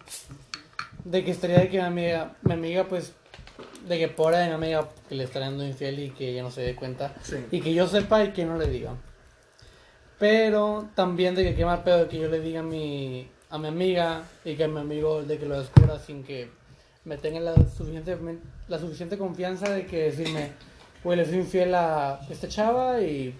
de 1.04 1.24
que 1.24 1.30
estaría 1.30 1.58
de 1.58 1.70
que 1.70 1.78
mi 1.78 1.84
amiga, 1.84 2.36
mi 2.42 2.52
amiga 2.52 2.84
pues, 2.84 3.14
de 3.88 3.98
que 3.98 4.08
pobre 4.08 4.36
de 4.36 4.48
mi 4.48 4.52
amiga 4.52 4.86
que 5.08 5.14
le 5.14 5.24
estaría 5.24 5.48
dando 5.48 5.66
infiel 5.66 5.98
y 5.98 6.10
que 6.10 6.32
ella 6.32 6.42
no 6.42 6.50
se 6.50 6.60
dé 6.60 6.76
cuenta. 6.76 7.14
Sí. 7.22 7.36
Y 7.50 7.62
que 7.62 7.72
yo 7.72 7.88
sepa 7.88 8.22
y 8.24 8.32
que 8.32 8.44
no 8.44 8.58
le 8.58 8.68
diga. 8.68 8.94
Pero 10.18 10.90
también 10.94 11.34
de 11.34 11.44
que 11.44 11.54
qué 11.54 11.64
mal 11.64 11.82
pedo 11.82 12.00
de 12.00 12.08
que 12.08 12.18
yo 12.18 12.28
le 12.28 12.40
diga 12.40 12.60
a 12.60 12.62
mi, 12.62 13.26
a 13.48 13.56
mi 13.56 13.68
amiga 13.68 14.24
y 14.44 14.54
que 14.54 14.64
a 14.64 14.68
mi 14.68 14.80
amigo 14.80 15.22
de 15.22 15.38
que 15.38 15.46
lo 15.46 15.58
descubra 15.58 15.98
sin 15.98 16.22
que 16.22 16.50
me 17.06 17.16
tenga 17.16 17.40
la 17.40 17.54
suficiente, 17.54 18.18
la 18.68 18.78
suficiente 18.78 19.16
confianza 19.16 19.70
de 19.70 19.86
que 19.86 20.02
decirme, 20.10 20.52
güey, 21.02 21.16
le 21.16 21.24
soy 21.24 21.36
infiel 21.36 21.74
a 21.74 22.20
esta 22.28 22.48
chava 22.48 23.00
y, 23.00 23.34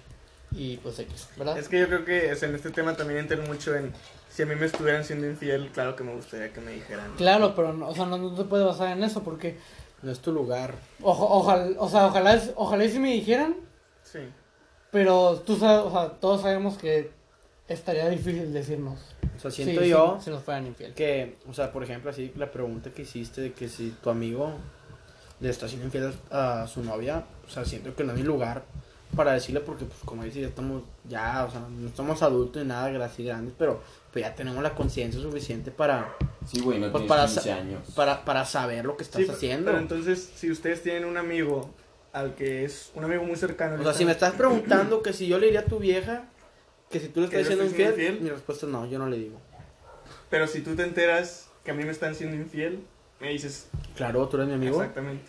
y 0.53 0.79
pues 0.79 0.99
X, 1.01 1.29
¿verdad? 1.37 1.59
Es 1.59 1.69
que 1.69 1.81
yo 1.81 1.87
creo 1.89 2.05
que 2.05 2.31
es, 2.31 2.43
en 2.43 2.55
este 2.55 2.71
tema 2.71 2.97
también 2.97 3.21
entra 3.21 3.37
mucho 3.47 3.75
en 3.75 3.93
si 4.31 4.43
a 4.43 4.47
mí 4.47 4.55
me 4.55 4.67
estuvieran 4.67 5.05
siendo 5.05 5.27
infiel, 5.27 5.71
claro 5.73 5.97
que 5.97 6.05
me 6.05 6.15
gustaría 6.15 6.53
que 6.53 6.61
me 6.61 6.71
dijeran. 6.73 7.15
Claro, 7.17 7.55
pero 7.55 7.73
no, 7.73 7.89
o 7.89 7.95
sea, 7.95 8.07
no, 8.07 8.17
no 8.19 8.35
te 8.35 8.45
puedes 8.45 8.67
basar 8.67 8.97
en 8.97 9.03
eso 9.05 9.23
porque 9.23 9.59
No 10.03 10.13
es 10.13 10.21
tu 10.21 10.31
lugar. 10.33 10.75
ojo- 11.03 11.27
ojalá, 11.29 11.69
o 11.79 11.89
sea, 11.89 12.07
ojalá, 12.07 12.41
ojalá 12.55 12.85
y 12.85 12.91
si 12.91 12.99
me 12.99 13.13
dijeran, 13.13 13.57
Sí. 14.03 14.21
pero 14.93 15.41
tú 15.45 15.57
sabes, 15.57 15.87
o 15.87 15.91
sea, 15.91 16.09
todos 16.21 16.43
sabemos 16.43 16.79
que 16.79 17.11
estaría 17.67 18.09
difícil 18.09 18.53
decirnos. 18.53 19.01
O 19.37 19.41
sea, 19.41 19.51
Sí, 19.51 19.65
siento 19.65 19.83
sí, 19.83 19.89
yo 19.91 20.19
si 20.23 20.31
nos 20.31 20.43
fueran 20.43 20.67
infiel. 20.67 20.95
que, 20.95 21.37
o 21.49 21.53
sea, 21.55 21.73
por 21.73 21.83
ejemplo, 21.85 22.11
así 22.11 22.33
la 22.37 22.51
pregunta 22.51 22.91
que 22.91 23.03
hiciste 23.03 23.41
de 23.41 23.53
que 23.53 23.69
si 23.69 23.91
tu 24.03 24.11
amigo 24.11 24.53
le 25.41 25.51
está 25.51 25.67
haciendo 25.67 25.87
infiel 25.87 26.13
a 26.31 26.67
su 26.67 26.83
novia, 26.83 27.25
o 27.47 27.51
sea, 27.51 27.65
siento 27.65 27.95
que 27.95 28.05
no 28.05 28.13
hay 28.15 28.23
lugar 28.23 28.63
para 29.15 29.33
decirle 29.33 29.61
porque, 29.61 29.85
pues, 29.85 29.99
como 30.05 30.25
dices, 30.25 30.43
ya 30.43 30.49
estamos, 30.49 30.83
ya, 31.09 31.45
o 31.47 31.51
sea, 31.51 31.61
no 31.61 31.91
somos 31.95 32.23
adultos 32.23 32.63
ni 32.63 32.69
nada 32.69 33.05
así 33.05 33.25
grandes, 33.25 33.55
pero 33.57 33.81
pues 34.13 34.25
ya 34.25 34.35
tenemos 34.35 34.63
la 34.63 34.75
conciencia 34.75 35.21
suficiente 35.21 35.71
para, 35.71 36.15
sí, 36.47 36.61
güey, 36.61 36.79
no 36.81 36.91
Pues 36.91 37.05
para 37.05 37.27
15 37.27 37.41
sa- 37.43 37.55
años. 37.57 37.87
para, 37.95 38.25
para 38.25 38.45
saber 38.47 38.85
lo 38.85 38.97
que 38.97 39.05
estás 39.05 39.23
Sí, 39.23 39.31
haciendo. 39.31 39.67
Pero 39.67 39.79
entonces, 39.79 40.31
si 40.35 40.51
ustedes 40.51 40.83
tienen 40.83 41.05
un 41.05 41.19
amigo 41.19 41.71
al 42.13 42.35
que 42.35 42.65
es 42.65 42.91
un 42.95 43.05
amigo 43.05 43.23
muy 43.25 43.37
cercano, 43.37 43.75
O 43.75 43.77
sea, 43.79 43.83
están- 43.91 43.99
si 43.99 44.05
me 44.07 44.13
estás 44.13 44.33
preguntando 44.35 45.03
que 45.03 45.13
si 45.13 45.27
yo 45.29 45.39
le 45.39 45.47
diría 45.47 45.61
a 45.61 45.65
tu 45.67 45.79
vieja, 45.79 46.25
que 46.91 47.01
si 47.01 47.09
tú 47.09 47.21
le 47.21 47.29
¿Que 47.29 47.41
estás 47.41 47.51
diciendo 47.59 47.65
infiel, 47.65 47.91
infiel? 47.91 48.21
mi 48.21 48.31
respuesta 48.31 48.67
es 48.67 48.73
no, 48.73 48.87
yo 48.87 48.99
no 48.99 49.09
le 49.09 49.17
digo. 49.19 49.41
pero 50.31 50.47
si 50.47 50.61
tú 50.61 50.75
te 50.77 50.83
enteras 50.85 51.49
que 51.65 51.71
a 51.73 51.75
mí 51.75 51.85
me 51.85 51.91
están 51.91 52.15
siendo 52.15 52.37
infiel, 52.37 52.81
me 53.21 53.31
dices 53.31 53.69
Claro, 53.97 54.29
tú 54.29 54.37
eres 54.37 54.49
mi 54.49 54.55
amigo. 54.55 54.77
exactamente. 54.81 55.25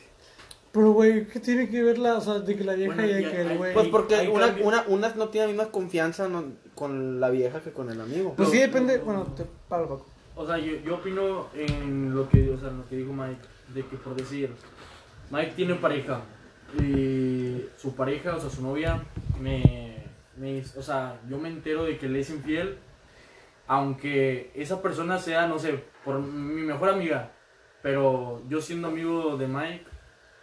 Pero, 0.71 0.91
güey, 0.91 1.25
¿qué 1.27 1.39
tiene 1.39 1.69
que 1.69 1.81
ver 1.81 1.97
la, 1.97 2.15
o 2.17 2.21
sea, 2.21 2.39
de 2.39 2.55
que 2.55 2.63
la 2.63 2.73
vieja 2.73 2.93
Bueno, 2.93 3.09
y 3.09 3.13
de 3.13 3.31
que 3.31 3.41
el 3.41 3.57
güey... 3.57 3.73
Pues 3.73 3.87
porque 3.87 4.29
una, 4.29 4.55
una, 4.61 4.83
una 4.87 5.09
no 5.15 5.29
tiene 5.29 5.47
la 5.47 5.53
misma 5.53 5.71
confianza 5.71 6.27
no- 6.27 6.51
con 6.75 7.19
la 7.19 7.29
vieja 7.31 7.61
que 7.61 7.71
con 7.71 7.89
el 7.89 7.99
amigo. 7.99 8.33
Pues 8.35 8.49
No, 8.49 8.53
sí, 8.53 8.59
no, 8.59 8.65
depende, 8.67 8.97
no, 8.99 9.05
bueno, 9.05 9.25
no. 9.27 9.33
te 9.33 9.45
paro, 9.67 9.87
Paco. 9.89 10.05
O 10.35 10.45
sea, 10.45 10.59
yo, 10.59 10.73
yo 10.85 10.95
opino 10.97 11.47
en 11.55 12.13
lo 12.13 12.29
que, 12.29 12.47
o 12.51 12.59
sea, 12.59 12.69
en 12.69 12.77
lo 12.77 12.87
que 12.87 12.97
dijo 12.97 13.11
Mike, 13.11 13.39
de 13.73 13.87
que 13.87 13.95
por 13.97 14.15
decir, 14.15 14.51
Mike 15.31 15.53
tiene 15.55 15.73
pareja 15.75 16.21
y 16.79 17.65
su 17.77 17.95
pareja, 17.95 18.35
o 18.35 18.39
sea, 18.39 18.49
su 18.51 18.61
novia, 18.61 19.01
me, 19.41 19.96
me, 20.37 20.61
o 20.77 20.81
sea, 20.81 21.19
yo 21.29 21.37
me 21.37 21.49
entero 21.49 21.83
de 21.85 21.97
que 21.97 22.07
le 22.07 22.19
es 22.19 22.29
infiel, 22.29 22.77
aunque 23.67 24.51
esa 24.55 24.81
persona 24.81 25.17
sea, 25.19 25.47
no 25.47 25.59
sé, 25.59 25.83
por 26.05 26.19
mi 26.19 26.61
mejor 26.61 26.89
amiga, 26.89 27.31
pero 27.81 28.41
yo 28.47 28.61
siendo 28.61 28.87
amigo 28.87 29.37
de 29.37 29.47
Mike, 29.47 29.85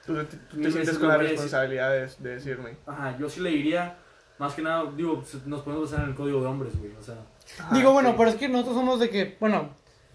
Tú, 0.06 0.12
tú 0.50 0.56
Mil 0.58 0.66
te 0.66 0.70
sientes 0.72 0.98
con 0.98 1.08
la 1.08 1.16
responsabilidad 1.16 1.90
de, 1.90 2.10
de 2.18 2.34
decirme. 2.34 2.76
ajá, 2.84 3.16
yo 3.18 3.30
sí 3.30 3.40
le 3.40 3.48
diría, 3.48 3.96
más 4.38 4.52
que 4.52 4.60
nada, 4.60 4.92
digo, 4.94 5.24
nos 5.46 5.62
podemos 5.62 5.90
basar 5.90 6.04
en 6.04 6.10
el 6.10 6.14
código 6.16 6.42
de 6.42 6.46
hombres, 6.46 6.78
güey, 6.78 6.92
o 6.94 7.02
sea, 7.02 7.16
Digo, 7.72 7.92
bueno, 7.92 8.10
sí. 8.10 8.14
pero 8.18 8.28
es 8.30 8.36
que 8.36 8.48
nosotros 8.48 8.76
somos 8.76 9.00
de 9.00 9.08
que, 9.08 9.36
bueno, 9.40 9.70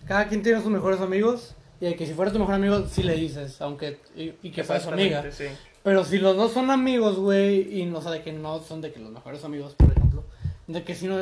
cada 0.07 0.27
quien 0.27 0.43
tiene 0.43 0.61
sus 0.61 0.69
mejores 0.69 1.01
amigos 1.01 1.55
y 1.81 1.85
de 1.85 1.95
que 1.95 2.05
si 2.05 2.13
fuera 2.13 2.31
tu 2.31 2.37
mejor 2.37 2.53
amigo, 2.55 2.85
sí 2.87 3.01
le 3.01 3.13
dices, 3.15 3.59
aunque, 3.61 3.99
y, 4.15 4.33
y 4.43 4.51
que 4.51 4.63
fuera 4.63 4.79
su 4.79 4.89
amiga. 4.89 5.23
Sí. 5.31 5.45
Pero 5.83 6.03
si 6.03 6.17
los 6.17 6.35
dos 6.35 6.51
son 6.51 6.71
amigos, 6.71 7.17
güey, 7.17 7.79
y 7.81 7.85
no, 7.85 7.99
o 7.99 8.01
sea, 8.01 8.11
de 8.11 8.21
que 8.21 8.31
no 8.31 8.59
son 8.59 8.81
de 8.81 8.91
que 8.91 8.99
los 8.99 9.11
mejores 9.11 9.43
amigos, 9.43 9.75
por 9.75 9.91
ejemplo, 9.91 10.23
de 10.67 10.83
que 10.83 10.95
si 10.95 11.07
no, 11.07 11.17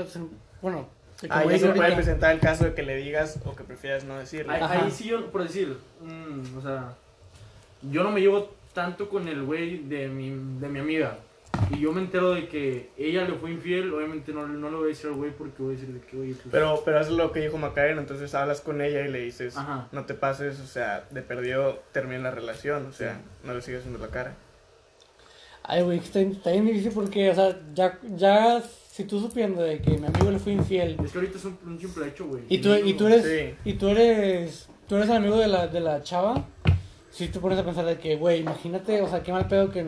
bueno, 0.62 0.88
Ah, 1.30 1.44
dije 1.44 1.60
se 1.60 1.70
puede 1.70 1.96
presentar 1.96 2.34
el 2.34 2.40
caso 2.40 2.66
de 2.66 2.74
que 2.76 2.84
le 2.84 2.96
digas 2.96 3.40
o 3.44 3.56
que 3.56 3.64
prefieras 3.64 4.04
no 4.04 4.18
decirle. 4.20 4.54
Ahí, 4.54 4.62
ahí 4.62 4.92
sí 4.92 5.06
yo, 5.06 5.32
por 5.32 5.44
decir, 5.44 5.76
mm, 6.02 6.58
o 6.58 6.62
sea, 6.62 6.94
yo 7.82 8.04
no 8.04 8.12
me 8.12 8.22
llevo 8.22 8.54
tanto 8.74 9.10
con 9.10 9.28
el 9.28 9.44
güey 9.44 9.80
de 9.80 10.08
mi, 10.10 10.30
de 10.60 10.68
mi 10.70 10.80
amiga. 10.80 11.18
Y 11.72 11.80
yo 11.80 11.92
me 11.92 12.02
entero 12.02 12.36
de 12.36 12.48
que 12.48 12.92
ella 12.98 13.24
le 13.24 13.34
fue 13.34 13.50
infiel, 13.50 13.92
obviamente 13.92 14.32
no, 14.32 14.48
no 14.48 14.70
le 14.70 14.76
voy 14.76 14.86
a 14.86 14.88
decir 14.90 15.08
al 15.08 15.16
güey 15.16 15.32
porque 15.32 15.64
voy 15.64 15.74
a 15.74 15.80
decir 15.80 15.92
de 15.92 16.02
que, 16.02 16.16
güey, 16.16 16.34
pues, 16.34 16.50
Pero, 16.52 16.84
pero 16.86 17.00
es 17.00 17.10
lo 17.10 17.32
que 17.32 17.40
dijo 17.40 17.58
Macarena, 17.58 18.00
entonces 18.00 18.36
hablas 18.36 18.62
con 18.62 18.80
ella 18.82 19.02
y 19.02 19.08
le 19.08 19.22
dices, 19.22 19.58
Ajá. 19.58 19.88
no 19.92 20.06
te 20.06 20.14
pases, 20.14 20.60
o 20.60 20.68
sea, 20.68 21.06
de 21.10 21.24
perdido 21.24 21.82
termina 21.94 22.22
la 22.22 22.32
relación, 22.32 22.86
o 22.86 22.92
sea, 22.92 23.20
no 23.44 23.56
le 23.56 23.62
sigues 23.62 23.84
viendo 23.84 24.06
la 24.06 24.12
cara. 24.12 24.36
Ay, 25.68 25.84
güey, 25.84 26.00
está, 26.00 26.20
está 26.22 26.52
bien 26.52 26.66
difícil 26.66 26.92
porque, 26.94 27.30
o 27.30 27.36
sea, 27.36 27.60
ya, 27.76 28.00
ya, 28.16 28.64
si 28.90 29.04
tú 29.04 29.20
supiendo 29.20 29.62
de 29.62 29.80
que 29.82 29.92
mi 29.98 30.08
amigo 30.08 30.32
le 30.32 30.40
fue 30.40 30.54
infiel, 30.54 30.98
Es 31.04 31.12
que 31.12 31.18
ahorita 31.18 31.38
es 31.38 31.46
un, 31.46 31.58
un 31.66 31.80
simple 31.80 32.08
hecho, 32.08 32.26
güey. 32.28 32.44
y 32.48 32.58
tú, 32.60 32.74
y 32.74 32.94
tú 32.94 33.08
eres, 33.08 33.24
Sí. 33.24 33.70
y 33.70 33.74
tú 33.74 33.90
eres, 33.90 34.70
tú 34.88 34.96
eres 34.96 35.10
el 35.10 35.18
amigo 35.18 35.38
de 35.38 35.48
la, 35.48 35.68
de 35.68 35.80
la 35.82 36.02
chava, 36.04 36.46
si 37.12 37.28
te 37.28 37.40
pones 37.40 37.60
a 37.60 37.66
pensar 37.66 37.86
de 37.86 37.98
que, 37.98 38.16
güey, 38.16 38.40
imagínate, 38.40 39.02
o 39.02 39.10
sea, 39.10 39.22
qué 39.24 39.32
mal 39.34 39.48
pedo 39.48 39.70
que, 39.70 39.86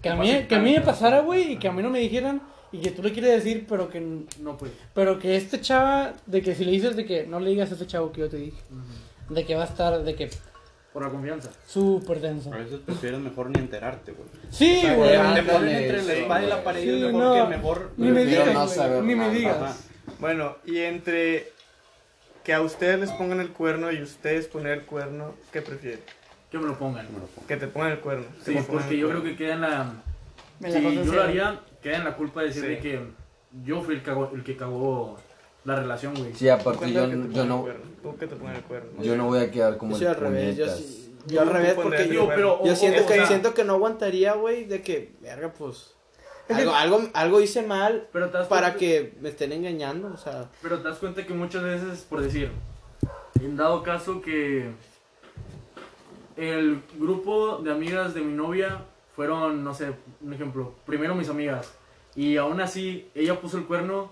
que 0.00 0.08
a 0.08 0.16
mí, 0.16 0.30
que 0.48 0.54
a 0.54 0.58
mí 0.60 0.72
me 0.72 0.80
pasara, 0.80 1.20
güey, 1.20 1.52
y 1.52 1.56
que 1.58 1.68
a 1.68 1.72
mí 1.72 1.82
no 1.82 1.90
me 1.90 1.98
dijeran, 1.98 2.40
y 2.72 2.78
que 2.78 2.90
tú 2.90 3.02
le 3.02 3.12
quieres 3.12 3.44
decir, 3.44 3.66
pero 3.68 3.90
que, 3.90 4.00
No, 4.40 4.56
pues. 4.56 4.72
pero 4.94 5.18
que 5.18 5.36
este 5.36 5.60
chava, 5.60 6.14
de 6.26 6.40
que 6.40 6.54
si 6.54 6.64
le 6.64 6.70
dices 6.72 6.96
de 6.96 7.04
que 7.04 7.26
no 7.26 7.38
le 7.38 7.50
digas 7.50 7.70
a 7.70 7.74
ese 7.74 7.86
chavo 7.86 8.12
que 8.12 8.22
yo 8.22 8.30
te 8.30 8.38
dije, 8.38 8.56
de 9.28 9.44
que 9.44 9.54
va 9.54 9.62
a 9.64 9.66
estar, 9.66 10.02
de 10.02 10.14
que 10.14 10.30
Por 10.92 11.02
la 11.04 11.08
confianza. 11.08 11.50
súper 11.66 12.20
denso. 12.20 12.52
A 12.52 12.58
veces 12.58 12.80
prefieres 12.84 13.18
mejor 13.20 13.48
ni 13.50 13.58
enterarte, 13.60 14.12
güey. 14.12 14.28
Sí, 14.50 14.82
güey. 14.94 15.10
Te 15.12 15.16
ponen 15.16 15.20
ándale, 15.38 15.78
entre 15.86 16.02
la 16.02 16.14
sí, 16.14 16.20
espada 16.20 16.42
y 16.42 16.46
la 16.48 16.64
pared 16.64 16.82
Sí, 16.82 16.90
mejor 17.04 17.12
no. 17.22 17.34
que 17.34 17.56
mejor. 17.56 17.90
Ni 17.96 18.08
me 18.10 18.24
digas, 18.26 18.52
no 18.52 18.64
güey, 18.64 18.76
saber 18.76 19.02
ni 19.02 19.14
me 19.14 19.30
digas. 19.30 19.56
Ajá. 19.56 19.74
Bueno, 20.20 20.56
y 20.66 20.78
entre 20.80 21.50
que 22.44 22.52
a 22.52 22.60
ustedes 22.60 23.00
les 23.00 23.10
pongan 23.12 23.40
el 23.40 23.50
cuerno 23.52 23.90
y 23.90 24.02
ustedes 24.02 24.48
poner 24.48 24.72
el 24.80 24.84
cuerno, 24.84 25.34
¿qué 25.52 25.62
prefieren? 25.62 26.00
Que 26.50 26.58
me 26.58 26.66
lo 26.66 26.78
pongan. 26.78 27.06
Me 27.06 27.20
lo 27.20 27.26
pongo. 27.26 27.46
Que 27.46 27.56
te 27.56 27.68
pongan 27.68 27.92
el 27.92 28.00
cuerno. 28.00 28.26
Sí, 28.44 28.56
porque 28.68 28.98
yo 28.98 29.08
creo 29.08 29.22
que 29.22 29.34
queda 29.36 29.54
en 29.54 29.60
la. 29.62 29.92
Si 30.60 30.94
yo 30.94 31.04
lo 31.14 31.22
haría, 31.22 31.60
queda 31.82 31.96
en 31.96 32.04
la 32.04 32.14
culpa 32.16 32.42
de 32.42 32.48
decir 32.48 32.62
Sí. 32.64 32.68
de 32.68 32.78
que 32.80 33.00
yo 33.64 33.80
fui 33.80 33.94
el, 33.94 34.02
cago- 34.02 34.30
el 34.34 34.44
que 34.44 34.56
cagó 34.56 35.18
la 35.64 35.76
relación, 35.76 36.14
güey. 36.14 36.34
Sí, 36.34 36.48
aparte 36.48 36.92
yo, 36.92 37.06
yo 37.08 37.44
no, 37.44 37.66
Tú 38.02 38.16
que 38.16 38.26
te 38.26 38.34
pongan 38.36 38.56
el 38.56 38.62
cuerno. 38.62 39.02
yo 39.02 39.16
no 39.16 39.26
voy 39.26 39.40
a 39.40 39.50
quedar 39.50 39.76
como 39.78 39.92
Yo 39.92 39.98
soy 39.98 40.06
el 40.08 40.14
al 40.14 40.20
revés, 40.20 40.56
yo, 40.56 40.66
sí- 40.68 41.14
yo 41.26 41.40
al 41.42 41.48
revés 41.50 41.74
porque 41.74 42.08
yo, 42.08 42.26
pero- 42.28 42.64
yo 42.64 42.74
siento, 42.74 43.02
o 43.04 43.06
que, 43.06 43.14
sea- 43.14 43.26
siento 43.26 43.54
que 43.54 43.62
no 43.64 43.74
aguantaría, 43.74 44.32
güey, 44.34 44.64
de 44.64 44.82
que, 44.82 45.12
verga, 45.20 45.52
pues, 45.56 45.94
algo, 46.48 46.74
algo, 46.74 47.00
algo 47.14 47.40
hice 47.40 47.62
mal 47.62 48.08
Pero 48.12 48.28
te 48.30 48.38
das 48.38 48.48
para 48.48 48.70
cuenta- 48.72 48.78
que 48.80 49.14
me 49.20 49.28
estén 49.28 49.52
engañando, 49.52 50.08
o 50.12 50.16
sea, 50.16 50.50
Pero 50.60 50.78
te 50.80 50.88
das 50.88 50.98
cuenta 50.98 51.24
que 51.24 51.32
muchas 51.32 51.62
veces, 51.62 52.00
por 52.08 52.20
decir, 52.20 52.50
en 53.40 53.56
dado 53.56 53.82
caso 53.84 54.20
que 54.20 54.70
el 56.36 56.82
grupo 56.98 57.58
de 57.58 57.70
amigas 57.70 58.14
de 58.14 58.22
mi 58.22 58.32
novia 58.32 58.84
fueron, 59.14 59.62
no 59.62 59.74
sé, 59.74 59.92
un 60.22 60.32
ejemplo, 60.32 60.74
primero 60.86 61.14
mis 61.14 61.28
amigas, 61.28 61.72
y 62.16 62.36
aún 62.36 62.60
así 62.60 63.08
ella 63.14 63.40
puso 63.40 63.58
el 63.58 63.64
cuerno, 63.66 64.10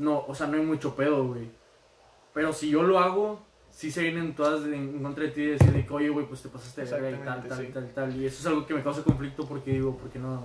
no, 0.00 0.24
o 0.26 0.34
sea, 0.34 0.46
no 0.46 0.56
hay 0.56 0.64
mucho 0.64 0.94
pedo, 0.96 1.26
güey. 1.28 1.48
Pero 2.34 2.52
si 2.52 2.70
yo 2.70 2.82
lo 2.82 2.98
hago, 2.98 3.40
sí 3.70 3.90
se 3.90 4.02
vienen 4.02 4.34
todas 4.34 4.64
en, 4.64 4.74
en 4.74 5.02
contra 5.02 5.24
de 5.24 5.30
ti 5.30 5.42
y 5.42 5.46
decir 5.46 5.72
de 5.72 5.86
que, 5.86 5.92
oye, 5.92 6.08
güey, 6.08 6.26
pues 6.26 6.42
te 6.42 6.48
pasaste 6.48 6.84
de 6.84 7.00
verga 7.00 7.20
y 7.20 7.24
tal, 7.24 7.48
tal, 7.48 7.58
sí. 7.58 7.70
tal, 7.72 7.90
tal. 7.94 8.16
Y 8.16 8.26
eso 8.26 8.40
es 8.40 8.46
algo 8.46 8.66
que 8.66 8.74
me 8.74 8.82
causa 8.82 9.02
conflicto 9.02 9.46
porque 9.46 9.72
digo, 9.72 9.96
¿por 9.96 10.10
qué 10.10 10.18
no, 10.18 10.42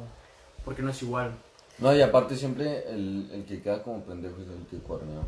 por 0.63 0.75
qué 0.75 0.81
no 0.81 0.89
es 0.91 1.01
igual? 1.03 1.31
No, 1.77 1.93
y 1.95 2.01
aparte 2.01 2.35
siempre 2.35 2.87
el, 2.89 3.29
el 3.33 3.45
que 3.45 3.61
queda 3.61 3.83
como 3.83 4.01
pendejo 4.03 4.35
es 4.41 4.47
el 4.47 4.65
que 4.69 4.77
cuernea. 4.85 5.21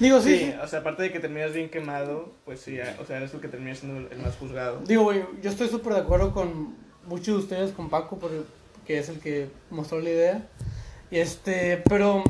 Digo, 0.00 0.20
sí, 0.20 0.38
Sí, 0.38 0.54
o 0.62 0.66
sea, 0.66 0.80
aparte 0.80 1.02
de 1.04 1.12
que 1.12 1.20
terminas 1.20 1.52
bien 1.52 1.70
quemado, 1.70 2.32
pues 2.44 2.60
sí, 2.60 2.78
o 3.00 3.04
sea, 3.04 3.18
eres 3.18 3.32
el 3.34 3.40
que 3.40 3.48
termina 3.48 3.74
siendo 3.74 4.08
el 4.10 4.18
más 4.18 4.36
juzgado. 4.36 4.80
Digo, 4.86 5.04
güey, 5.04 5.24
yo 5.40 5.50
estoy 5.50 5.68
súper 5.68 5.94
de 5.94 6.00
acuerdo 6.00 6.32
con 6.32 6.74
muchos 7.06 7.26
de 7.26 7.34
ustedes, 7.34 7.72
con 7.72 7.88
Paco, 7.88 8.18
por 8.18 8.32
el- 8.32 8.44
que 8.86 8.98
es 8.98 9.08
el 9.08 9.20
que 9.20 9.48
mostró 9.70 10.00
la 10.00 10.10
idea. 10.10 10.48
Y 11.10 11.18
este, 11.18 11.82
pero 11.88 12.24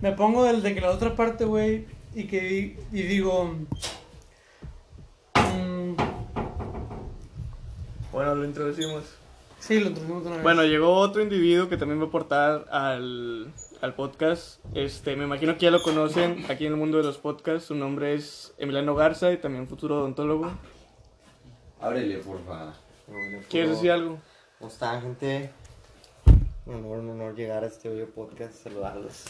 me 0.00 0.12
pongo 0.12 0.44
del 0.44 0.62
de 0.62 0.74
que 0.74 0.80
la 0.80 0.90
otra 0.90 1.14
parte, 1.16 1.44
güey, 1.44 1.86
y 2.14 2.24
que 2.26 2.76
y 2.92 3.02
digo. 3.02 3.54
mm, 5.34 5.94
Bueno, 8.12 8.34
lo 8.34 8.44
introducimos. 8.44 9.04
sí, 9.58 9.78
lo 9.80 9.90
de 9.90 10.00
una 10.00 10.30
vez. 10.30 10.42
Bueno, 10.42 10.64
llegó 10.64 10.94
otro 10.94 11.22
individuo 11.22 11.68
que 11.68 11.76
también 11.76 12.00
va 12.00 12.04
a 12.04 12.08
aportar 12.08 12.66
al, 12.70 13.52
al 13.80 13.94
podcast. 13.94 14.60
Este, 14.74 15.14
me 15.16 15.24
imagino 15.24 15.54
que 15.54 15.60
ya 15.66 15.70
lo 15.70 15.82
conocen 15.82 16.44
aquí 16.48 16.66
en 16.66 16.72
el 16.72 16.78
mundo 16.78 16.98
de 16.98 17.04
los 17.04 17.18
podcasts. 17.18 17.68
Su 17.68 17.74
nombre 17.74 18.14
es 18.14 18.52
Emiliano 18.58 18.94
Garza 18.94 19.30
y 19.32 19.36
también 19.36 19.68
futuro 19.68 19.98
odontólogo. 20.00 20.50
Ábrele, 21.80 22.18
porfa. 22.18 22.74
¿Quieres 23.48 23.70
decir 23.70 23.90
algo? 23.90 24.18
¿Cómo 24.58 24.70
están, 24.70 25.00
gente? 25.02 25.50
Un 26.66 26.74
honor, 26.76 26.98
un 26.98 27.10
honor 27.10 27.34
llegar 27.34 27.64
a 27.64 27.66
este 27.66 27.88
audio 27.88 28.08
podcast, 28.10 28.54
saludarlos 28.62 29.24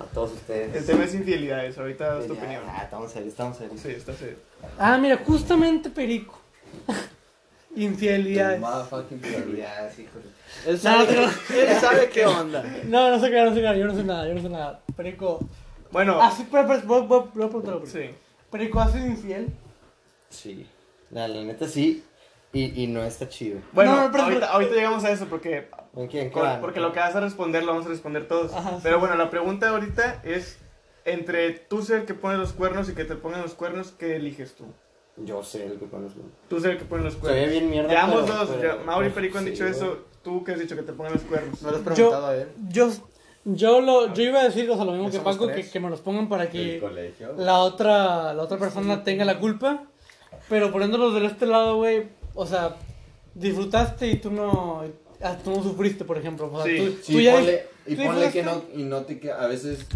a, 0.00 0.04
todos 0.14 0.32
ustedes. 0.32 0.74
El 0.74 0.86
tema 0.86 1.04
es 1.04 1.14
infidelidades, 1.14 1.78
ahorita 1.78 2.14
das 2.16 2.26
tu 2.26 2.32
opinión. 2.34 2.62
ah, 2.68 2.82
estamos 2.84 3.10
serios, 3.12 3.30
estamos 3.32 3.56
serios. 3.56 3.80
Sí, 3.80 3.88
está 3.90 4.12
serio. 4.14 4.36
Ah, 4.78 4.98
mira, 4.98 5.16
justamente 5.26 5.90
Perico. 5.90 6.38
Infidelidades. 7.76 8.60
Infidelidades, 9.10 9.98
híjole. 9.98 10.24
Él 10.66 10.72
No, 10.74 10.78
sabe, 10.80 11.14
no, 11.14 11.56
él 11.56 11.80
sabe 11.80 12.08
qué 12.10 12.26
onda. 12.26 12.64
No, 12.84 13.10
no 13.10 13.20
sé 13.20 13.30
qué, 13.30 13.42
no 13.44 13.54
sé 13.54 13.60
qué, 13.62 13.78
yo 13.78 13.86
no 13.86 13.94
sé 13.94 14.02
nada, 14.04 14.26
yo 14.26 14.34
no 14.34 14.42
sé 14.42 14.48
nada. 14.48 14.80
Perico. 14.96 15.40
Bueno, 15.92 16.20
Ah, 16.20 16.32
sí, 16.36 16.46
pero, 16.50 16.66
pero, 16.66 16.82
voy, 16.82 17.02
voy, 17.06 17.20
voy 17.32 17.44
a 17.44 17.48
preguntar 17.48 17.74
algo. 17.74 17.86
sí. 17.86 18.10
Perico, 18.50 18.80
¿has 18.80 18.92
sido 18.92 19.06
infiel? 19.06 19.48
Sí. 20.28 20.66
La, 21.10 21.28
la 21.28 21.42
neta 21.42 21.68
sí. 21.68 22.02
Y, 22.52 22.82
y 22.82 22.86
no 22.88 23.04
está 23.04 23.28
chido. 23.28 23.60
Bueno, 23.72 23.94
No, 23.94 24.02
no, 24.06 24.10
pero- 24.12 24.24
ahorita, 24.24 24.46
ahorita 24.46 24.74
llegamos 24.74 25.04
a 25.04 25.10
eso 25.12 25.26
porque, 25.26 25.68
¿En 25.96 26.06
quién? 26.06 26.28
¿Qué 26.28 26.32
con- 26.34 26.42
van? 26.42 26.60
porque 26.60 26.80
lo 26.80 26.92
que 26.92 27.00
vas 27.00 27.14
a 27.14 27.20
responder 27.20 27.62
lo 27.64 27.72
vamos 27.72 27.86
a 27.86 27.90
responder 27.90 28.28
todos. 28.28 28.52
Ajá, 28.52 28.70
sí. 28.70 28.80
Pero 28.82 29.00
bueno, 29.00 29.16
la 29.16 29.28
pregunta 29.30 29.68
ahorita 29.70 30.22
es, 30.24 30.58
entre 31.04 31.50
tú 31.50 31.82
ser 31.82 32.00
el 32.00 32.04
que 32.06 32.14
pone 32.14 32.36
los 32.38 32.52
cuernos 32.52 32.88
y 32.88 32.94
que 32.94 33.04
te 33.04 33.16
pongan 33.16 33.42
los 33.42 33.54
cuernos, 33.54 33.92
¿qué 33.98 34.16
eliges 34.16 34.54
tú? 34.54 34.64
Yo 35.16 35.42
sé 35.42 35.66
el 35.66 35.78
que 35.78 35.86
pones. 35.86 36.12
Tú 36.48 36.60
ser 36.60 36.72
el 36.72 36.78
que 36.78 36.84
pone 36.84 37.02
los 37.04 37.14
Se 37.14 37.18
cuernos. 37.20 37.44
ve 37.44 37.50
bien 37.50 37.68
mierda. 37.70 37.88
Pero- 38.06 38.22
dos, 38.22 38.48
pero- 38.50 38.78
ya, 38.78 38.84
Mauri 38.84 39.08
y 39.08 39.10
pues, 39.10 39.14
Perico 39.14 39.38
han 39.38 39.44
sí, 39.44 39.50
dicho 39.50 39.66
eso. 39.66 39.98
¿Tú 40.22 40.44
qué 40.44 40.52
has 40.52 40.60
dicho 40.60 40.76
que 40.76 40.82
te 40.82 40.92
pongan 40.92 41.12
los 41.14 41.22
cuernos? 41.22 41.60
No 41.62 41.70
le 41.70 41.76
has 41.78 41.82
Yo- 41.84 41.94
preguntado 41.94 42.26
a 42.28 42.36
él. 42.36 42.48
Yo, 42.68 42.88
yo, 43.44 43.80
lo, 43.80 44.14
yo 44.14 44.22
iba 44.22 44.40
a 44.40 44.44
decir, 44.44 44.70
o 44.70 44.76
sea, 44.76 44.84
lo 44.84 44.92
mismo 44.92 45.10
que 45.10 45.18
Paco, 45.18 45.46
que, 45.48 45.68
que 45.68 45.80
me 45.80 45.90
los 45.90 46.00
pongan 46.00 46.28
para 46.28 46.44
¿El 46.44 46.50
que 46.50 46.82
la 47.36 47.58
otra, 47.58 48.32
la 48.34 48.42
otra 48.42 48.58
persona 48.58 49.02
tenga 49.02 49.24
la 49.24 49.38
culpa. 49.40 49.84
Pero 50.48 50.70
poniéndolos 50.70 51.14
de 51.14 51.26
este 51.26 51.46
lado, 51.46 51.76
güey, 51.76 52.08
o 52.34 52.46
sea, 52.46 52.76
disfrutaste 53.34 54.06
y 54.08 54.16
tú 54.16 54.30
no, 54.30 54.84
ah, 55.22 55.36
tú 55.42 55.50
no 55.50 55.62
sufriste, 55.62 56.04
por 56.04 56.18
ejemplo. 56.18 56.50
O 56.52 56.62
sea, 56.62 56.70
Sí, 56.72 56.78
tú, 56.78 56.98
Sí, 57.02 57.12
tú 57.14 57.20
ya 57.20 57.32
ponle, 57.34 57.64
y 57.86 57.96
tú 57.96 58.04
ponle 58.04 58.30
que 58.30 58.42
no, 58.42 58.62
y 58.74 58.82
no 58.84 59.02
te 59.02 59.18
queda, 59.18 59.42
a 59.42 59.46
veces 59.46 59.86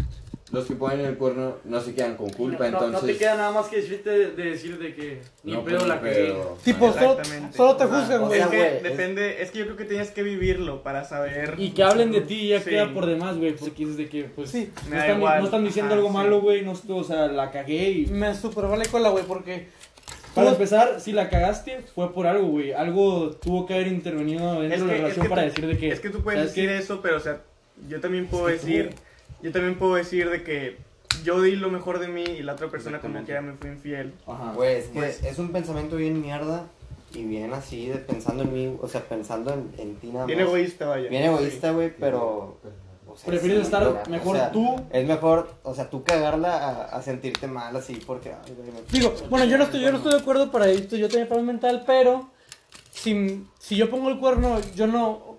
los 0.51 0.65
que 0.65 0.75
ponen 0.75 1.01
el 1.05 1.17
cuerno 1.17 1.55
no 1.65 1.81
se 1.81 1.93
quedan 1.95 2.15
con 2.15 2.29
culpa, 2.29 2.69
no, 2.69 2.79
no 2.79 2.85
entonces... 2.85 3.13
te 3.13 3.17
queda 3.17 3.35
nada 3.35 3.51
más 3.51 3.65
que 3.65 3.77
decirte 3.77 4.09
de, 4.11 4.31
de 4.31 4.43
decir 4.51 4.77
de 4.77 4.93
que 4.93 5.21
ni 5.43 5.53
no, 5.53 5.63
pedo 5.65 5.77
pues, 5.79 5.87
la 5.89 5.99
cagué. 5.99 6.13
pero- 6.13 6.57
Tipo, 6.63 6.93
solo, 6.93 7.17
solo 7.55 7.75
te 7.75 7.85
juzgan, 7.85 8.21
o 8.21 8.27
güey. 8.27 8.39
Es 8.39 8.47
sea, 8.49 8.51
que 8.57 8.77
es- 8.77 8.83
depende, 8.83 9.41
es 9.41 9.51
que 9.51 9.57
yo 9.59 9.65
creo 9.65 9.75
que 9.77 9.85
tienes 9.85 10.11
que 10.11 10.21
vivirlo 10.23 10.83
para 10.83 11.03
saber. 11.03 11.55
Y 11.57 11.71
que 11.71 11.83
hablen 11.83 12.11
de 12.11 12.21
ti 12.21 12.49
ya 12.49 12.61
Sí. 12.61 12.69
queda 12.69 12.93
por 12.93 13.05
demás, 13.07 13.37
güey, 13.37 13.55
porque 13.55 13.83
es 13.83 13.97
de 13.97 14.07
que, 14.07 14.25
pues, 14.25 14.51
Sí, 14.51 14.69
no, 14.89 14.95
están, 14.97 15.19
no 15.19 15.45
están 15.45 15.65
diciendo 15.65 15.91
Ajá, 15.93 15.97
algo 15.97 16.09
sí. 16.09 16.13
malo, 16.13 16.41
güey, 16.41 16.61
no, 16.63 16.73
estuvo- 16.73 16.99
o 16.99 17.03
sea, 17.03 17.27
la 17.27 17.51
cagué 17.51 17.89
y... 17.89 18.05
Me 18.05 18.33
super 18.35 18.65
vale 18.65 18.85
cola, 18.85 19.09
güey, 19.09 19.25
porque... 19.25 19.67
Para 20.35 20.49
empezar, 20.51 20.99
si 20.99 21.11
la 21.13 21.29
cagaste, 21.29 21.79
fue 21.95 22.13
por 22.13 22.27
algo, 22.27 22.47
güey. 22.47 22.73
Algo 22.73 23.31
tuvo 23.31 23.65
que 23.65 23.73
haber 23.73 23.87
intervenido 23.87 24.61
dentro 24.61 24.75
Es 24.75 24.81
de 24.81 24.87
la 24.87 24.91
que, 24.91 24.95
es, 24.95 25.01
relación 25.01 25.23
que 25.25 25.29
para 25.29 25.41
tú, 25.43 25.47
decir 25.47 25.67
de 25.67 25.77
que... 25.77 25.87
es 25.89 25.99
que 26.01 26.09
tú 26.09 26.21
puedes 26.21 26.39
¿sabes 26.39 26.53
decir 26.55 26.69
qué? 26.69 26.77
eso, 26.77 27.01
pero 27.01 27.17
o 27.17 27.19
sea, 27.21 27.41
yo 27.89 27.99
también 28.01 28.27
puedo 28.27 28.49
Es 28.49 28.59
que 28.61 28.61
tú- 28.61 28.67
decir, 28.67 28.89
yo 29.41 29.51
también 29.51 29.75
puedo 29.75 29.95
decir 29.95 30.29
de 30.29 30.43
que 30.43 30.77
yo 31.23 31.41
di 31.41 31.55
lo 31.55 31.69
mejor 31.69 31.99
de 31.99 32.07
mí 32.09 32.23
y 32.23 32.43
la 32.43 32.53
otra 32.53 32.67
persona 32.67 32.99
como 32.99 33.25
que 33.25 33.31
ya 33.31 33.41
me 33.41 33.53
fue 33.53 33.69
infiel. 33.69 34.11
Ajá. 34.27 34.51
Güey, 34.53 34.75
es 34.75 34.85
que 34.87 34.99
Pues- 34.99 35.23
es 35.23 35.39
un 35.39 35.49
pensamiento 35.51 35.95
bien 35.95 36.21
mierda 36.21 36.65
y 37.13 37.23
bien 37.23 37.53
así, 37.53 37.87
de 37.87 37.95
pensando 37.95 38.43
en 38.43 38.53
mí, 38.53 38.77
o 38.81 38.87
sea, 38.89 39.01
pensando 39.01 39.53
en, 39.53 39.71
en 39.77 39.95
ti 39.95 40.07
nada 40.07 40.25
Bien 40.25 40.39
más. 40.39 40.47
egoísta, 40.49 40.85
vaya. 40.87 41.07
Bien 41.09 41.23
egoísta, 41.23 41.71
güey, 41.71 41.93
pero... 41.97 42.57
Prefieres 43.23 43.65
estar 43.65 44.09
mejor 44.09 44.35
o 44.35 44.39
sea, 44.39 44.51
tú. 44.51 44.75
Es 44.91 45.07
mejor, 45.07 45.49
o 45.63 45.73
sea, 45.73 45.89
tú 45.89 46.03
cagarla 46.03 46.57
a, 46.57 46.83
a 46.97 47.01
sentirte 47.01 47.47
mal 47.47 47.75
así 47.75 47.95
porque... 48.05 48.31
ay, 48.33 48.55
Digo, 48.91 49.13
bueno, 49.29 49.45
yo 49.45 49.57
no 49.57 49.65
estoy, 49.65 49.81
yo 49.81 49.91
no 49.91 49.97
estoy 49.97 50.13
de 50.13 50.19
acuerdo 50.19 50.51
para 50.51 50.67
esto, 50.67 50.95
yo 50.95 51.07
tenía 51.07 51.27
paz 51.27 51.41
mental, 51.41 51.83
pero 51.85 52.29
si, 52.91 53.45
si 53.59 53.75
yo 53.75 53.89
pongo 53.89 54.09
el 54.09 54.19
cuerno, 54.19 54.59
yo 54.75 54.87
no, 54.87 55.34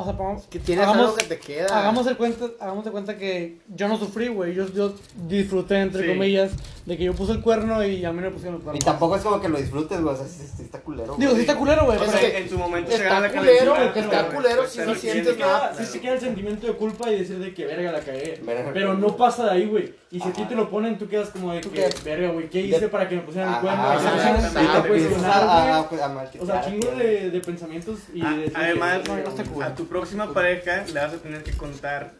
o 0.00 0.04
sea, 0.04 0.16
pongamos, 0.16 0.44
Que 0.46 0.58
tienes 0.58 0.84
hagamos, 0.86 1.04
algo 1.06 1.16
que 1.16 1.24
te 1.24 1.38
queda. 1.38 1.78
hagamos 1.78 2.06
el 2.06 2.16
cuenta, 2.16 2.46
hagamos 2.60 2.84
de 2.84 2.90
cuenta 2.90 3.16
que 3.16 3.58
yo 3.68 3.88
no 3.88 3.98
sufrí, 3.98 4.28
güey, 4.28 4.54
yo, 4.54 4.66
yo 4.72 4.94
disfruté, 5.28 5.78
entre 5.80 6.02
Sí. 6.02 6.08
comillas, 6.08 6.52
de 6.86 6.96
que 6.96 7.04
yo 7.04 7.14
puse 7.14 7.32
el 7.32 7.40
cuerno 7.40 7.84
y 7.84 8.04
a 8.04 8.12
mí 8.12 8.20
me 8.20 8.30
pusieron 8.30 8.56
el 8.56 8.60
Y 8.60 8.64
cuerno. 8.64 8.80
tampoco 8.84 9.16
es 9.16 9.22
como 9.22 9.40
que 9.40 9.48
lo 9.48 9.58
disfrutes, 9.58 10.00
güey, 10.00 10.14
o 10.14 10.16
sea, 10.16 10.26
sí, 10.26 10.44
sí 10.56 10.62
está 10.62 10.80
culero. 10.80 11.14
Digo, 11.18 11.34
sí 11.34 11.40
está 11.42 11.56
culero, 11.56 11.84
güey, 11.84 11.98
O 11.98 12.00
pero... 12.00 12.12
sea, 12.12 12.38
en 12.38 12.48
su 12.48 12.58
momento 12.58 12.90
se 12.90 12.96
está 12.96 13.08
gana 13.08 13.28
la 13.28 13.32
culero, 13.38 13.74
calentura, 13.74 14.00
está 14.20 14.26
culero 14.36 14.66
si 14.66 14.78
se 14.78 14.86
no 14.86 14.94
sientes 14.94 15.38
nada. 15.38 15.74
Sí 15.76 15.84
se 15.84 16.00
queda 16.00 16.14
el 16.14 16.20
sentimiento 16.20 16.66
de 16.66 16.72
culpa 16.74 17.10
y 17.10 17.18
decir 17.18 17.38
de 17.38 17.54
que 17.54 17.66
verga 17.66 17.92
la 17.92 18.00
cagué. 18.00 18.40
Verga. 18.44 18.70
Pero 18.72 18.94
no 18.94 19.16
pasa 19.16 19.44
de 19.44 19.50
ahí, 19.52 19.66
güey. 19.66 19.94
Y 20.12 20.18
si 20.18 20.28
a 20.28 20.32
ti 20.32 20.42
te 20.44 20.56
lo 20.56 20.68
ponen, 20.70 20.98
tú 20.98 21.06
quedas 21.08 21.28
como 21.28 21.52
de 21.52 21.60
¿Tú 21.60 21.70
que, 21.70 21.82
qué? 21.84 21.90
verga, 22.04 22.30
güey, 22.32 22.50
¿qué 22.50 22.60
hice 22.62 22.80
De- 22.80 22.88
para 22.88 23.08
que 23.08 23.14
me 23.14 23.22
pusieran 23.22 23.54
el 23.54 23.60
cuerno? 23.60 23.80
ajá, 23.80 23.94
Y 23.96 24.00
se 24.00 24.08
ajá, 24.08 24.30
empiezan 24.30 24.34
ajá, 24.66 24.78
a 24.78 24.82
te 24.82 24.88
empiezas 24.88 25.08
cuestionar, 25.12 25.42
a, 25.42 25.82
güey. 25.88 26.00
a, 26.00 26.04
a 26.04 26.08
maltratar, 26.08 26.42
O 26.42 26.46
sea, 26.46 26.64
chingo 26.68 26.90
de, 26.96 27.30
de 27.30 27.40
pensamientos 27.40 27.98
y 28.12 28.20
A- 28.24 28.30
de 28.30 28.44
que- 28.46 28.52
Además, 28.56 29.00
No, 29.06 29.16
no 29.16 29.20
está 29.28 29.44
cool. 29.44 29.62
a 29.62 29.74
tu 29.76 29.86
próxima 29.90 30.32
pareja 30.32 30.84
le 30.86 30.94
vas 31.00 31.12
a 31.12 31.18
tener 31.18 31.42
que 31.42 31.52
contar, 31.52 32.12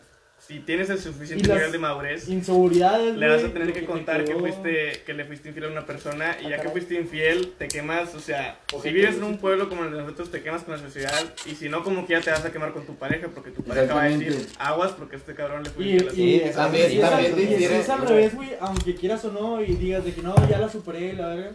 si 0.47 0.59
tienes 0.61 0.89
el 0.91 0.99
suficiente 0.99 1.47
nivel 1.53 1.71
de 1.71 1.79
madurez, 1.79 2.29
inseguridades, 2.29 3.15
le 3.17 3.29
vas 3.29 3.45
a 3.45 3.53
tener 3.53 3.73
que 3.73 3.85
contar 3.85 4.25
que 4.25 4.35
fuiste 4.35 5.03
que 5.07 5.13
le 5.15 5.25
fuiste 5.27 5.49
infiel 5.51 5.67
a 5.67 5.69
una 5.69 5.87
persona 5.87 6.37
y 6.43 6.49
ya 6.49 6.61
que 6.61 6.69
fuiste 6.71 6.95
infiel 6.95 7.53
te 7.59 7.69
quemas, 7.69 8.15
o 8.15 8.21
sea, 8.21 8.59
O 8.73 8.83
si 8.83 8.91
vives 8.91 9.17
en 9.17 9.25
un 9.25 9.39
pueblo 9.39 9.69
como 9.69 9.85
el 9.85 9.93
de 9.93 9.99
nosotros 9.99 10.31
te 10.31 10.43
quemas 10.43 10.63
con 10.65 10.75
la 10.75 10.81
sociedad 10.81 11.13
y 11.47 11.55
si 11.55 11.69
no 11.69 11.85
como 11.85 12.07
que 12.07 12.15
ya 12.15 12.21
te 12.23 12.31
vas 12.31 12.45
a 12.45 12.51
quemar 12.51 12.73
con 12.73 12.85
tu 12.87 12.97
pareja 12.97 13.29
porque 13.29 13.51
tu 13.51 13.63
pareja 13.63 13.95
va 13.95 14.03
a 14.03 14.09
decir 14.09 14.47
aguas 14.59 14.93
porque 14.93 15.17
este 15.17 15.35
cabrón 15.35 15.63
le 15.63 15.71
fue 15.71 15.85
infiel 15.85 16.09
a 16.09 16.11
su 16.11 16.17
y- 16.17 16.41
Sí, 16.41 16.43
y- 16.47 16.51
también- 16.53 16.93
y 16.93 16.99
también 17.01 17.33
y 17.39 17.43
es- 17.43 17.49
difiere- 17.51 17.79
es 17.81 17.89
al 17.91 18.09
revés, 18.09 18.35
güey, 18.35 18.49
aunque 18.61 18.95
quieras 18.97 19.25
o 19.27 19.33
no 19.33 19.61
y 19.63 19.75
digas 19.77 20.05
de 20.05 20.13
que 20.15 20.23
no, 20.23 20.35
ya 20.49 20.59
la 20.59 20.69
superé, 20.69 21.13
la 21.13 21.29
verga. 21.29 21.51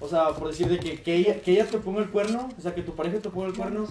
O 0.00 0.08
sea, 0.08 0.28
por 0.30 0.48
decir 0.48 0.68
de 0.68 0.78
que, 0.78 1.00
que, 1.02 1.14
ella, 1.16 1.40
que 1.40 1.52
ella 1.52 1.66
te 1.66 1.78
ponga 1.78 2.00
el 2.02 2.08
cuerno, 2.10 2.48
o 2.56 2.60
sea, 2.60 2.72
que 2.74 2.82
tu 2.82 2.94
pareja 2.94 3.18
te 3.18 3.30
ponga 3.30 3.48
el 3.48 3.54
cuerno, 3.54 3.88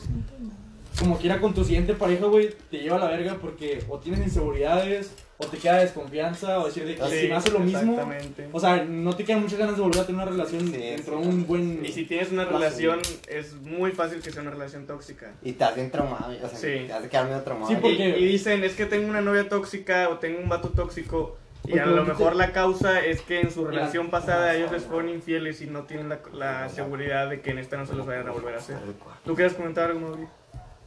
como 0.99 1.17
quiera 1.17 1.39
con 1.39 1.53
tu 1.53 1.63
siguiente 1.63 1.93
pareja, 1.93 2.25
güey, 2.25 2.49
te 2.71 2.77
lleva 2.79 2.97
a 2.97 2.99
la 2.99 3.07
verga 3.09 3.37
porque 3.41 3.83
o 3.89 3.99
tienes 3.99 4.21
inseguridades, 4.25 5.11
o 5.39 5.45
te 5.45 5.57
queda 5.57 5.77
desconfianza, 5.79 6.59
o 6.59 6.65
decir 6.65 6.85
de 6.85 6.95
que 6.95 7.03
Sí, 7.09 7.19
si 7.21 7.27
me 7.27 7.35
hace 7.35 7.51
lo 7.51 7.59
mismo, 7.59 7.79
exactamente. 7.93 8.49
o 8.51 8.59
sea, 8.59 8.83
no 8.83 9.15
te 9.15 9.23
quedan 9.23 9.41
muchas 9.43 9.59
ganas 9.59 9.75
de 9.75 9.81
volver 9.83 9.99
a 9.99 10.05
tener 10.07 10.21
una 10.21 10.31
relación 10.31 10.61
Sí, 10.67 10.71
dentro 10.77 11.17
de 11.17 11.23
sí. 11.23 11.29
un 11.29 11.45
buen... 11.47 11.85
Y 11.85 11.91
si 11.91 12.05
tienes 12.05 12.31
una 12.31 12.45
relación 12.45 12.99
es 13.27 13.53
muy 13.61 13.91
fácil 13.91 14.19
que 14.21 14.31
sea 14.31 14.41
una 14.41 14.51
relación 14.51 14.87
tóxica. 14.87 15.31
Y 15.43 15.51
te 15.53 15.63
has 15.63 15.75
bien 15.75 15.91
traumado, 15.91 16.31
o 16.43 16.49
sea, 16.49 16.57
Sí. 16.57 16.87
te 16.87 17.01
de 17.01 17.09
quedar 17.09 17.25
medio 17.27 17.41
traumado. 17.41 17.67
Sí, 17.69 17.73
Y, 17.77 17.81
porque- 17.81 18.17
y 18.19 18.25
dicen, 18.25 18.63
es 18.63 18.73
que 18.73 18.85
tengo 18.87 19.07
una 19.09 19.21
novia 19.21 19.47
tóxica 19.47 20.09
o 20.09 20.17
tengo 20.17 20.39
un 20.39 20.49
vato 20.49 20.69
tóxico. 20.69 21.37
Y 21.67 21.77
a 21.79 21.85
lo 21.85 22.05
mejor 22.05 22.35
la 22.37 22.53
causa 22.53 23.03
es 23.03 23.21
que 23.21 23.41
en 23.41 23.51
su 23.51 23.65
relación 23.65 24.09
pasada 24.09 24.55
ellos 24.55 24.71
les 24.71 24.83
fueron 24.83 25.09
infieles 25.09 25.61
y 25.61 25.65
no 25.67 25.83
tienen 25.83 26.07
la, 26.07 26.19
la 26.33 26.69
seguridad 26.69 27.29
de 27.29 27.41
que 27.41 27.49
en 27.51 27.57
esta 27.59 27.75
no 27.75 27.85
se 27.85 27.93
los 27.93 28.05
vayan 28.05 28.25
a 28.27 28.31
volver 28.31 28.55
a 28.55 28.57
hacer. 28.59 28.77
¿Tú 29.25 29.35
quieres 29.35 29.53
comentar 29.53 29.89
algo, 29.91 29.99
Mauri? 29.99 30.23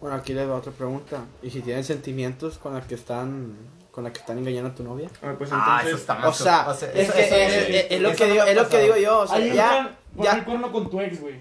Bueno, 0.00 0.16
aquí 0.16 0.32
les 0.32 0.48
va 0.48 0.54
otra 0.56 0.72
pregunta. 0.72 1.24
¿Y 1.42 1.50
si 1.50 1.60
tienen 1.60 1.84
sentimientos 1.84 2.58
con 2.58 2.74
la 2.74 2.80
que 2.80 2.94
están 2.94 3.54
con 3.90 4.04
la 4.04 4.12
que 4.12 4.20
están 4.20 4.38
engañando 4.38 4.70
a 4.70 4.74
tu 4.74 4.84
novia? 4.84 5.08
Ah, 5.20 5.34
pues 5.36 5.50
Ah, 5.52 5.82
eso 5.84 5.96
está 5.96 6.28
O 6.28 6.32
sea, 6.32 6.68
o 6.68 6.74
sea, 6.74 6.90
es 6.92 6.94
eso- 7.08 7.12
que 7.12 7.24
eso- 7.26 7.34
es, 7.34 7.52
eso- 7.54 7.68
es- 7.72 7.86
es 7.90 8.00
lo 8.00 8.12
que 8.14 8.26
digo, 8.30 8.44
es 8.44 8.54
lo 8.56 8.68
que 8.68 8.78
digo 8.82 8.96
yo, 8.96 9.18
o 9.20 9.26
sea, 9.26 9.38
ya 9.40 9.96
ya- 10.16 10.32
el 10.32 10.44
cuerno 10.44 10.70
con 10.72 10.88
tu 10.88 11.00
ex, 11.00 11.20
güey. 11.20 11.40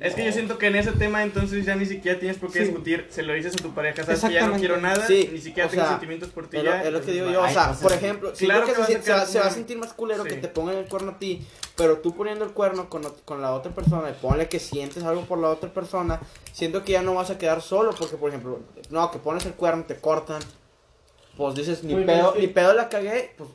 Es 0.00 0.14
que 0.14 0.24
yo 0.24 0.32
siento 0.32 0.58
que 0.58 0.66
en 0.66 0.76
ese 0.76 0.92
tema 0.92 1.22
entonces 1.22 1.64
ya 1.64 1.76
ni 1.76 1.86
siquiera 1.86 2.18
tienes 2.18 2.36
por 2.38 2.50
qué 2.52 2.60
Sí. 2.60 2.64
discutir. 2.66 3.06
Se 3.10 3.22
lo 3.22 3.32
dices 3.32 3.54
a 3.54 3.58
tu 3.62 3.72
pareja, 3.74 4.02
sabes 4.04 4.20
que 4.24 4.32
ya 4.32 4.46
no 4.48 4.56
quiero 4.56 4.76
nada, 4.78 5.06
Sí, 5.06 5.30
ni 5.32 5.40
siquiera 5.40 5.66
o 5.68 5.70
tengo 5.70 5.82
sea, 5.84 5.90
sentimientos 5.92 6.30
por 6.30 6.48
ti 6.48 6.56
Es 6.58 6.64
lo, 6.64 6.70
ya. 6.70 6.82
es 6.82 6.92
lo 6.92 7.00
que 7.00 7.12
digo 7.12 7.30
yo, 7.30 7.42
o 7.42 7.48
sea, 7.48 7.72
sé. 7.74 7.82
por 7.82 7.92
ejemplo, 7.92 8.32
Claro 8.32 8.66
que 8.66 8.72
que 8.72 8.84
se, 8.84 8.94
va, 8.94 9.00
quedar 9.00 9.26
se 9.26 9.38
va 9.40 9.46
a 9.46 9.50
sentir 9.50 9.78
más 9.78 9.92
culero 9.92 10.24
Sí. 10.24 10.30
que 10.30 10.36
te 10.36 10.48
pongan 10.48 10.76
el 10.76 10.86
cuerno 10.86 11.12
a 11.12 11.18
ti, 11.18 11.46
pero 11.76 11.98
tú 11.98 12.14
poniendo 12.14 12.44
el 12.44 12.50
cuerno 12.52 12.88
con, 12.90 13.02
con 13.24 13.40
la 13.40 13.52
otra 13.54 13.72
persona, 13.72 14.10
y 14.10 14.14
ponle 14.20 14.48
que 14.48 14.58
sientes 14.58 15.04
algo 15.04 15.22
por 15.26 15.38
la 15.38 15.48
otra 15.48 15.72
persona, 15.72 16.20
siento 16.52 16.84
que 16.84 16.92
ya 16.92 17.02
no 17.02 17.14
vas 17.14 17.30
a 17.30 17.38
quedar 17.38 17.62
solo, 17.62 17.94
porque 17.98 18.16
por 18.16 18.28
ejemplo, 18.30 18.60
no, 18.90 19.10
que 19.10 19.18
pones 19.18 19.46
el 19.46 19.54
cuerno, 19.54 19.84
te 19.84 19.96
cortan, 19.96 20.42
pues 21.36 21.54
dices, 21.54 21.82
ni 21.84 21.94
pedo, 22.04 22.34
ni 22.38 22.46
pedo 22.48 22.74
la 22.74 22.88
cagué, 22.88 23.32
pues 23.36 23.48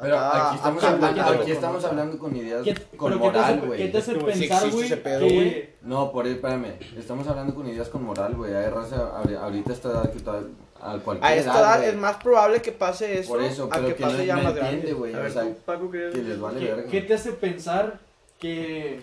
Pero 0.00 0.18
aquí 0.18 0.56
estamos, 0.56 0.84
a- 0.84 0.86
a- 0.86 0.90
hablando, 0.92 1.22
a- 1.22 1.30
aquí 1.32 1.50
estamos 1.52 1.84
hablando 1.84 2.18
con 2.18 2.36
ideas 2.36 2.62
¿Qué, 2.64 2.74
con 2.96 3.12
¿qué 3.12 3.18
moral, 3.18 3.60
qué 3.60 3.66
güey. 3.66 3.92
te 3.92 3.98
hace 3.98 4.12
sí 4.14 4.18
pensar, 4.18 4.70
güey, 4.70 4.88
que-. 4.88 5.74
No, 5.82 6.10
por 6.12 6.24
ahí, 6.26 6.32
espérame. 6.32 6.74
Estamos 6.96 7.26
hablando 7.28 7.54
con 7.54 7.66
ideas 7.68 7.88
con 7.88 8.04
moral, 8.04 8.34
güey. 8.34 8.54
Hay 8.54 8.68
raza 8.70 9.12
ahori- 9.22 9.36
ahorita 9.38 9.70
a 9.70 9.74
esta 9.74 9.88
edad 9.90 10.10
que 10.12 10.20
toda- 10.20 10.42
a 10.82 10.96
cualquier 10.98 11.30
A 11.30 11.34
esta 11.36 11.58
edad, 11.60 11.84
es 11.84 11.96
más 11.96 12.16
probable 12.16 12.62
que 12.62 12.72
pase 12.72 13.18
eso, 13.18 13.28
Por 13.32 13.42
eso, 13.42 13.64
a 13.64 13.68
pero 13.76 13.88
que 13.88 13.94
que, 13.96 14.02
pase 14.02 14.16
no, 14.18 14.22
ya 14.24 14.36
más 14.36 14.54
grande. 14.54 14.92
güey. 14.94 15.14
A 15.14 15.20
O 15.20 15.28
sea, 15.30 15.42
¿qué 15.42 16.10
que 16.12 16.22
les 16.22 16.40
vale 16.40 16.58
¿Qué, 16.60 16.66
verga. 16.66 16.90
qué 16.90 17.00
te 17.02 17.14
hace 17.14 17.32
pensar 17.32 17.98
que 18.38 19.00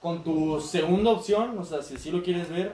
con 0.00 0.24
tu 0.24 0.60
segunda 0.60 1.10
opción, 1.12 1.56
o 1.58 1.64
sea, 1.64 1.82
si 1.82 1.94
así 1.94 2.10
lo 2.10 2.22
quieres 2.22 2.48
ver, 2.50 2.72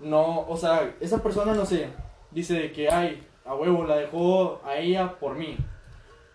no, 0.00 0.40
o 0.48 0.56
sea, 0.56 0.94
esa 1.00 1.22
persona, 1.22 1.54
no 1.54 1.64
sé, 1.64 1.88
dice 2.30 2.54
de 2.54 2.72
que, 2.72 2.90
ay, 2.90 3.22
a 3.46 3.54
huevo, 3.54 3.84
la 3.84 3.96
dejó 3.96 4.60
a 4.64 4.76
ella 4.76 5.14
por 5.18 5.34
mí. 5.36 5.56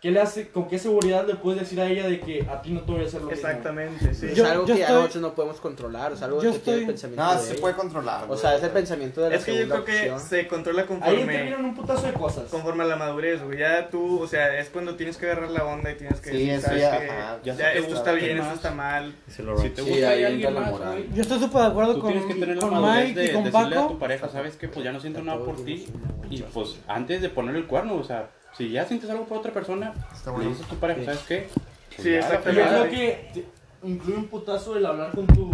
¿Qué 0.02 0.12
le 0.12 0.22
hace, 0.22 0.48
con 0.48 0.70
qué 0.70 0.80
seguridad 0.80 1.28
le 1.28 1.36
puedes 1.36 1.60
decir 1.60 1.82
a 1.82 1.86
ella 1.90 2.08
de 2.08 2.22
que 2.22 2.48
a 2.50 2.62
ti 2.62 2.72
no 2.72 2.80
te 2.84 2.92
voy 2.94 3.02
a 3.04 3.06
hacer 3.06 3.22
lo 3.22 3.30
mismo? 3.30 3.48
Exactamente, 3.50 4.14
sí. 4.14 4.28
Es 4.28 4.36
Yo- 4.36 4.46
algo 4.48 4.66
yo 4.66 4.74
que 4.76 4.82
estoy- 4.82 4.96
a 4.96 5.00
nosotros 5.00 5.22
no 5.22 5.34
podemos 5.34 5.60
controlar, 5.60 6.14
es 6.14 6.22
algo 6.22 6.42
yo 6.42 6.54
que 6.54 6.60
tiene 6.60 6.78
el 6.78 6.82
estoy- 6.84 6.94
pensamiento 6.94 7.24
No, 7.26 7.32
de 7.34 7.40
sí 7.40 7.46
se 7.46 7.52
ella. 7.52 7.62
puede 7.62 7.76
controlar. 7.76 8.26
O 8.30 8.38
sea, 8.38 8.56
es 8.56 8.64
el 8.64 8.70
pensamiento 8.70 9.22
de 9.22 9.30
la 9.32 9.36
Es 9.36 9.44
que 9.44 9.58
yo 9.60 9.68
creo 9.68 9.84
que 9.84 9.92
opción. 10.12 10.20
se 10.22 10.48
controla 10.48 10.82
Ahí 10.84 10.88
conforme, 10.88 11.20
intervienen 11.20 11.66
un 11.66 11.76
putazo 11.76 12.08
de 12.08 12.14
cosas. 12.14 12.50
conforme 12.50 12.84
a 12.84 12.88
la 12.88 12.96
madurez, 12.96 13.44
güey. 13.44 13.60
Ya 13.60 13.90
tú, 13.90 14.22
o 14.22 14.28
sea, 14.28 14.58
es 14.58 14.70
cuando 14.70 14.96
tienes 14.96 15.18
que 15.18 15.26
agarrar 15.26 15.52
la 15.52 15.66
onda 15.66 15.92
y 15.92 15.96
tienes 15.96 16.22
que 16.22 16.30
Sí, 16.32 16.38
decir, 16.38 16.52
eso 16.54 16.68
¿sabes 16.68 16.82
ya, 16.82 17.00
qué? 17.02 17.10
ajá, 17.10 17.40
ya, 17.44 17.54
ya 17.56 17.66
se 17.68 17.74
te 17.74 17.80
gusta 17.82 17.98
está 17.98 18.12
bien, 18.14 18.38
más. 18.38 18.56
está 18.56 18.72
mal. 18.72 19.16
Si 19.28 19.44
lo 19.44 19.58
Si 19.58 19.70
te 19.70 19.82
Sí, 19.84 19.90
gusta 19.90 20.10
ahí 20.12 20.24
alguien 20.24 20.54
más, 20.54 20.72
moral. 20.72 21.06
Yo 21.14 21.22
estoy 21.24 21.40
súper 21.40 21.62
de 21.62 21.68
acuerdo 21.68 21.96
tú 21.96 22.00
con, 22.00 22.12
tienes 22.14 22.34
que 22.34 22.40
tener 22.40 22.56
la 22.56 22.62
con 22.62 22.72
madurez 22.82 23.08
Mike 23.08 23.20
de 23.20 23.26
y 23.26 23.34
con 23.34 23.44
decirle 23.44 23.76
a 23.76 23.88
tu 23.90 24.00
pareja, 24.00 24.30
¿sabes 24.30 24.56
qué? 24.56 24.70
Pues 24.70 24.86
ya 24.86 24.94
no 24.94 25.02
siento 25.02 25.22
nada 25.22 25.44
por 25.44 25.58
ti. 25.66 25.88
Y 26.30 26.42
pues 26.44 26.80
antes 26.88 27.22
de 27.22 27.28
ponerle 27.28 27.60
el 27.60 27.68
cuerno, 27.68 27.96
o 27.96 28.04
sea, 28.06 28.30
si 28.60 28.70
ya 28.72 28.86
sientes 28.86 29.10
algo 29.10 29.26
por 29.26 29.38
otra 29.38 29.54
persona, 29.54 29.94
Está 30.14 30.32
le 30.32 30.36
bueno. 30.36 30.50
dices 30.52 30.66
a 30.66 30.70
tu 30.70 30.76
pareja, 30.76 31.06
¿sabes 31.06 31.22
qué? 31.22 31.48
Pues 31.96 32.04
Sí, 32.06 32.12
ya, 32.12 32.20
exactamente. 32.20 32.62
Y 32.62 32.66
la 32.66 32.78
es 32.78 32.84
lo 32.86 32.90
que 32.92 33.30
te- 33.34 33.88
incluye 33.88 34.18
un 34.18 34.26
putazo 34.28 34.76
el 34.78 34.86
hablar 34.86 35.12
con 35.12 35.26
tu. 35.28 35.50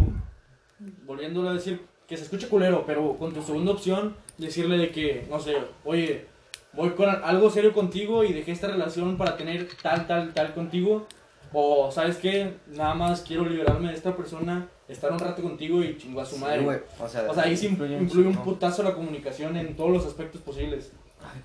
Volviéndolo 1.06 1.50
a 1.50 1.54
decir, 1.54 1.86
que 2.08 2.18
se 2.18 2.24
escuche 2.24 2.48
culero, 2.50 2.84
pero 2.86 3.16
con 3.18 3.32
tu 3.34 3.42
segunda 3.44 3.72
opción, 3.72 4.16
decirle 4.38 4.78
de 4.78 4.90
que, 4.92 5.26
no 5.30 5.40
sé, 5.40 5.56
oye, 5.86 6.26
voy 6.74 6.90
con 6.92 7.08
algo 7.10 7.50
serio 7.52 7.74
contigo 7.74 8.24
y 8.24 8.34
dejé 8.34 8.52
esta 8.52 8.68
relación 8.68 9.18
para 9.18 9.38
tener 9.38 9.68
tal, 9.82 10.06
tal, 10.08 10.34
tal 10.34 10.54
contigo. 10.54 11.08
O, 11.54 11.90
¿sabes 11.92 12.18
qué? 12.18 12.56
Nada 12.68 12.96
más 12.96 13.22
quiero 13.22 13.46
liberarme 13.46 13.90
de 13.90 13.94
esta 13.96 14.16
persona, 14.18 14.68
estar 14.90 15.12
un 15.12 15.20
rato 15.20 15.42
contigo 15.42 15.82
y 15.84 15.96
chingo 15.98 16.20
a 16.22 16.26
su 16.26 16.36
Sí, 16.36 16.42
madre. 16.42 16.62
güey, 16.64 16.80
O 17.00 17.08
sea, 17.08 17.30
o 17.30 17.34
sea, 17.34 17.44
ahí 17.44 17.56
sí 17.56 17.68
influye 17.68 17.98
incluye 17.98 18.28
un 18.28 18.34
chingo. 18.34 18.44
putazo 18.46 18.84
la 18.84 18.94
comunicación 18.94 19.56
en 19.56 19.76
todos 19.76 19.92
los 19.92 20.06
aspectos 20.06 20.42
posibles. 20.42 20.92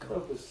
Pero 0.09 0.25
pues, 0.27 0.51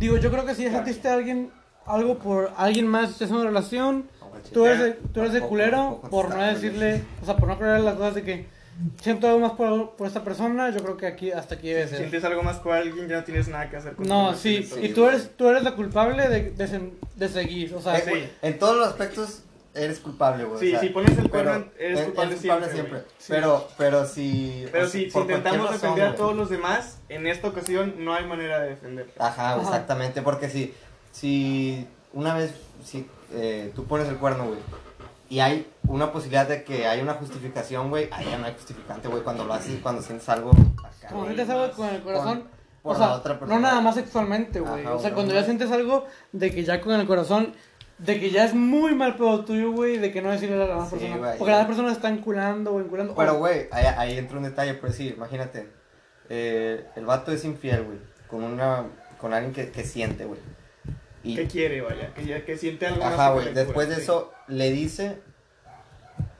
Digo, 0.00 0.16
yo 0.16 0.30
creo 0.32 0.44
que 0.46 0.54
si 0.54 0.64
ya 0.64 0.72
sentiste 0.72 1.08
a 1.08 1.14
alguien, 1.14 1.50
algo 1.86 2.18
por 2.18 2.52
alguien 2.56 2.86
más, 2.88 3.10
estás 3.10 3.30
en 3.30 3.36
una 3.36 3.44
relación, 3.44 4.06
tú 4.52 4.64
eres 4.66 4.78
de, 4.80 4.90
tú 5.12 5.20
eres 5.20 5.32
de 5.34 5.40
culero 5.40 6.00
por 6.10 6.30
no 6.34 6.42
decirle, 6.42 7.02
o 7.22 7.26
sea, 7.26 7.36
por 7.36 7.48
no 7.48 7.58
creer 7.58 7.80
las 7.80 7.94
cosas 7.94 8.14
de 8.16 8.22
que 8.22 8.46
siento 9.02 9.26
algo 9.28 9.40
más 9.40 9.52
por, 9.52 9.90
por 9.96 10.06
esta 10.06 10.24
persona, 10.24 10.70
yo 10.70 10.82
creo 10.82 10.96
que 10.96 11.06
aquí 11.06 11.30
hasta 11.32 11.56
aquí 11.56 11.68
debe 11.68 11.84
Si 11.84 11.90
ser. 11.90 11.98
sientes 11.98 12.24
algo 12.24 12.42
más 12.42 12.56
por 12.56 12.72
alguien, 12.72 13.08
ya 13.08 13.18
no 13.18 13.24
tienes 13.24 13.46
nada 13.48 13.68
que 13.68 13.76
hacer 13.76 13.92
con 13.94 14.08
No, 14.08 14.34
sí, 14.34 14.66
y 14.82 14.88
tú 14.88 15.06
eres, 15.06 15.30
tú 15.36 15.48
eres 15.48 15.62
la 15.62 15.76
culpable 15.76 16.28
de, 16.28 16.50
de, 16.52 16.90
de 17.16 17.28
seguir, 17.28 17.74
o 17.74 17.82
sea, 17.82 17.98
Eh, 17.98 18.02
sí. 18.06 18.30
En 18.42 18.58
todos 18.58 18.76
los 18.78 18.88
aspectos 18.88 19.42
eres 19.74 20.00
culpable, 20.00 20.44
güey. 20.44 20.56
o 20.56 20.60
Sí, 20.60 20.70
sea, 20.70 20.80
si 20.80 20.88
pones 20.90 21.16
el 21.18 21.30
cuerno, 21.30 21.66
eres 21.78 22.02
culpable 22.02 22.36
siempre. 22.38 23.04
Sí. 23.18 23.26
Pero, 23.28 23.68
pero 23.78 24.06
si. 24.06 24.66
Pero 24.72 24.88
si, 24.88 25.10
si 25.10 25.18
intentamos 25.18 25.66
razón, 25.70 25.80
defender 25.80 26.06
a 26.06 26.14
todos 26.16 26.34
los 26.36 26.50
demás, 26.50 26.98
en 27.08 27.26
esta 27.26 27.48
ocasión 27.48 27.94
no 28.04 28.14
hay 28.14 28.26
manera 28.26 28.60
de 28.60 28.70
defender. 28.70 29.10
Ajá, 29.18 29.52
Ajá. 29.54 29.62
exactamente. 29.62 30.22
Porque 30.22 30.48
si, 30.48 30.74
si 31.12 31.86
una 32.12 32.34
vez 32.34 32.52
si, 32.84 33.06
eh, 33.32 33.72
tú 33.74 33.84
pones 33.84 34.08
el 34.08 34.16
cuerno, 34.16 34.46
güey, 34.46 34.58
y 35.28 35.38
hay 35.38 35.66
una 35.86 36.10
posibilidad 36.12 36.48
de 36.48 36.64
que 36.64 36.86
haya 36.86 37.02
una 37.02 37.14
justificación, 37.14 37.88
güey, 37.88 38.08
ahí 38.10 38.26
ya 38.26 38.38
no 38.38 38.46
hay 38.46 38.52
justificante, 38.54 39.06
güey, 39.08 39.22
cuando 39.22 39.44
lo 39.44 39.54
haces, 39.54 39.78
cuando 39.80 40.02
sientes 40.02 40.28
algo 40.28 40.50
acá, 40.50 41.08
como 41.08 41.24
sientes 41.24 41.48
algo 41.48 41.70
con 41.72 41.88
el 41.88 42.02
corazón, 42.02 42.44
por 42.82 42.96
o 42.96 42.98
la 42.98 43.06
sea, 43.06 43.16
otra 43.16 43.38
no 43.46 43.60
nada 43.60 43.80
más 43.80 43.94
sexualmente, 43.94 44.58
güey, 44.58 44.84
o 44.86 44.98
sea, 44.98 45.14
cuando 45.14 45.32
ya 45.32 45.44
sientes 45.44 45.70
algo 45.70 46.06
de 46.32 46.50
que 46.52 46.64
ya 46.64 46.80
con 46.80 46.98
el 46.98 47.06
corazón, 47.06 47.54
de 48.04 48.18
que 48.20 48.30
ya 48.30 48.44
es 48.44 48.54
muy 48.54 48.94
mal 48.94 49.16
pedo 49.16 49.44
tuyo, 49.44 49.72
güey, 49.72 49.98
de 49.98 50.10
que 50.12 50.22
no 50.22 50.30
decirle 50.30 50.54
a 50.56 50.58
la 50.58 50.66
demás 50.66 50.88
Sí, 50.90 50.96
persona, 50.96 51.16
güey. 51.18 51.38
porque 51.38 51.52
las 51.52 51.66
personas 51.66 51.92
están 51.92 52.14
enculando 52.18 52.72
o 52.74 52.80
enculando. 52.80 53.14
Pero, 53.14 53.38
güey, 53.38 53.66
ahí, 53.70 53.84
ahí 53.96 54.18
entra 54.18 54.38
un 54.38 54.44
detalle, 54.44 54.74
pero 54.74 54.92
sí, 54.92 55.08
imagínate. 55.14 55.68
eh, 56.28 56.84
el 56.96 57.04
vato 57.06 57.32
es 57.32 57.44
infiel, 57.44 57.82
güey, 57.84 57.98
con 58.28 58.42
una, 58.44 58.84
con 59.20 59.34
alguien 59.34 59.52
que, 59.52 59.70
que 59.70 59.84
siente, 59.84 60.24
güey. 60.24 60.40
Y, 61.22 61.34
¿Qué 61.36 61.46
quiere, 61.46 61.82
vaya? 61.82 62.14
Que, 62.14 62.24
ya- 62.24 62.44
que 62.44 62.56
siente 62.56 62.86
algo 62.86 63.02
más 63.04 63.12
Ajá, 63.12 63.32
güey. 63.32 63.52
Después 63.52 63.88
de 63.88 63.96
sí. 63.96 64.00
eso, 64.02 64.32
le 64.48 64.70
dice, 64.70 65.18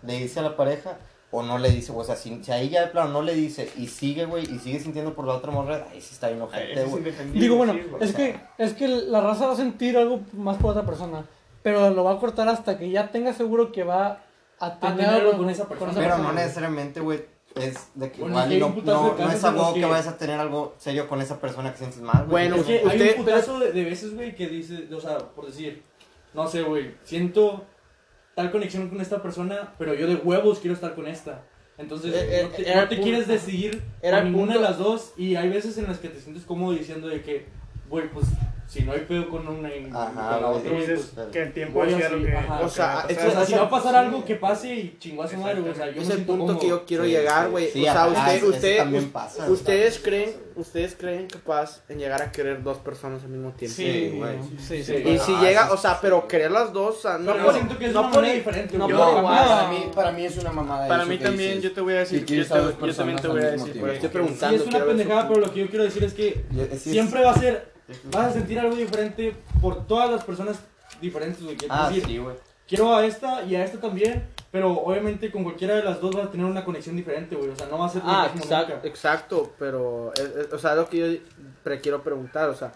le 0.03 0.19
dice 0.19 0.41
a 0.41 0.43
la 0.43 0.57
pareja 0.57 0.97
o 1.33 1.43
no 1.43 1.59
le 1.59 1.71
dice, 1.71 1.93
o 1.95 2.03
sea, 2.03 2.17
si, 2.17 2.43
si 2.43 2.51
ahí 2.51 2.71
ya 2.71 2.81
de 2.81 2.87
plano 2.89 3.11
no 3.13 3.23
le 3.23 3.35
dice 3.35 3.71
y 3.77 3.87
sigue, 3.87 4.25
güey, 4.25 4.45
y 4.53 4.59
sigue 4.59 4.81
sintiendo 4.81 5.15
por 5.15 5.27
la 5.27 5.35
otra 5.35 5.53
morra, 5.53 5.87
ahí 5.93 6.01
sí 6.01 6.11
está 6.15 6.29
eso 6.31 6.49
es 6.55 6.87
güey. 6.87 6.99
indefendible, 6.99 7.41
Digo, 7.41 7.57
bueno, 7.57 7.73
sí, 7.75 7.83
es 8.01 8.15
que, 8.15 8.37
es 8.59 8.73
que 8.73 8.89
la 8.89 9.21
raza 9.21 9.47
va 9.47 9.53
a 9.53 9.57
sentir 9.57 9.97
algo 9.97 10.21
más 10.33 10.57
por 10.57 10.71
otra 10.73 10.85
persona, 10.87 11.25
pero 11.63 11.91
lo 11.91 12.05
va 12.05 12.13
a 12.15 12.19
cortar 12.19 12.49
hasta 12.49 12.79
que 12.79 12.91
ya 12.91 13.11
tenga 13.11 13.33
seguro 13.33 13.73
que 13.73 13.85
va 13.85 14.23
a 14.59 14.79
tener 14.79 15.07
algo 15.09 15.37
con 15.37 15.49
esa 15.51 15.67
persona. 15.69 15.93
Pero 15.95 16.19
no 16.19 16.33
necesariamente, 16.33 17.01
güey, 17.01 17.25
es 17.55 17.89
de 17.95 18.13
que 18.13 18.21
Bueno, 18.21 18.37
igual 18.53 18.59
no, 18.61 18.83
no, 18.85 19.17
no 19.19 19.33
es 19.33 19.43
algo 19.45 19.75
que... 19.75 19.81
que- 19.81 19.87
vayas 19.87 20.07
a 20.09 20.17
tener 20.19 20.39
algo 20.39 20.75
serio 20.79 21.09
con 21.09 21.21
esa 21.21 21.41
persona 21.41 21.73
que 21.73 21.79
sientes 21.79 22.01
mal, 22.01 22.27
güey. 22.27 22.49
Bueno, 22.49 22.57
usted- 22.63 22.87
hay 22.87 23.01
un 23.17 23.25
putazo 23.25 23.59
de, 23.59 23.73
de 23.73 23.85
veces, 23.85 24.15
güey, 24.15 24.35
que 24.35 24.47
dice, 24.49 24.87
o 24.95 25.01
sea, 25.01 25.19
por 25.19 25.47
decir, 25.47 25.83
no 26.35 26.47
sé, 26.47 26.63
güey, 26.63 26.95
siento 27.05 27.65
tal 28.35 28.51
conexión 28.53 28.89
con 28.89 29.01
esta 29.01 29.21
persona, 29.23 29.75
pero 29.79 29.95
yo 29.95 30.07
de 30.07 30.15
huevos 30.17 30.61
quiero 30.61 30.75
estar 30.75 30.95
con 30.95 31.07
esta. 31.09 31.43
Entonces, 31.79 32.15
Eh, 32.15 32.41
eh, 32.41 32.43
no 32.45 32.49
te, 32.51 32.71
era 32.71 32.83
no 32.83 32.89
te 32.89 32.97
punto. 32.97 33.11
quieres 33.11 33.27
decidir 33.27 33.83
Era 34.03 34.23
ninguna 34.23 34.53
punto. 34.53 34.61
de 34.61 34.69
las 34.69 34.79
dos 34.79 35.13
y 35.17 35.35
hay 35.37 35.49
veces 35.49 35.77
en 35.79 35.87
las 35.87 35.99
que 35.99 36.09
te 36.11 36.21
sientes 36.21 36.45
cómodo 36.45 36.73
diciendo 36.73 37.09
de 37.09 37.23
que, 37.23 37.47
güey, 37.89 38.09
pues, 38.11 38.27
si 38.71 38.83
no 38.85 38.93
hay 38.93 39.01
pedo 39.01 39.29
con 39.29 39.49
una 39.49 39.75
y 39.75 39.83
con 39.83 39.97
Ajá, 39.97 40.39
la 40.41 40.47
otra, 40.47 40.71
dices 40.71 41.11
pues, 41.13 41.27
que 41.33 41.43
el 41.43 41.53
tiempo 41.53 41.83
así, 41.83 41.91
lo 41.93 42.25
que. 42.25 42.37
ajá. 42.37 42.61
O 42.61 42.69
sea, 42.69 43.05
pasar. 43.09 43.47
si 43.47 43.55
va 43.55 43.63
a 43.63 43.69
pasar 43.71 43.91
Sí. 43.93 43.99
algo 43.99 44.25
que 44.25 44.37
pase 44.37 44.73
y 44.75 44.97
chingó 45.01 45.25
a 45.25 45.29
su 45.29 45.37
madre, 45.39 45.61
o 45.69 45.75
sea, 45.75 45.91
yo 45.91 46.01
es 46.01 46.11
el 46.11 46.23
punto 46.25 46.57
que 46.57 46.69
yo 46.69 46.85
quiero 46.87 47.03
Sí, 47.05 47.11
llegar, 47.11 47.51
güey. 47.51 47.69
sí, 47.73 47.81
o 47.81 47.85
sea, 47.85 48.05
ajá, 48.05 48.09
usted, 48.09 48.35
eso- 48.37 48.47
eso 48.47 48.55
usted, 48.55 48.77
también 48.77 49.05
us- 49.05 49.11
pasa, 49.11 49.51
ustedes 49.51 49.97
está- 49.97 50.09
creen, 50.09 50.31
ustedes 50.55 50.95
creen 50.95 51.27
capaz 51.27 51.83
en 51.89 51.99
llegar 51.99 52.23
a 52.23 52.31
querer 52.31 52.63
dos 52.63 52.79
personas 52.79 53.25
al 53.25 53.31
mismo 53.31 53.51
tiempo. 53.55 53.75
Sí, 53.77 54.13
güey. 54.17 54.37
sí, 54.61 54.85
sí. 54.85 54.85
Sí. 54.85 54.95
Y 55.09 55.19
si 55.19 55.35
Ah, 55.35 55.41
llega, 55.43 55.73
o 55.73 55.77
sea, 55.77 55.99
pero 56.01 56.29
querer 56.29 56.53
las 56.53 56.73
dos, 56.73 56.99
o 56.99 57.01
sea, 57.01 57.19
no, 57.19 57.37
yo 57.37 57.53
siento 57.53 57.77
que 57.77 57.87
es 57.87 57.93
no 57.93 58.01
una 58.03 58.11
por 58.11 58.21
manera 58.21 58.35
diferente, 58.39 58.79
no 58.79 58.85
por 58.85 58.93
igual. 58.95 59.49
Para 59.49 59.69
mí, 59.69 59.85
para 59.93 60.13
mí 60.13 60.25
es 60.27 60.39
una 60.39 60.53
mamada. 60.53 60.87
Para 60.87 61.05
mí 61.07 61.19
también, 61.19 61.57
dices. 61.57 61.65
yo 61.65 61.73
te 61.73 61.81
voy 61.81 61.95
a 61.95 61.99
decir 62.01 62.25
yo 62.25 62.47
también 62.95 63.19
te 63.19 63.27
voy 63.29 63.41
a 63.43 63.51
decir. 63.51 63.77
Estoy 63.77 63.99
Sí, 64.01 64.09
preguntando. 64.09 64.57
es 64.63 64.67
una 64.69 64.85
pendejada, 64.85 65.27
pero 65.29 65.41
lo 65.41 65.53
que 65.53 65.59
yo 65.61 65.69
quiero 65.69 65.85
decir 65.85 66.05
es 66.05 66.15
que 66.15 66.45
Yo- 66.53 66.65
sí, 66.67 66.69
es- 66.73 66.83
siempre 66.83 67.25
va 67.25 67.33
a 67.33 67.39
ser, 67.39 67.70
vas 68.11 68.29
a 68.29 68.33
sentir 68.33 68.59
algo 68.59 68.75
diferente 68.77 69.35
por 69.61 69.87
todas 69.87 70.11
las 70.11 70.25
personas 70.25 70.59
diferentes, 71.01 71.43
güey. 71.43 71.57
Quiero 71.57 71.75
Ah, 71.75 71.89
decir, 71.89 72.05
sí, 72.07 72.19
güey. 72.19 72.37
quiero 72.69 72.95
a 72.95 73.05
esta 73.07 73.43
y 73.45 73.55
a 73.57 73.65
esta 73.65 73.81
también, 73.81 74.27
pero 74.51 74.73
obviamente 74.73 75.31
con 75.31 75.45
cualquiera 75.45 75.75
de 75.77 75.83
las 75.83 76.01
dos 76.01 76.15
vas 76.15 76.27
a 76.27 76.31
tener 76.31 76.47
una 76.47 76.65
conexión 76.65 76.97
diferente, 76.97 77.37
güey. 77.37 77.51
O 77.51 77.57
sea, 77.57 77.67
no 77.67 77.79
va 77.79 77.87
a 77.87 77.89
ser 77.91 78.03
Ah, 78.05 78.31
exacto, 78.35 78.75
nunca. 78.75 78.89
exacto, 78.89 79.53
pero, 79.59 80.13
eh, 80.17 80.33
eh, 80.37 80.49
o 80.53 80.59
sea, 80.59 80.75
lo 80.75 80.89
que 80.89 80.97
yo 80.99 81.21
pre- 81.63 81.81
quiero 81.81 82.03
preguntar, 82.03 82.49
o 82.49 82.55
sea, 82.55 82.73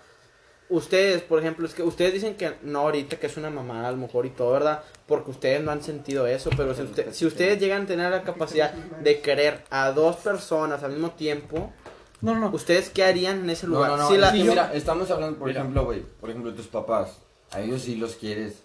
ustedes, 0.69 1.23
por 1.23 1.39
ejemplo, 1.39 1.67
es 1.67 1.75
que 1.75 1.83
ustedes 1.83 2.12
dicen 2.15 2.35
que 2.37 2.55
no 2.62 2.81
ahorita, 2.81 3.17
que 3.17 3.27
es 3.27 3.37
una 3.37 3.51
mamada 3.51 3.89
a 3.89 3.91
lo 3.93 3.99
mejor 3.99 4.27
y 4.27 4.31
todo, 4.31 4.53
¿verdad? 4.53 4.83
Porque 5.07 5.31
ustedes 5.31 5.62
no 5.62 5.71
han 5.71 5.83
sentido 5.83 6.27
eso, 6.27 6.51
pero 6.57 6.75
si, 6.75 6.83
usted, 6.83 7.12
si 7.12 7.27
ustedes 7.27 7.59
llegan 7.61 7.83
a 7.83 7.87
tener 7.87 8.11
la 8.11 8.23
capacidad 8.23 8.73
de 8.73 9.21
querer 9.21 9.62
a 9.71 9.93
dos 9.93 10.17
personas 10.17 10.83
al 10.83 10.93
mismo 10.93 11.11
tiempo, 11.11 11.73
No, 12.21 12.35
no, 12.39 12.49
¿ustedes 12.51 12.89
qué 12.91 13.05
harían 13.05 13.41
en 13.41 13.51
ese 13.51 13.67
No, 13.67 13.75
lugar? 13.77 13.91
no, 13.93 13.97
no. 13.99 14.09
Si 14.09 14.17
la- 14.17 14.27
es 14.29 14.33
que 14.33 14.39
si 14.39 14.45
yo- 14.45 14.51
mira, 14.53 14.73
estamos 14.75 15.11
hablando, 15.11 15.39
por 15.39 15.49
Mira. 15.49 15.61
ejemplo, 15.61 15.85
güey. 15.85 16.03
Por 16.21 16.31
ejemplo, 16.31 16.55
tus 16.55 16.67
papás. 16.69 17.19
A 17.53 17.61
ellos 17.61 17.83
sí 17.83 17.97
los 17.97 18.15
quieres. 18.15 18.62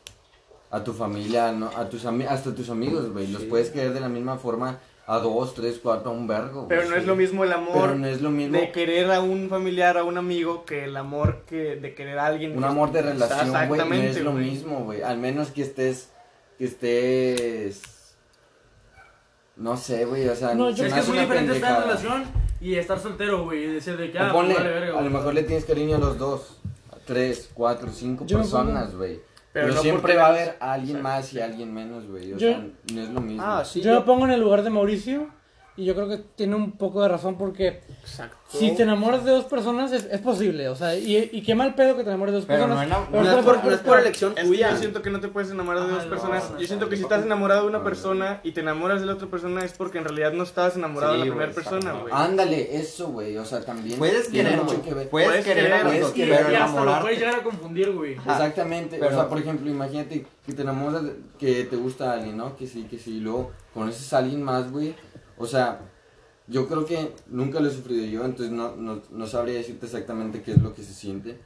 A 0.71 0.83
tu 0.83 0.93
familia, 0.93 1.51
¿no? 1.51 1.67
A 1.75 1.89
tus 1.89 2.05
ami- 2.05 2.27
hasta 2.27 2.53
tus 2.53 2.69
amigos, 2.69 3.11
güey. 3.11 3.27
Los 3.27 3.43
puedes 3.43 3.69
querer 3.71 3.91
de 3.93 3.99
la 3.99 4.07
misma 4.09 4.37
forma 4.37 4.77
a 5.07 5.17
dos, 5.17 5.55
tres, 5.55 5.79
cuatro, 5.81 6.11
a 6.11 6.13
un 6.13 6.27
vergo. 6.27 6.67
Pero 6.69 6.87
no 6.87 6.95
es 6.95 7.05
lo 7.05 7.15
mismo 7.15 7.43
el 7.43 7.51
amor 7.51 7.73
Pero 7.73 7.95
no 7.95 8.05
es 8.05 8.21
lo 8.21 8.29
mismo. 8.29 8.55
de 8.59 8.71
querer 8.71 9.11
a 9.11 9.19
un 9.19 9.49
familiar, 9.49 9.97
a 9.97 10.03
un 10.03 10.17
amigo, 10.19 10.65
que 10.65 10.83
el 10.85 10.95
amor 10.95 11.43
que 11.47 11.75
de 11.77 11.95
querer 11.95 12.19
a 12.19 12.27
alguien. 12.27 12.55
Un 12.55 12.63
amor 12.63 12.91
de 12.91 13.01
relación, 13.01 13.49
güey, 13.67 13.79
no 13.89 13.93
es 13.95 14.21
lo 14.21 14.31
mismo, 14.33 14.83
güey. 14.85 15.01
Al 15.01 15.17
menos 15.17 15.49
que 15.49 15.63
estés, 15.63 16.09
que 16.59 16.65
estés, 16.65 17.81
no 19.55 19.75
sé, 19.75 20.05
güey, 20.05 20.27
o 20.29 20.35
sea, 20.35 20.53
No, 20.53 20.69
yo- 20.69 20.85
Es 20.85 20.93
que 20.93 20.99
es 20.99 21.07
muy 21.09 21.17
diferente 21.17 21.53
estar 21.55 21.71
en 21.71 21.77
pendejada. 21.83 21.85
relación 21.85 22.48
y 22.61 22.75
estar 22.75 22.99
soltero, 22.99 23.43
güey. 23.43 23.63
Y 23.63 23.67
decir 23.67 23.97
de 23.97 24.11
que, 24.11 24.19
ah, 24.19 24.31
ponle, 24.31 24.53
vale, 24.53 24.69
verga, 24.69 24.99
a 24.99 25.01
lo 25.01 25.09
mejor 25.09 25.33
le 25.33 25.43
tienes 25.43 25.65
cariño 25.65 25.95
a 25.97 25.99
los 25.99 26.17
dos, 26.17 26.59
a 26.91 26.97
tres, 27.05 27.49
cuatro, 27.53 27.89
cinco 27.91 28.25
Yo 28.25 28.37
personas, 28.37 28.95
güey. 28.95 29.19
Pero 29.51 29.65
Pero, 29.65 29.75
no 29.75 29.81
siempre 29.81 30.15
va 30.15 30.25
a 30.25 30.29
haber 30.29 30.57
alguien 30.59 31.01
más 31.01 31.33
y 31.33 31.39
alguien 31.39 31.73
menos, 31.73 32.05
güey. 32.07 32.33
O 32.33 32.37
Yo- 32.37 32.49
sea, 32.49 32.67
no 32.93 33.01
es 33.01 33.09
lo 33.09 33.19
mismo. 33.21 33.43
Ah, 33.43 33.63
sí, 33.65 33.81
yo 33.81 33.95
me 33.95 34.01
pongo 34.01 34.25
en 34.25 34.31
el 34.31 34.39
lugar 34.41 34.61
de 34.63 34.69
Mauricio 34.69 35.27
Y 35.79 35.85
yo 35.85 35.95
creo 35.95 36.09
que 36.09 36.17
tiene 36.35 36.55
un 36.57 36.73
poco 36.73 37.01
de 37.01 37.07
razón 37.07 37.37
porque 37.37 37.79
Exacto. 38.01 38.35
si 38.49 38.75
te 38.75 38.83
enamoras 38.83 39.23
de 39.23 39.31
dos 39.31 39.45
personas 39.45 39.93
es, 39.93 40.03
es 40.11 40.19
posible, 40.19 40.67
o 40.67 40.75
sea, 40.75 40.93
y, 40.97 41.29
y 41.31 41.41
qué 41.41 41.55
mal 41.55 41.73
pedo 41.73 41.95
que 41.95 42.03
te 42.03 42.09
enamores 42.09 42.33
de 42.33 42.39
dos 42.39 42.45
Pero 42.47 42.67
no 42.67 42.75
personas. 42.75 42.99
enam- 42.99 43.07
pero 43.09 43.23
No 43.23 43.37
es 43.39 43.45
por, 43.45 43.63
no 43.63 43.71
es 43.71 43.79
por 43.79 43.99
elección 43.99 44.33
Es 44.35 44.43
que 44.43 44.49
tuya. 44.49 44.71
yo 44.71 44.77
siento 44.77 45.01
que 45.01 45.09
no 45.09 45.21
te 45.21 45.29
puedes 45.29 45.51
enamorar 45.51 45.83
de 45.83 45.87
Ajá, 45.87 45.95
dos 45.95 46.03
no, 46.05 46.09
personas. 46.09 46.51
no, 46.51 46.59
Yo 46.59 46.67
siento 46.67 46.89
que 46.89 46.97
si 46.97 47.03
estás 47.03 47.23
enamorado 47.23 47.61
de 47.61 47.67
una 47.69 47.81
persona 47.83 48.41
y 48.43 48.51
te 48.51 48.59
enamoras 48.59 48.99
de 48.99 49.05
la 49.07 49.13
otra 49.13 49.29
persona 49.29 49.63
es 49.63 49.71
porque 49.71 49.99
en 49.99 50.03
realidad 50.03 50.33
no 50.33 50.43
estabas 50.43 50.75
enamorado 50.75 51.13
Sí, 51.13 51.19
de 51.21 51.25
la 51.27 51.31
primera 51.33 51.53
persona, 51.53 51.93
güey. 51.93 52.13
Ándale, 52.13 52.75
eso, 52.77 53.07
güey. 53.07 53.37
O 53.37 53.45
sea, 53.45 53.61
también. 53.61 53.97
Puedes 53.97 54.29
tiene 54.29 54.49
querer, 54.49 54.63
mucho 54.65 54.75
güey. 54.79 54.85
que 54.89 54.93
ver. 54.95 55.09
Puedes, 55.09 55.29
Puedes 55.29 55.45
querer, 55.45 55.73
a 55.73 55.81
puedes 55.83 56.07
querer, 56.07 56.37
pero 56.39 56.51
y 56.51 56.55
hasta 56.55 56.83
lo 56.83 56.99
puedes 57.01 57.19
llegar 57.19 57.35
a 57.35 57.43
confundir, 57.43 57.91
güey. 57.93 58.15
Ajá. 58.17 58.33
Exactamente. 58.33 58.97
Pero- 58.99 59.11
O 59.11 59.13
sea, 59.15 59.29
por 59.29 59.37
ejemplo, 59.39 59.69
imagínate 59.69 60.25
que 60.45 60.53
te 60.53 60.61
enamoras, 60.63 61.03
de- 61.05 61.15
que 61.39 61.63
te 61.63 61.77
gusta 61.77 62.11
alguien, 62.11 62.35
¿no? 62.35 62.57
Que 62.57 62.67
sí, 62.67 62.83
que 62.89 62.97
sí. 62.97 63.17
Y 63.17 63.19
luego 63.21 63.51
conoces 63.73 64.11
a 64.11 64.17
alguien 64.17 64.41
más, 64.43 64.69
güey. 64.71 64.93
O 65.39 65.47
sea, 65.47 65.79
yo 66.47 66.67
creo 66.67 66.85
que 66.85 67.13
nunca 67.27 67.59
lo 67.59 67.69
he 67.69 67.73
sufrido 67.73 68.05
yo, 68.05 68.23
entonces 68.25 68.51
no, 68.53 68.75
no, 68.75 69.01
no 69.09 69.27
sabría 69.27 69.55
decirte 69.55 69.87
exactamente 69.87 70.43
qué 70.43 70.51
es 70.51 70.61
lo 70.61 70.73
que 70.75 70.83
se 70.83 70.93
siente. 70.93 71.39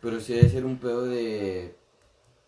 Pero 0.00 0.18
sí 0.20 0.32
debe 0.34 0.48
ser 0.48 0.64
un 0.64 0.78
pedo 0.78 1.04
de. 1.04 1.76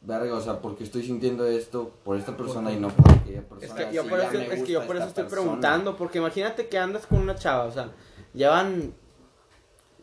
Verga, 0.00 0.34
o 0.34 0.40
sea, 0.40 0.60
porque 0.60 0.82
estoy 0.82 1.04
sintiendo 1.04 1.46
esto 1.46 1.92
por 2.02 2.16
esta 2.16 2.36
persona 2.36 2.72
y 2.72 2.76
no 2.76 2.88
por 2.88 3.08
aquella 3.12 3.38
Es 3.38 3.44
persona. 3.44 3.88
que 3.88 3.94
yo 3.94 4.08
por 4.08 4.18
eso, 4.18 4.32
es 4.32 4.62
que 4.64 4.72
yo 4.72 4.84
por 4.86 4.96
eso 4.96 5.06
estoy 5.06 5.24
persona. 5.24 5.42
preguntando, 5.42 5.96
porque 5.96 6.18
imagínate 6.18 6.66
que 6.68 6.76
andas 6.78 7.06
con 7.06 7.20
una 7.20 7.36
chava, 7.36 7.64
o 7.66 7.70
sea, 7.72 7.90
llevan 8.34 8.94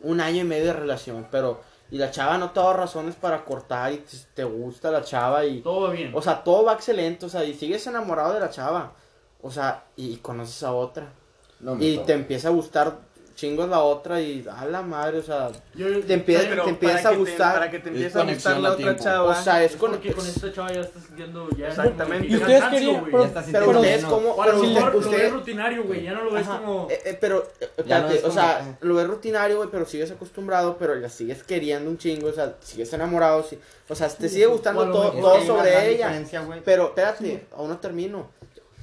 un 0.02 0.20
año 0.22 0.40
y 0.40 0.44
medio 0.44 0.66
de 0.66 0.72
relación, 0.72 1.26
pero 1.30 1.60
y 1.90 1.98
la 1.98 2.10
chava 2.10 2.38
no 2.38 2.50
te 2.52 2.60
da 2.60 2.72
razones 2.72 3.14
para 3.16 3.44
cortar 3.44 3.92
y 3.92 3.98
te, 3.98 4.16
te 4.34 4.44
gusta 4.44 4.90
la 4.90 5.02
chava 5.02 5.44
y 5.44 5.60
Todo 5.60 5.88
va 5.88 5.90
bien. 5.90 6.12
o 6.14 6.22
sea, 6.22 6.42
todo 6.44 6.64
va 6.64 6.72
excelente, 6.72 7.26
o 7.26 7.28
sea, 7.28 7.44
y 7.44 7.52
sigues 7.52 7.86
enamorado 7.86 8.32
de 8.32 8.40
la 8.40 8.48
chava. 8.48 8.94
O 9.42 9.50
sea, 9.50 9.84
y 9.96 10.16
conoces 10.16 10.62
a 10.62 10.72
otra. 10.72 11.12
No 11.60 11.76
y 11.80 11.98
te 11.98 12.12
empieza 12.14 12.48
a 12.48 12.50
gustar 12.52 12.98
chingos 13.34 13.70
la 13.70 13.80
otra 13.80 14.20
y 14.20 14.46
a 14.54 14.66
la 14.66 14.82
madre, 14.82 15.18
o 15.18 15.22
sea, 15.22 15.50
Yo- 15.74 16.00
te 16.04 16.12
empieza- 16.12 16.44
Pero 16.46 16.64
te 16.64 16.70
empieza 16.70 16.94
para 16.96 17.08
a 17.08 17.10
que 17.12 17.16
te- 17.16 17.30
gustar. 17.30 17.54
para 17.54 17.70
que 17.70 17.78
te 17.78 17.88
empiece 17.88 18.18
a 18.18 18.24
gustar 18.24 18.60
la 18.60 18.70
otra 18.72 18.96
chava. 18.96 19.30
o 19.30 19.34
sea, 19.42 19.64
es 19.64 19.70
Es 19.72 19.76
con 19.78 19.90
porque 19.92 20.12
con 20.12 20.26
esta 20.26 20.52
chava 20.52 20.70
ya 20.72 20.80
estás 20.82 21.02
sintiendo 21.04 21.48
ya 21.56 21.68
Exactamente. 21.68 22.26
¿Y 22.28 22.36
ustedes 22.36 22.64
querían- 22.64 23.04
pero- 23.06 23.24
Ya 23.24 23.42
pero 23.50 23.70
ustedes 23.70 24.04
como 24.04 24.36
pero 24.36 24.52
lo 24.52 24.60
usted- 24.60 24.80
lo 24.92 25.10
ves 25.10 25.32
rutinario, 25.32 25.84
güey, 25.84 26.02
ya 26.02 26.12
no 26.12 26.24
lo 26.24 26.32
ves 26.32 26.46
Ajá, 26.46 26.58
como... 26.58 26.88
eh, 26.90 27.00
eh, 27.02 27.18
pero, 27.18 27.48
eh, 27.60 27.68
espérate, 27.78 28.20
no 28.20 28.28
o 28.28 28.30
sea, 28.30 28.58
como- 28.58 28.76
lo 28.82 28.94
ves 28.96 29.06
rutinario, 29.06 29.56
güey, 29.56 29.68
pero 29.70 29.86
sigues 29.86 30.10
acostumbrado, 30.10 30.76
pero 30.78 30.94
la 30.96 31.08
sigues 31.08 31.42
queriendo 31.42 31.88
un 31.88 31.96
chingo, 31.96 32.28
o 32.28 32.32
sea, 32.32 32.56
sigues 32.60 32.92
enamorado, 32.92 33.42
sí, 33.42 33.58
o 33.88 33.94
sea, 33.94 34.08
te 34.10 34.28
sigue 34.28 34.46
gustando 34.46 34.82
o 34.82 34.84
a 34.84 34.86
lo 34.88 34.92
todo, 34.92 35.12
todo 35.12 35.46
sobre 35.46 35.90
ella, 35.94 36.12
pero 36.62 36.88
espérate, 36.88 37.46
aún 37.56 37.70
no 37.70 37.78
termino. 37.78 38.38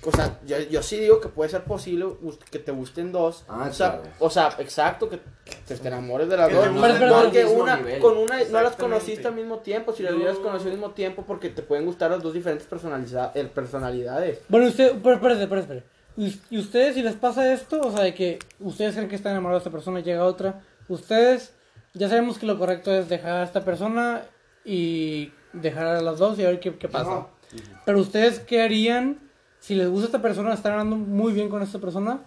O 0.06 0.12
sea, 0.12 0.40
yo, 0.46 0.58
yo 0.60 0.82
sí 0.84 0.98
digo 0.98 1.20
que 1.20 1.28
puede 1.28 1.50
ser 1.50 1.64
posible 1.64 2.06
que 2.52 2.60
te 2.60 2.72
gusten 2.72 3.12
dos. 3.12 3.44
Ah, 3.48 3.68
o, 3.70 3.74
sea, 3.74 3.92
claro. 3.94 4.10
o 4.20 4.30
sea, 4.30 4.50
exacto, 4.60 5.10
que 5.10 5.20
te, 5.68 5.76
te 5.76 5.88
enamores 5.88 6.30
de 6.30 6.38
las 6.38 6.50
Que 6.50 6.56
dos. 6.56 6.70
gusten 6.70 7.10
Porque 7.10 7.46
una, 7.46 7.78
nivel. 7.78 8.00
con 8.00 8.18
una 8.18 8.44
no 8.50 8.62
las 8.62 8.76
conociste 8.76 9.28
al 9.28 9.36
mismo 9.36 9.58
tiempo. 9.60 9.94
Si 9.94 10.04
las 10.04 10.14
hubieras 10.14 10.38
conocido 10.38 10.72
al 10.72 10.78
mismo 10.78 10.92
tiempo, 10.94 11.24
porque 11.26 11.50
te 11.50 11.62
pueden 11.64 11.86
gustar 11.86 12.12
las 12.12 12.22
dos 12.22 12.34
diferentes 12.34 12.68
eh, 13.36 13.50
personalidades. 13.54 14.40
Bueno, 14.48 14.68
usted, 14.68 14.94
pero 15.02 15.16
espérate, 15.16 15.44
espérate, 15.44 15.62
espérate. 15.74 15.88
Y- 16.16 16.42
Y 16.56 16.60
ustedes, 16.60 16.96
si 16.96 17.04
les 17.04 17.16
pasa 17.16 17.52
esto, 17.54 17.82
o 17.82 17.92
sea, 17.92 18.04
de 18.04 18.14
que 18.14 18.40
ustedes 18.60 18.94
creen 18.96 19.10
que 19.10 19.16
están 19.16 19.34
enamorados 19.34 19.64
de 19.64 19.70
esta 19.70 19.76
persona 19.78 20.00
y 20.00 20.04
llega 20.04 20.24
otra, 20.24 20.62
ustedes, 20.88 21.54
ya 21.94 22.08
sabemos 22.08 22.38
que 22.38 22.46
lo 22.46 22.58
correcto 22.58 22.94
es 22.94 23.10
dejar 23.10 23.34
a 23.38 23.44
esta 23.44 23.66
persona 23.66 24.24
y 24.64 25.32
dejar 25.54 25.88
a 25.88 26.02
las 26.02 26.18
dos 26.20 26.38
y 26.40 26.46
a 26.46 26.50
ver 26.50 26.60
qué, 26.60 26.76
qué 26.78 26.88
pasa. 26.88 27.28
Pero 27.86 28.00
ustedes, 28.00 28.40
¿qué 28.40 28.62
harían 28.62 29.20
si 29.68 29.76
les 29.76 29.90
gusta 29.90 30.06
esta 30.06 30.22
persona, 30.22 30.54
están 30.54 30.72
hablando 30.74 30.96
muy 30.96 31.34
bien 31.34 31.50
con 31.50 31.62
esta 31.62 31.78
persona 31.80 32.22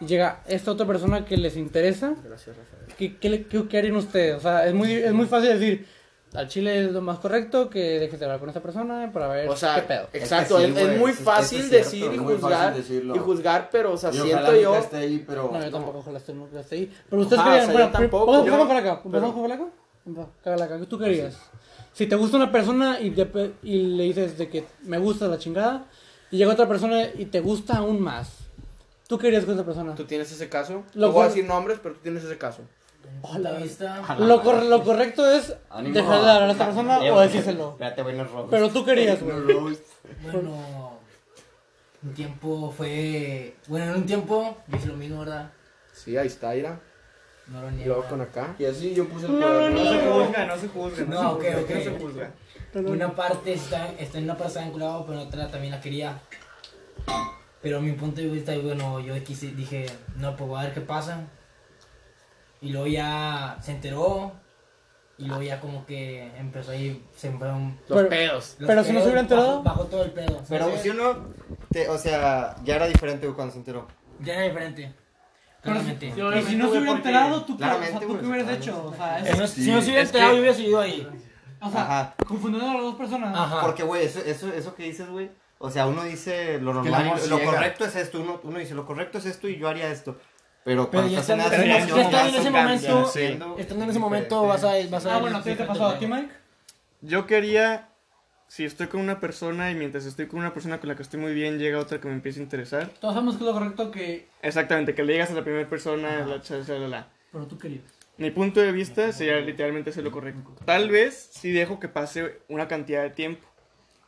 y 0.00 0.06
llega 0.06 0.40
esta 0.46 0.70
otra 0.72 0.86
persona 0.86 1.24
que 1.26 1.36
les 1.36 1.56
interesa? 1.56 2.14
Gracias, 2.24 2.56
Rafael. 2.56 2.94
¿Qué, 2.96 3.16
qué, 3.18 3.46
qué- 3.46 3.68
qué 3.68 3.78
harían 3.78 3.96
ustedes? 3.96 4.36
O 4.36 4.40
sea, 4.40 4.66
es 4.66 4.72
muy, 4.72 4.92
es 4.92 5.12
muy 5.12 5.26
fácil 5.26 5.50
decir, 5.58 5.86
al 6.34 6.48
chile 6.48 6.84
es 6.86 6.92
lo 6.92 7.02
más 7.02 7.18
correcto 7.18 7.68
que 7.68 7.98
dejes 8.00 8.18
de 8.18 8.24
hablar 8.24 8.40
con 8.40 8.48
esta 8.48 8.62
persona 8.62 9.10
para 9.12 9.28
ver 9.28 9.48
O 9.48 9.56
sea, 9.56 9.74
qué 9.76 9.82
pedo. 9.82 10.08
exacto, 10.14 10.58
Es 10.58 10.64
es, 10.68 10.72
que 10.74 10.74
sí, 10.74 10.82
es 10.82 10.86
güey, 10.88 10.98
muy 10.98 11.10
es- 11.10 11.18
fácil 11.18 11.60
es 11.60 11.68
cierto, 11.68 11.84
decir 11.90 12.00
y 12.10 12.14
es 12.14 12.20
muy 12.22 12.34
juzgar 12.34 12.50
fácil 12.68 12.82
decirlo. 12.82 13.14
y 13.14 13.18
juzgar, 13.18 13.68
pero 13.70 13.92
o 13.92 13.96
sea, 13.98 14.10
Y 14.10 14.12
siento 14.14 14.56
yo 14.56 14.68
nunca 14.70 14.78
esté 14.78 14.96
ahí, 14.96 15.24
pero... 15.26 15.50
No, 15.52 15.62
yo 15.62 15.70
tampoco, 15.70 15.98
ojalá 15.98 16.18
esté, 16.18 16.32
nunca 16.32 16.60
esté 16.60 16.74
ahí. 16.76 16.92
Pero 17.10 17.22
ustedes 17.22 17.40
Ajá, 17.40 17.50
querían, 17.50 17.64
o 17.64 17.66
sea, 17.66 17.74
bueno, 17.74 17.86
yo 17.92 17.98
tampoco, 17.98 18.26
vamos, 18.32 18.46
yo- 18.46 18.52
vamos 18.52 18.68
para 18.68 18.80
acá, 18.80 19.00
pero- 19.02 19.20
vamos 19.20 19.42
para 19.48 19.54
acá. 19.54 19.66
Cágala 20.42 20.64
acá, 20.64 20.78
¿qué 20.80 20.86
tú 20.86 20.98
querías? 20.98 21.36
Si 21.92 22.06
te 22.06 22.16
gusta 22.16 22.36
una 22.36 22.50
persona 22.52 23.00
y, 23.00 23.10
de- 23.10 23.52
y 23.62 23.82
le 23.96 24.04
dices 24.04 24.38
de 24.38 24.48
que 24.48 24.64
me 24.84 24.98
gusta 24.98 25.28
la 25.28 25.38
chingada, 25.38 25.86
y 26.36 26.38
llega 26.38 26.52
otra 26.52 26.68
persona 26.68 27.04
y 27.16 27.24
te 27.26 27.40
gusta 27.40 27.78
aún 27.78 27.98
más, 28.00 28.28
¿tú 29.08 29.16
querías 29.18 29.44
con 29.46 29.54
esa 29.54 29.64
persona? 29.64 29.94
¿Tú 29.94 30.04
tienes 30.04 30.30
ese 30.30 30.50
caso? 30.50 30.84
Lo 30.94 31.06
no 31.06 31.12
voy 31.14 31.24
a 31.24 31.28
decir 31.28 31.46
nombres, 31.46 31.78
pero 31.82 31.94
tú 31.94 32.00
tienes 32.02 32.22
ese 32.24 32.36
caso. 32.36 32.60
La 33.38 33.52
Vista. 33.52 34.02
Lo, 34.18 34.42
cor- 34.42 34.64
lo 34.64 34.82
correcto 34.82 35.30
es 35.30 35.54
Ánimo. 35.70 35.94
dejar 35.94 36.20
de 36.22 36.30
hablar 36.30 36.42
a 36.42 36.52
esta 36.52 36.66
persona 36.66 36.98
o 36.98 37.20
decírselo. 37.20 37.70
Espérate, 37.80 38.12
no. 38.12 38.46
Pero 38.50 38.68
tú 38.68 38.84
querías, 38.84 39.22
güey. 39.22 39.36
Bueno, 40.22 40.98
un 42.02 42.14
tiempo 42.14 42.72
fue. 42.76 43.54
Bueno, 43.68 43.92
en 43.92 43.96
un 44.00 44.06
tiempo 44.06 44.56
yo 44.68 44.76
hice 44.76 44.88
lo 44.88 44.94
mismo, 44.96 45.20
¿verdad? 45.20 45.50
Sí, 45.92 46.16
ahí 46.16 46.26
está, 46.26 46.54
Ira. 46.54 46.78
No 47.48 47.62
lo 47.62 47.70
Y 47.70 47.74
niego. 47.74 47.94
luego 47.94 48.08
con 48.10 48.20
acá. 48.20 48.54
Y 48.58 48.64
así 48.66 48.92
yo 48.94 49.06
puse 49.08 49.26
el 49.26 49.32
No, 49.32 49.46
cuaderno. 49.46 49.84
No 49.84 49.90
se 49.90 49.98
juzga, 50.00 50.46
no 50.46 50.56
se 50.58 50.68
juzga. 50.68 51.04
No, 51.06 51.20
se 51.20 51.26
ok, 51.26 51.34
juzga, 51.44 51.60
ok. 51.60 51.70
No 51.70 51.80
se 51.80 51.98
juzga. 51.98 52.30
Una 52.84 53.14
parte 53.14 53.54
está, 53.54 53.88
está 53.98 54.18
en 54.18 54.24
una 54.24 54.36
parte 54.36 54.58
vinculado, 54.60 55.06
pero 55.06 55.20
en 55.20 55.26
otra 55.28 55.48
también 55.50 55.72
la 55.72 55.80
quería. 55.80 56.20
Pero 57.62 57.80
mi 57.80 57.92
punto 57.92 58.20
de 58.20 58.28
vista, 58.28 58.56
bueno, 58.58 59.00
yo 59.00 59.22
quise, 59.24 59.48
dije, 59.52 59.86
no, 60.16 60.36
pues 60.36 60.48
voy 60.48 60.60
a 60.60 60.64
ver 60.64 60.74
qué 60.74 60.80
pasa. 60.82 61.20
Y 62.60 62.70
luego 62.70 62.86
ya 62.86 63.56
se 63.62 63.72
enteró. 63.72 64.32
Y 65.18 65.24
luego 65.24 65.42
ya 65.42 65.58
como 65.60 65.86
que 65.86 66.30
empezó 66.36 66.72
ahí, 66.72 67.02
se 67.16 67.28
empezaron 67.28 67.78
Los 67.88 67.96
Pero- 67.98 68.08
pedos. 68.10 68.56
los 68.58 68.66
Pero 68.68 68.84
si 68.84 68.92
no 68.92 68.98
se 69.00 69.04
hubiera 69.06 69.20
enterado. 69.22 69.62
Bajó, 69.62 69.78
bajó 69.78 69.84
todo 69.90 70.04
el 70.04 70.10
pedo. 70.10 70.42
Pero 70.46 70.76
si 70.76 70.90
uno, 70.90 71.28
te- 71.70 71.88
o 71.88 71.96
sea, 71.96 72.54
ya 72.64 72.76
era 72.76 72.86
diferente 72.86 73.26
cuando 73.28 73.52
se 73.52 73.60
enteró. 73.60 73.88
Ya 74.20 74.34
era 74.34 74.42
diferente. 74.42 74.92
Pero 75.62 75.80
si- 75.80 75.84
Claramente. 75.94 76.06
Y 76.06 76.42
si 76.50 76.56
no 76.56 76.64
se 76.70 76.76
hubiera 76.78 76.92
enterado, 76.92 77.42
¿tú, 77.46 77.54
o 77.54 77.58
sea, 77.58 77.80
¿tú 77.98 78.18
qué 78.20 78.26
hubieras 78.26 78.52
hecho? 78.52 78.84
O 78.84 78.94
sea, 78.94 79.24
Si 79.24 79.38
no, 79.38 79.44
es- 79.44 79.50
si 79.50 79.70
no 79.72 79.80
se 79.80 79.86
hubiera 79.86 80.02
enterado, 80.02 80.30
que- 80.32 80.36
yo 80.36 80.40
hubiera 80.42 80.56
seguido 80.56 80.80
ahí. 80.80 81.08
O 81.60 81.70
sea 81.70 81.82
Ajá. 81.82 82.14
confundiendo 82.26 82.70
a 82.70 82.74
las 82.74 82.82
dos 82.82 82.94
personas. 82.96 83.34
Ajá. 83.38 83.60
Porque, 83.62 83.82
güey, 83.82 84.04
eso, 84.04 84.20
eso, 84.20 84.48
eso 84.52 84.74
que 84.74 84.84
dices, 84.84 85.08
güey, 85.08 85.30
o 85.58 85.70
sea, 85.70 85.86
uno 85.86 86.04
dice 86.04 86.60
lo 86.60 86.74
normal, 86.74 87.12
lo 87.28 87.36
ciega. 87.38 87.44
correcto 87.52 87.84
es 87.86 87.96
esto, 87.96 88.20
uno, 88.20 88.40
uno 88.42 88.58
dice 88.58 88.74
lo 88.74 88.84
correcto 88.86 89.18
es 89.18 89.26
esto 89.26 89.48
y 89.48 89.56
yo 89.58 89.68
haría 89.68 89.90
esto. 89.90 90.18
Pero 90.64 90.90
Pero 90.90 91.02
cuando 91.04 91.20
estás 91.20 91.30
en 91.30 91.38
ya- 91.38 91.78
ya 91.86 92.00
estando 92.02 92.28
en 92.28 92.34
ese 92.34 92.50
momento- 92.50 93.12
Estando 93.58 93.84
en 93.84 93.90
ese 93.90 93.98
momento 94.00 94.42
vas 94.46 94.64
a, 94.64 94.72
vas 94.90 95.06
a 95.06 95.16
Ah, 95.16 95.18
bueno, 95.20 95.42
¿qué 95.42 95.54
te 95.56 95.64
pasó 95.64 95.86
a 95.86 95.98
ti, 95.98 96.06
Mike? 96.06 96.28
Yo 97.02 97.26
quería, 97.26 97.88
si 98.48 98.64
estoy 98.64 98.88
con 98.88 99.00
una 99.00 99.20
persona 99.20 99.70
y 99.70 99.74
mientras 99.76 100.04
estoy 100.06 100.26
con 100.26 100.40
una 100.40 100.52
persona 100.52 100.80
con 100.80 100.88
la 100.88 100.96
que 100.96 101.02
estoy 101.02 101.20
muy 101.20 101.34
bien, 101.34 101.58
llega 101.58 101.78
otra 101.78 102.00
que 102.00 102.08
me 102.08 102.14
empiece 102.14 102.40
a 102.40 102.42
interesar. 102.42 102.88
Todos 103.00 103.14
sabemos 103.14 103.36
que 103.36 103.44
es 103.44 103.46
lo 103.46 103.52
correcto 103.52 103.90
que... 103.92 104.28
Exactamente, 104.42 104.94
que 104.94 105.04
le 105.04 105.12
digas 105.12 105.30
a 105.30 105.34
la 105.34 105.44
primera 105.44 105.68
persona, 105.68 106.26
la, 106.26 106.40
cha- 106.42 106.56
la, 106.58 106.88
la. 106.88 107.06
Pero 107.30 107.46
tú 107.46 107.56
querías. 107.58 107.82
Mi 108.18 108.30
punto 108.30 108.60
de 108.60 108.72
vista 108.72 109.12
sería 109.12 109.40
literalmente 109.40 109.90
hacer 109.90 110.02
lo 110.02 110.10
correcto. 110.10 110.54
Tal 110.64 110.88
vez 110.88 111.28
si 111.32 111.50
dejo 111.50 111.78
que 111.78 111.88
pase 111.88 112.38
una 112.48 112.66
cantidad 112.66 113.02
de 113.02 113.10
tiempo. 113.10 113.46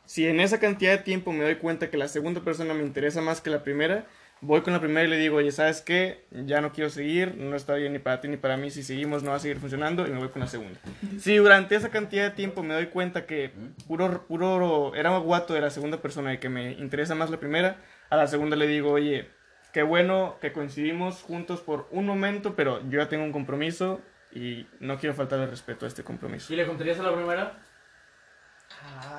Si 0.05 0.25
en 0.25 0.39
esa 0.39 0.59
cantidad 0.59 0.97
de 0.97 1.03
tiempo 1.03 1.31
me 1.31 1.43
doy 1.43 1.55
cuenta 1.55 1.91
que 1.91 1.97
la 1.97 2.07
segunda 2.07 2.41
persona 2.41 2.73
me 2.73 2.81
interesa 2.81 3.21
más 3.21 3.41
que 3.41 3.51
la 3.51 3.61
primera, 3.61 4.07
voy 4.41 4.61
con 4.61 4.73
la 4.73 4.79
primera 4.79 5.03
y 5.03 5.07
le 5.07 5.17
digo, 5.17 5.37
oye, 5.37 5.51
¿sabes 5.51 5.81
qué? 5.81 6.25
Ya 6.31 6.61
no 6.61 6.71
quiero 6.71 6.89
seguir, 6.89 7.35
no 7.35 7.55
está 7.55 7.75
bien 7.75 7.93
ni 7.93 7.99
para 7.99 8.19
ti 8.19 8.27
ni 8.27 8.37
para 8.37 8.57
mí, 8.57 8.71
si 8.71 8.81
seguimos 8.81 9.21
no 9.21 9.29
va 9.29 9.37
a 9.37 9.39
seguir 9.39 9.57
funcionando 9.57 10.07
y 10.07 10.09
me 10.09 10.17
voy 10.17 10.29
con 10.29 10.39
la 10.39 10.47
segunda. 10.47 10.79
Si 11.19 11.35
durante 11.35 11.75
esa 11.75 11.89
cantidad 11.89 12.23
de 12.23 12.31
tiempo 12.31 12.63
me 12.63 12.73
doy 12.73 12.87
cuenta 12.87 13.27
que 13.27 13.51
puro, 13.87 14.25
puro 14.27 14.95
era 14.95 15.15
guato 15.19 15.53
de 15.53 15.61
la 15.61 15.69
segunda 15.69 16.01
persona 16.01 16.33
y 16.33 16.39
que 16.39 16.49
me 16.49 16.71
interesa 16.71 17.13
más 17.13 17.29
la 17.29 17.39
primera, 17.39 17.77
a 18.09 18.17
la 18.17 18.25
segunda 18.25 18.55
le 18.55 18.65
digo, 18.65 18.91
oye, 18.91 19.29
qué 19.71 19.83
bueno 19.83 20.37
que 20.41 20.51
coincidimos 20.51 21.21
juntos 21.21 21.61
por 21.61 21.87
un 21.91 22.05
momento, 22.05 22.55
pero 22.55 22.81
yo 22.89 22.99
ya 22.99 23.09
tengo 23.09 23.23
un 23.23 23.31
compromiso 23.31 24.01
y 24.31 24.67
no 24.79 24.97
quiero 24.97 25.15
faltarle 25.15 25.47
respeto 25.47 25.85
a 25.85 25.87
este 25.87 26.03
compromiso. 26.03 26.51
¿Y 26.53 26.55
le 26.55 26.65
contarías 26.65 26.99
a 26.99 27.03
la 27.03 27.13
primera? 27.13 27.53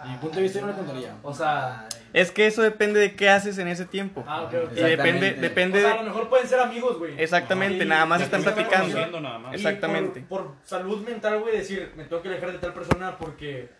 Mi 0.06 0.16
punto 0.16 0.36
de 0.36 0.42
vista 0.42 0.60
yo 0.60 0.66
no 0.66 0.72
le 0.72 0.78
contaría. 0.78 1.16
O 1.22 1.34
sea... 1.34 1.86
Es 2.12 2.30
que 2.30 2.46
eso 2.46 2.62
depende 2.62 2.98
de 2.98 3.14
qué 3.14 3.28
haces 3.28 3.58
en 3.58 3.68
ese 3.68 3.84
tiempo. 3.84 4.24
Ah, 4.26 4.42
ok, 4.42 4.54
ok. 4.64 4.72
Y 4.72 4.80
depende, 4.80 4.90
Exactamente. 5.28 5.40
depende 5.40 5.78
O 5.78 5.82
sea, 5.82 5.92
a 5.92 5.96
lo 5.96 6.02
mejor 6.04 6.28
pueden 6.28 6.48
ser 6.48 6.60
amigos, 6.60 6.98
güey. 6.98 7.20
Exactamente, 7.20 7.84
Y- 7.84 7.86
nada 7.88 8.06
más 8.06 8.22
están 8.22 8.42
platicando. 8.42 9.20
nada 9.20 9.38
más. 9.38 9.52
Y 9.52 9.56
Exactamente. 9.56 10.20
Por, 10.28 10.46
por 10.46 10.56
salud 10.64 11.04
mental, 11.04 11.40
güey, 11.40 11.56
decir, 11.56 11.92
me 11.96 12.04
tengo 12.04 12.22
que 12.22 12.28
alejar 12.28 12.52
de 12.52 12.58
tal 12.58 12.72
persona 12.72 13.16
porque 13.18 13.70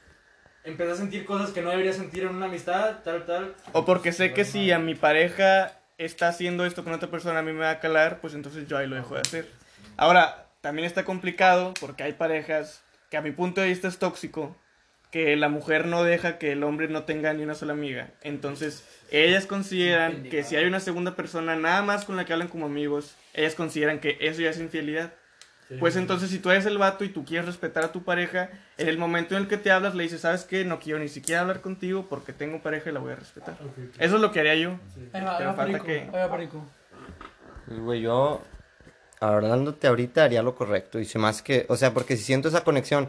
empecé 0.63 0.93
a 0.93 0.97
sentir 0.97 1.25
cosas 1.25 1.51
que 1.51 1.63
no 1.63 1.71
debería 1.71 1.93
sentir 1.93 2.25
en 2.25 2.37
una 2.37 2.47
amistad, 2.47 2.99
tal, 3.03 3.25
tal. 3.25 3.55
O 3.73 3.85
porque 3.85 4.13
sé 4.13 4.33
que 4.33 4.45
si 4.45 4.71
a 4.71 4.79
mi 4.79 4.95
pareja 4.95 5.80
está 6.05 6.29
haciendo 6.29 6.65
esto 6.65 6.83
con 6.83 6.95
otra 6.95 7.11
persona, 7.11 7.41
a 7.41 7.43
mí 7.43 7.53
me 7.53 7.61
va 7.61 7.71
a 7.71 7.81
calar, 7.81 8.21
pues 8.21 8.35
entonces 8.35 8.67
yo 8.67 8.79
ahí 8.79 8.87
lo 8.87 8.97
dejo 8.97 9.15
de 9.15 9.21
hacer. 9.21 9.49
Ahora, 9.97 10.47
también 10.63 10.87
está 10.87 11.05
complicado 11.05 11.75
porque 11.79 12.03
hay 12.03 12.15
parejas 12.15 12.83
que 13.11 13.17
a 13.17 13.23
mi 13.23 13.33
punto 13.33 13.61
de 13.61 13.69
vista 13.69 13.87
es 13.89 13.99
tóxico, 13.99 14.57
que 15.11 15.37
la 15.37 15.49
mujer 15.49 15.87
no 15.87 16.03
deja 16.03 16.39
que 16.39 16.53
el 16.53 16.63
hombre 16.63 16.89
no 16.89 17.05
tenga 17.05 17.35
ni 17.35 17.43
una 17.43 17.55
sola 17.55 17.73
amiga. 17.73 18.11
Entonces, 18.23 18.85
ellas 19.11 19.45
consideran 19.47 20.23
que 20.25 20.43
si 20.43 20.57
hay 20.57 20.65
una 20.65 20.81
segunda 20.81 21.17
persona 21.17 21.57
nada 21.57 21.83
más 21.83 22.05
con 22.05 22.17
la 22.17 22.25
que 22.25 22.33
hablan 22.33 22.49
como 22.49 22.67
amigos, 22.67 23.17
ellas 23.35 23.55
consideran 23.55 23.99
que 23.99 24.17
eso 24.21 24.41
ya 24.41 24.51
es 24.51 24.59
infidelidad. 24.59 25.13
Pues 25.79 25.95
entonces, 25.97 26.31
si 26.31 26.41
tú 26.41 26.51
eres 26.51 26.67
el 26.67 26.79
vato 26.79 27.05
y 27.05 27.11
tú 27.11 27.25
quieres 27.25 27.47
respetar 27.47 27.85
a 27.85 27.93
tu 27.93 28.03
pareja, 28.03 28.51
en 28.77 28.89
el 28.89 28.99
momento 28.99 29.37
en 29.37 29.43
el 29.43 29.49
que 29.49 29.57
te 29.57 29.71
hablas, 29.71 29.95
le 29.95 30.03
dices, 30.03 30.23
¿sabes 30.23 30.43
qué? 30.45 30.65
No 30.65 30.81
quiero 30.81 30.99
ni 30.99 31.09
siquiera 31.09 31.43
hablar 31.43 31.61
contigo 31.61 32.07
porque 32.09 32.33
tengo 32.33 32.61
pareja 32.61 32.91
y 32.91 32.93
la 32.93 32.99
voy 33.01 33.13
a 33.13 33.17
respetar. 33.17 33.57
Eso 33.99 34.17
es 34.17 34.21
lo 34.21 34.33
que 34.33 34.41
haría 34.41 34.57
yo. 34.57 34.71
Ahí 34.71 35.09
Pero 35.13 35.55
falta 35.55 35.65
Perico, 35.65 35.85
que- 35.85 36.11
Perico. 36.31 36.65
Pues, 37.67 37.79
güey, 37.79 38.01
yo, 38.01 38.43
hablándote 39.21 39.87
ahorita, 39.87 40.25
haría 40.25 40.43
lo 40.43 40.57
correcto. 40.57 40.99
Y 40.99 41.09
más 41.17 41.41
que, 41.43 41.67
o 41.69 41.77
sea, 41.77 41.95
porque 41.95 42.17
si 42.17 42.25
siento 42.25 42.49
esa 42.49 42.65
conexión 42.65 43.09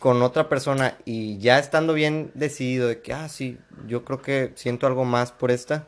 con 0.00 0.22
otra 0.22 0.48
persona 0.48 0.94
y 1.04 1.38
ya 1.38 1.58
estando 1.58 1.92
bien 1.92 2.32
decidido 2.34 2.88
de 2.88 3.00
que, 3.00 3.12
ah, 3.12 3.28
sí, 3.28 3.58
yo 3.86 4.04
creo 4.04 4.22
que 4.22 4.52
siento 4.56 4.86
algo 4.86 5.04
más 5.04 5.30
por 5.30 5.50
esta, 5.50 5.84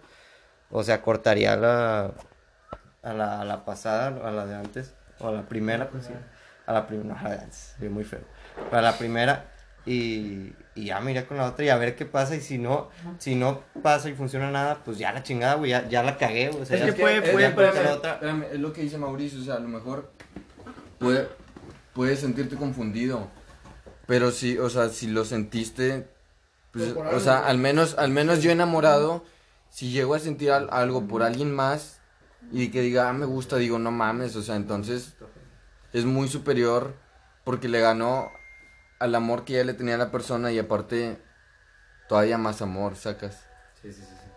o 0.70 0.85
sea, 0.85 1.03
cortaría 1.03 1.57
la, 1.57 2.12
a 3.03 3.12
la, 3.14 3.41
a 3.41 3.45
la 3.45 3.64
pasada, 3.64 4.09
a 4.28 4.30
la 4.30 4.47
de 4.47 4.55
antes, 4.55 4.95
o 5.23 5.29
a 5.29 5.33
la 5.33 5.43
primera, 5.49 5.89
pues 5.89 6.07
sí. 6.07 6.12
A 6.66 6.73
la 6.73 6.87
primera, 6.87 7.14
no, 7.20 7.29
antes, 7.29 7.75
sí, 7.79 7.89
muy 7.89 8.05
feo. 8.05 8.20
Pero 8.70 8.79
a 8.79 8.83
la 8.83 8.97
primera, 8.99 9.47
y, 9.85 10.53
y 10.75 10.85
ya 10.87 11.01
me 11.01 11.11
iría 11.11 11.27
con 11.27 11.37
la 11.37 11.47
otra 11.47 11.64
y 11.64 11.68
a 11.70 11.77
ver 11.77 11.97
qué 11.97 12.07
pasa. 12.07 12.37
Y 12.37 12.41
si 12.41 12.59
no, 12.59 12.89
si 13.18 13.35
no 13.35 13.62
pasa 13.83 14.09
y 14.09 14.14
funciona 14.14 14.51
nada, 14.51 14.79
pues 14.85 14.99
ya 14.99 15.12
la 15.12 15.23
chingada, 15.23 15.55
güey, 15.55 15.70
ya, 15.70 15.89
ya 15.89 16.03
la 16.03 16.16
cagué, 16.18 16.49
güey. 16.51 16.62
O 16.62 16.66
sea, 16.66 16.77
Es 16.79 16.87
ya- 16.87 16.95
que 16.95 17.01
puede- 17.03 17.23
puede-. 17.33 17.47
Espérame, 17.47 18.45
es 18.53 18.61
lo 18.61 18.73
que 18.73 18.83
dice 18.83 18.99
Mauricio, 18.99 19.41
o 19.41 19.45
sea, 19.45 19.55
a 19.55 19.61
lo 19.61 19.68
mejor 19.68 20.12
puede, 20.99 21.29
puedes 21.95 22.20
sentirte 22.20 22.57
confundido, 22.57 23.29
pero 24.07 24.31
si, 24.31 24.57
o 24.59 24.70
sea, 24.70 24.89
si 24.91 25.09
lo 25.09 25.25
sentiste, 25.25 26.07
pues, 26.70 26.95
o 27.12 27.20
sea, 27.20 27.47
al 27.47 27.59
menos, 27.59 27.97
al 27.99 28.11
menos 28.11 28.41
yo 28.43 28.51
enamorado, 28.53 29.25
si 29.68 29.91
llego 29.91 30.14
a 30.14 30.18
sentir 30.20 30.53
al- 30.53 30.68
algo 30.70 31.07
por 31.09 31.23
alguien 31.23 31.53
más 31.53 31.99
y 32.51 32.68
que 32.70 32.80
diga, 32.82 33.09
ah, 33.09 33.12
me 33.12 33.24
gusta, 33.26 33.57
digo, 33.57 33.78
no 33.78 33.90
mames, 33.90 34.36
o 34.36 34.43
sea, 34.43 34.57
entonces 34.57 35.14
es 35.93 36.05
muy 36.05 36.28
superior 36.28 36.95
porque 37.45 37.68
le 37.68 37.80
ganó 37.80 38.32
al 38.99 39.14
amor 39.14 39.45
que 39.45 39.55
ya 39.55 39.64
le 39.64 39.74
tenía 39.74 39.95
a 39.97 39.99
la 39.99 40.11
persona 40.11 40.53
y 40.53 40.59
aparte 40.59 41.18
todavía 42.09 42.38
más 42.38 42.62
amor, 42.62 42.97
sacas. 42.97 43.43
Sí, 43.80 43.93
sí, 43.93 44.01
sí, 44.01 44.07
sí. 44.07 44.28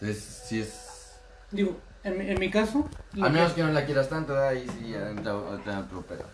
Entonces, 0.00 0.42
sí 0.46 0.60
es... 0.60 1.18
Digo, 1.50 1.78
en, 2.04 2.18
mi- 2.18 2.30
en 2.30 2.38
mi 2.38 2.50
caso, 2.50 2.88
A 3.12 3.14
que- 3.26 3.30
menos 3.30 3.52
que 3.54 3.62
no 3.62 3.72
la 3.72 3.84
quieras 3.86 4.08
tanto, 4.08 4.32
¿verdad? 4.34 4.48
ahí 4.50 4.66
sí 4.78 4.90
ya 4.90 5.10
entra 5.10 5.34
otro 5.34 6.02
pedo. 6.02 6.24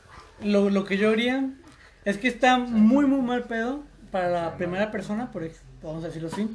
Lo, 0.43 0.69
lo 0.69 0.85
que 0.85 0.99
yo 0.99 1.11
haría 1.11 1.49
es 2.05 2.19
que 2.19 2.29
está 2.29 2.59
muy, 2.59 3.07
muy 3.07 3.23
mal 3.23 3.45
pedo 3.45 3.85
para 4.11 4.29
la 4.29 4.57
primera 4.57 4.91
persona, 4.91 5.31
por 5.31 5.49
vamos 5.83 6.05
a 6.05 6.09
decirlo 6.09 6.29
así, 6.31 6.51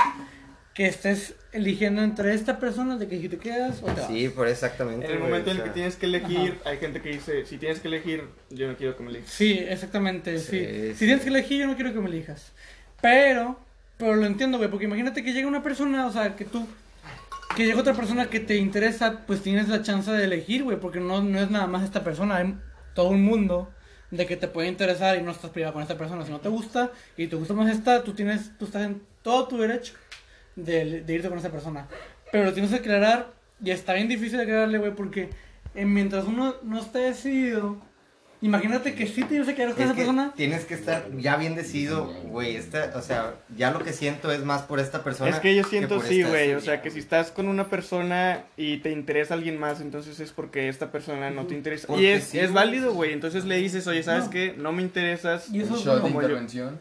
que 0.73 0.85
estés 0.87 1.35
eligiendo 1.51 2.01
entre 2.03 2.33
esta 2.33 2.59
persona 2.59 2.97
de 2.97 3.07
que 3.07 3.19
si 3.19 3.27
te 3.27 3.37
quedas 3.37 3.81
o 3.81 3.87
te 3.87 4.01
vas. 4.01 4.07
Sí, 4.07 4.29
por 4.29 4.47
exactamente. 4.47 5.05
En 5.05 5.11
el 5.11 5.17
güey, 5.17 5.29
momento 5.29 5.49
o 5.49 5.53
en 5.53 5.59
el 5.59 5.63
que 5.63 5.69
tienes 5.71 5.95
que 5.95 6.05
elegir, 6.05 6.59
hay 6.65 6.77
gente 6.77 7.01
que 7.01 7.09
dice, 7.09 7.45
si 7.45 7.57
tienes 7.57 7.79
que 7.79 7.87
elegir, 7.87 8.23
yo 8.49 8.67
no 8.67 8.77
quiero 8.77 8.95
que 8.95 9.03
me 9.03 9.09
elijas. 9.09 9.29
Sí, 9.29 9.57
exactamente, 9.59 10.37
sí. 10.39 10.59
Sí, 10.59 10.93
Si 10.93 11.05
tienes 11.05 11.21
que 11.21 11.29
elegir, 11.29 11.61
yo 11.61 11.67
no 11.67 11.75
quiero 11.75 11.93
que 11.93 11.99
me 11.99 12.09
elijas. 12.09 12.51
Pero, 13.01 13.59
pero 13.97 14.15
lo 14.15 14.25
entiendo, 14.25 14.57
güey, 14.57 14.69
porque 14.69 14.85
imagínate 14.85 15.23
que 15.23 15.33
llega 15.33 15.47
una 15.47 15.63
persona, 15.63 16.05
o 16.05 16.11
sea, 16.11 16.35
que 16.35 16.45
tú, 16.45 16.67
que 17.55 17.65
llega 17.65 17.79
otra 17.79 17.93
persona 17.93 18.29
que 18.29 18.39
te 18.39 18.57
interesa, 18.57 19.25
pues 19.25 19.41
tienes 19.41 19.69
la 19.69 19.81
chance 19.81 20.11
de 20.11 20.23
elegir, 20.23 20.63
güey, 20.63 20.79
porque 20.79 20.99
no, 20.99 21.21
no 21.21 21.39
es 21.39 21.49
nada 21.49 21.67
más 21.67 21.83
esta 21.83 22.03
persona, 22.03 22.37
hay 22.37 22.55
todo 22.93 23.09
un 23.09 23.23
mundo 23.23 23.69
de 24.11 24.25
que 24.25 24.37
te 24.37 24.47
puede 24.47 24.67
interesar 24.67 25.17
y 25.17 25.23
no 25.23 25.31
estás 25.31 25.51
privado 25.51 25.73
con 25.73 25.81
esta 25.81 25.97
persona. 25.97 26.25
Si 26.25 26.31
no 26.31 26.39
te 26.39 26.49
gusta 26.49 26.91
y 27.17 27.27
te 27.27 27.35
gusta 27.35 27.53
más 27.53 27.69
esta, 27.71 28.03
tú 28.03 28.13
tienes, 28.13 28.57
tú 28.57 28.65
estás 28.65 28.83
en 28.83 29.01
todo 29.21 29.47
tu 29.47 29.57
derecho 29.57 29.93
de, 30.63 31.01
de 31.01 31.13
irte 31.13 31.29
con 31.29 31.37
esa 31.37 31.49
persona. 31.51 31.87
Pero 32.31 32.45
lo 32.45 32.53
tienes 32.53 32.71
que 32.71 32.77
aclarar 32.77 33.33
y 33.63 33.71
está 33.71 33.93
bien 33.93 34.07
difícil 34.07 34.37
de 34.37 34.43
aclararle, 34.43 34.77
güey, 34.77 34.93
porque 34.95 35.29
eh, 35.75 35.85
mientras 35.85 36.25
uno 36.25 36.55
no 36.63 36.79
esté 36.79 36.99
decidido, 36.99 37.77
imagínate 38.41 38.93
que 38.95 39.05
sí 39.07 39.23
tienes 39.23 39.47
que 39.47 39.55
quedar 39.55 39.73
con 39.73 39.79
Es 39.81 39.85
esa 39.87 39.93
que 39.95 39.99
persona. 40.01 40.33
tienes 40.35 40.63
que 40.65 40.73
estar 40.75 41.05
ya 41.17 41.35
bien 41.35 41.55
decidido, 41.55 42.05
güey. 42.25 42.55
Esta, 42.55 42.91
o 42.95 43.01
sea, 43.01 43.33
ya 43.57 43.71
lo 43.71 43.79
que 43.83 43.91
siento 43.91 44.31
es 44.31 44.43
más 44.45 44.61
por 44.61 44.79
esta 44.79 45.03
persona. 45.03 45.29
Es 45.31 45.39
que 45.39 45.55
yo 45.55 45.63
siento 45.65 46.01
sí, 46.01 46.23
güey. 46.23 46.53
O 46.53 46.61
sea, 46.61 46.81
que 46.81 46.89
si 46.91 46.99
estás 46.99 47.31
con 47.31 47.47
una 47.49 47.67
persona 47.69 48.43
y 48.55 48.77
te 48.77 48.91
interesa 48.91 49.33
alguien 49.33 49.59
más, 49.59 49.81
entonces 49.81 50.19
es 50.21 50.31
porque 50.31 50.69
esta 50.69 50.91
persona 50.91 51.29
no 51.31 51.47
te 51.47 51.55
interesa. 51.55 51.85
Y 51.85 51.87
Porque 51.87 52.13
es, 52.15 52.23
sí, 52.25 52.39
es 52.39 52.53
válido, 52.53 52.93
güey. 52.93 53.11
Entonces 53.11 53.43
le 53.45 53.57
dices, 53.57 53.85
oye, 53.87 54.03
¿sabes 54.03 54.25
No. 54.25 54.29
qué? 54.29 54.53
No 54.57 54.71
me 54.71 54.83
interesas. 54.83 55.49
Y 55.51 55.61
eso 55.61 55.75
es 55.75 55.83
yo. 55.83 56.79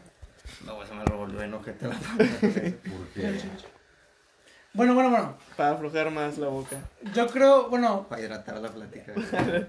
No, 0.65 0.83
eso 0.83 0.93
me 0.95 1.05
lo 1.05 1.17
volvió 1.17 1.41
enojete 1.41 1.87
la 1.87 1.95
Porque 2.19 3.39
Bueno, 4.73 4.93
bueno, 4.93 5.09
bueno. 5.09 5.37
Para 5.57 5.71
aflojar 5.71 6.11
más 6.11 6.37
la 6.37 6.47
boca. 6.47 6.77
Yo 7.13 7.27
creo, 7.27 7.69
bueno, 7.69 8.05
Para 8.09 8.21
hidratar 8.21 8.57
la 8.59 8.69
plática. 8.69 9.13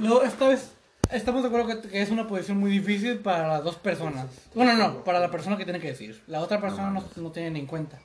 lo- 0.00 0.22
esta 0.22 0.48
vez 0.48 0.72
estamos 1.10 1.42
de 1.42 1.48
acuerdo 1.48 1.66
que, 1.82 1.88
que 1.88 2.02
es 2.02 2.10
una 2.10 2.26
posición 2.28 2.58
muy 2.58 2.70
difícil 2.70 3.18
para 3.18 3.48
las 3.48 3.64
dos 3.64 3.76
personas. 3.76 4.26
Bueno, 4.54 4.74
no, 4.74 5.02
para 5.04 5.20
la 5.20 5.30
persona 5.30 5.56
que 5.56 5.64
tiene 5.64 5.80
que 5.80 5.88
decir. 5.88 6.22
La 6.26 6.40
otra 6.40 6.60
persona 6.60 6.90
no, 6.90 7.04
no 7.16 7.30
tiene 7.32 7.50
ni 7.50 7.60
en 7.60 7.66
cuenta. 7.66 7.98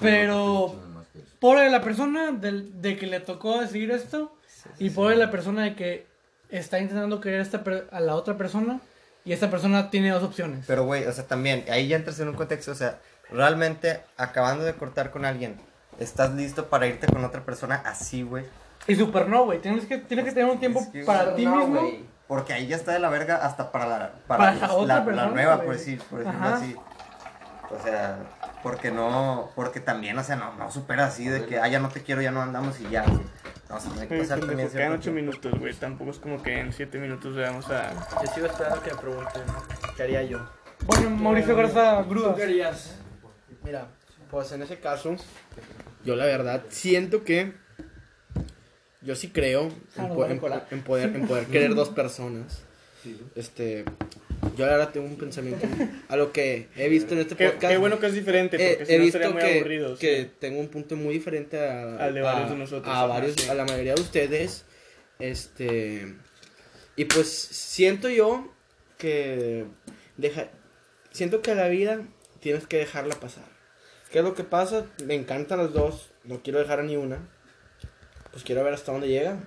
Pero- 0.00 0.74
Por 1.40 1.58
la 1.58 1.80
persona 1.80 2.32
del- 2.32 2.80
de 2.82 2.96
que 2.98 3.06
le 3.06 3.20
tocó 3.20 3.60
decidir 3.60 3.90
esto 3.90 4.36
y 4.78 4.90
por 4.90 5.16
la 5.16 5.30
persona 5.30 5.62
de 5.64 5.74
que 5.74 6.06
está 6.50 6.78
intentando 6.80 7.20
querer 7.20 7.40
a, 7.40 7.42
esta 7.42 7.64
per- 7.64 7.88
a 7.90 8.00
la 8.00 8.14
otra 8.14 8.36
persona 8.36 8.80
y 9.24 9.32
esta 9.32 9.50
persona 9.50 9.90
tiene 9.90 10.10
dos 10.10 10.22
opciones. 10.22 10.64
Pero, 10.66 10.84
güey, 10.84 11.06
o 11.06 11.12
sea, 11.12 11.26
también, 11.26 11.64
ahí 11.70 11.88
ya 11.88 11.96
entras 11.96 12.18
en 12.20 12.28
un 12.28 12.34
contexto, 12.34 12.72
o 12.72 12.74
sea, 12.74 12.98
realmente 13.30 14.00
acabando 14.16 14.64
de 14.64 14.74
cortar 14.74 15.10
con 15.10 15.24
alguien, 15.24 15.60
¿estás 15.98 16.32
listo 16.34 16.68
para 16.68 16.86
irte 16.86 17.06
con 17.06 17.24
otra 17.24 17.42
persona 17.44 17.82
así, 17.84 18.22
güey? 18.22 18.44
Y 18.86 18.96
super 18.96 19.28
no, 19.28 19.44
güey. 19.44 19.60
Tienes 19.60 19.84
que, 19.84 19.98
tienes 19.98 20.24
que 20.24 20.32
tener 20.32 20.50
un 20.50 20.58
tiempo 20.58 20.80
Es 20.80 20.88
que, 20.88 21.04
para 21.04 21.34
ti 21.34 21.44
no, 21.44 21.56
mismo. 21.56 21.80
güey, 21.80 22.04
Porque 22.26 22.52
ahí 22.54 22.66
ya 22.66 22.76
está 22.76 22.92
de 22.92 22.98
la 22.98 23.10
verga 23.10 23.36
hasta 23.36 23.70
para 23.70 23.86
la, 23.86 24.12
para 24.26 24.44
Para 24.44 24.54
la 24.54 24.72
otra 24.72 24.96
la, 24.96 25.04
persona, 25.04 25.30
nueva, 25.30 25.62
por 25.62 25.74
decir, 25.76 26.00
por 26.08 26.20
decirlo 26.20 26.40
Ajá. 26.40 26.56
así. 26.56 26.76
O 27.70 27.82
sea, 27.82 28.18
porque 28.62 28.90
no, 28.90 29.50
porque 29.54 29.80
también, 29.80 30.18
o 30.18 30.24
sea, 30.24 30.36
no, 30.36 30.54
no 30.54 30.70
supera 30.72 31.06
así 31.06 31.28
de 31.28 31.46
que, 31.46 31.60
ah, 31.60 31.68
ya 31.68 31.78
no 31.78 31.88
te 31.88 32.02
quiero, 32.02 32.20
ya 32.20 32.30
no 32.32 32.42
andamos 32.42 32.80
y 32.80 32.88
ya, 32.88 33.04
güey. 33.04 33.20
Sea, 33.78 33.92
tiene 33.92 34.08
que 34.08 34.18
pasar 34.18 34.40
también 34.40 34.66
ocho 34.66 35.00
tiempo. 35.00 35.10
minutos, 35.12 35.58
güey. 35.60 35.72
Tampoco 35.74 36.10
es 36.10 36.18
como 36.18 36.42
que 36.42 36.58
en 36.58 36.72
siete 36.72 36.98
minutos 36.98 37.36
veamos 37.36 37.68
a. 37.70 37.92
Yo 38.24 38.32
sigo 38.34 38.46
esperando 38.46 38.82
que 38.82 38.90
me 38.92 38.96
pregunten 38.98 39.42
qué 39.96 40.02
haría 40.02 40.22
yo. 40.24 40.38
Bueno, 40.86 41.10
Mauricio 41.10 41.54
Garza. 41.54 42.04
¿Tú 42.08 42.34
qué 42.36 42.42
harías? 42.42 42.96
Mira, 43.62 43.88
pues 44.30 44.50
en 44.52 44.62
ese 44.62 44.80
caso, 44.80 45.14
yo 46.04 46.16
la 46.16 46.24
verdad 46.24 46.64
siento 46.70 47.22
que 47.24 47.52
yo 49.02 49.14
sí 49.14 49.28
creo 49.30 49.68
en, 49.96 50.08
po- 50.08 50.24
en- 50.26 50.40
en 50.70 50.82
poder, 50.82 51.14
en 51.16 51.26
poder 51.26 51.46
querer 51.46 51.74
dos 51.74 51.90
personas. 51.90 52.62
Este, 53.34 53.84
yo 54.56 54.66
verdad 54.66 54.90
tengo 54.90 55.06
un 55.06 55.16
pensamiento 55.16 55.66
a 56.08 56.16
lo 56.16 56.32
que 56.32 56.68
he 56.76 56.88
visto 56.88 57.14
en 57.14 57.20
este 57.20 57.36
Qué, 57.36 57.46
podcast. 57.50 57.72
qué 57.72 57.76
bueno 57.78 57.98
que 57.98 58.06
es 58.06 58.14
diferente, 58.14 58.56
He, 58.56 58.68
porque 58.70 58.86
si 58.86 58.92
he 58.94 58.98
no 58.98 59.04
visto 59.04 59.18
sería 59.18 59.32
muy 59.34 59.42
que, 59.42 59.58
aburrido. 59.58 59.96
sí. 59.96 60.00
que 60.06 60.30
tengo 60.38 60.60
un 60.60 60.68
punto 60.68 60.96
muy 60.96 61.14
diferente 61.14 61.58
a, 61.58 61.96
Al 61.96 62.14
de 62.14 62.20
varios 62.22 62.46
a- 62.50 62.52
de 62.52 62.58
nosotros, 62.58 62.94
a 62.94 63.06
varios, 63.06 63.34
sí. 63.36 63.48
a 63.48 63.54
la 63.54 63.64
mayoría 63.64 63.94
de 63.94 64.00
ustedes. 64.00 64.64
Este, 65.18 66.14
y 66.96 67.04
pues 67.04 67.28
siento 67.30 68.08
yo 68.08 68.52
que 68.98 69.64
deja, 70.16 70.48
siento 71.10 71.42
que 71.42 71.54
la 71.54 71.68
vida 71.68 72.02
tienes 72.40 72.66
que 72.66 72.78
dejarla 72.78 73.14
pasar. 73.16 73.44
¿Qué 74.10 74.18
es 74.18 74.24
lo 74.24 74.34
que 74.34 74.44
pasa? 74.44 74.86
Me 75.04 75.14
encantan 75.14 75.58
las 75.58 75.72
dos, 75.72 76.10
no 76.24 76.42
quiero 76.42 76.58
dejar 76.58 76.80
a 76.80 76.82
ni 76.82 76.96
una. 76.96 77.28
Pues 78.32 78.44
quiero 78.44 78.64
ver 78.64 78.74
hasta 78.74 78.92
dónde 78.92 79.08
llega. 79.08 79.38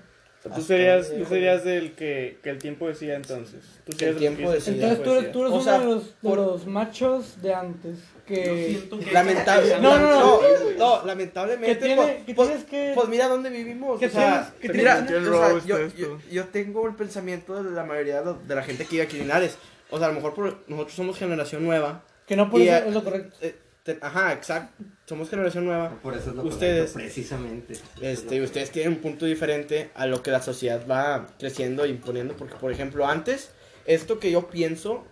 Tú 0.50 0.62
serías, 0.62 1.10
tú 1.10 1.26
serías 1.26 1.64
del 1.64 1.94
que, 1.94 2.38
que 2.44 2.50
el 2.50 2.58
tiempo 2.58 2.88
decía 2.88 3.16
entonces. 3.16 3.62
Tú 3.86 3.92
Que 3.94 3.98
serías 4.00 4.16
el 4.16 4.20
tiempo 4.20 4.50
que 4.50 4.56
decida. 4.56 4.74
Entonces 4.74 5.04
tú 5.04 5.12
eres, 5.14 5.32
tú 5.32 5.40
eres 5.42 5.52
O 5.52 5.56
uno 5.56 5.64
sea, 5.64 5.80
de, 5.80 5.86
los, 5.86 6.06
de 6.06 6.12
por- 6.22 6.38
los 6.38 6.66
machos 6.68 7.42
de 7.42 7.54
antes 7.54 8.00
que... 8.28 8.90
Lamentable. 9.12 9.80
No, 9.80 9.98
no, 10.00 10.10
no. 10.10 10.40
no, 10.78 11.06
lamentablemente. 11.06 11.68
Que 11.78 11.86
tiene- 11.86 11.96
pues- 12.02 12.24
que 12.26 12.34
pues- 12.36 12.48
tienes 12.50 12.66
que- 12.66 12.92
Pues 12.96 13.08
mira 13.10 13.28
dónde 13.28 13.50
vivimos. 13.50 14.00
que 14.00 14.08
o 14.08 14.10
sea, 14.10 14.54
tienes- 14.60 14.72
que 14.74 14.78
mira, 14.78 15.06
tienes- 15.06 15.28
o 15.28 15.60
sea, 15.60 15.66
yo, 15.66 15.88
yo, 15.96 16.20
yo 16.32 16.46
tengo 16.46 16.88
el 16.88 16.96
pensamiento 16.96 17.62
de 17.64 17.72
la 17.72 17.84
mayoría 17.86 18.22
de, 18.22 18.34
de 18.48 18.56
la 18.56 18.64
gente 18.64 18.84
que 18.86 18.92
vive 18.92 19.04
aquí 19.04 19.16
en 19.18 19.24
Linares. 19.24 19.58
O 19.90 19.98
sea, 19.98 20.08
a 20.08 20.10
lo 20.10 20.16
mejor 20.16 20.34
por- 20.34 20.58
nosotros 20.68 20.94
somos 20.96 21.18
generación 21.18 21.64
nueva. 21.66 22.04
Que 22.28 22.36
no 22.36 22.50
por 22.50 22.62
Y, 22.62 22.70
eso 22.70 22.86
es 22.88 22.94
lo 22.94 23.04
correcto. 23.04 23.36
eh, 23.42 23.56
te- 23.84 24.00
ajá, 24.02 24.34
exacto. 24.34 24.84
Somos 25.06 25.30
generación 25.30 25.66
nueva. 25.66 26.00
Por 26.02 26.14
eso 26.16 26.30
es 26.32 26.36
lo 26.36 26.44
Ustedes- 26.44 26.92
correcto, 26.92 27.00
precisamente. 27.00 27.74
Este, 28.02 28.36
y 28.38 28.42
ustedes 28.42 28.72
tienen 28.72 28.94
un 28.94 29.00
punto 29.00 29.26
diferente 29.26 29.92
a 29.96 30.06
lo 30.06 30.24
que 30.24 30.32
la 30.32 30.42
sociedad 30.42 30.86
va 30.90 31.28
creciendo 31.38 31.84
e 31.84 31.90
imponiendo. 31.90 32.36
Porque, 32.36 32.56
por 32.56 32.72
ejemplo, 32.72 33.06
antes, 33.08 33.52
esto 33.86 34.20
que 34.20 34.32
yo 34.32 34.48
pienso, 34.50 35.06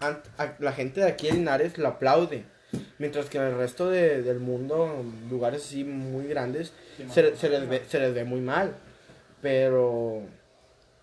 a- 0.00 0.20
la 0.58 0.72
gente 0.72 1.00
de 1.00 1.06
aquí 1.06 1.28
en 1.28 1.36
Linares 1.36 1.78
lo 1.78 1.88
aplaude. 1.88 2.44
Mientras 2.98 3.26
que 3.30 3.38
en 3.38 3.44
el 3.44 3.56
resto 3.56 3.88
de- 3.88 4.22
del 4.22 4.40
mundo, 4.40 5.04
lugares 5.30 5.64
así 5.64 5.84
muy 5.84 6.26
grandes, 6.26 6.72
se, 7.12 7.34
se 7.36 7.48
les 7.48 7.68
ve, 7.68 7.82
se 7.88 7.98
les 7.98 8.12
ve 8.12 8.24
muy 8.24 8.40
mal. 8.40 8.74
Pero 9.40 10.22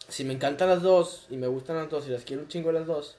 si 0.07 0.23
me 0.25 0.33
encantan 0.33 0.69
las 0.69 0.81
dos 0.81 1.25
y 1.29 1.37
me 1.37 1.47
gustan 1.47 1.77
las 1.77 1.89
dos 1.89 2.07
y 2.07 2.11
las 2.11 2.23
quiero 2.23 2.43
un 2.43 2.47
chingo 2.49 2.71
las 2.71 2.85
dos, 2.85 3.17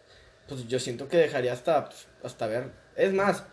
pues 0.49 0.69
yo 0.69 0.79
siento 0.79 1.09
que 1.09 1.17
dejaría 1.17 1.53
hasta, 1.53 1.87
pues, 1.87 2.07
hasta 2.23 2.47
ver. 2.47 2.71
Es 2.95 3.13
más, 3.13 3.45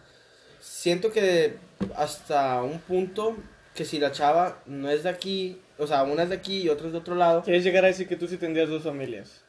siento 0.64 1.12
que 1.12 1.58
hasta 1.96 2.64
un 2.64 2.80
punto 2.80 3.36
que 3.76 3.84
si 3.86 4.00
la 4.00 4.12
chava 4.12 4.62
no 4.66 4.90
es 4.90 5.04
de 5.04 5.10
aquí, 5.10 5.62
o 5.78 5.86
sea, 5.88 6.04
una 6.04 6.24
es 6.24 6.30
de 6.30 6.36
aquí 6.36 6.62
y 6.62 6.70
otra 6.70 6.88
es 6.88 6.94
de 6.94 7.00
otro 7.00 7.16
lado, 7.16 7.44
¿Quieres 7.44 7.64
llegar 7.64 7.84
a 7.84 7.88
decir 7.88 8.08
que 8.08 8.16
tú 8.16 8.28
sí 8.28 8.38
tendrías 8.38 8.70
dos 8.70 8.84
familias? 8.84 9.43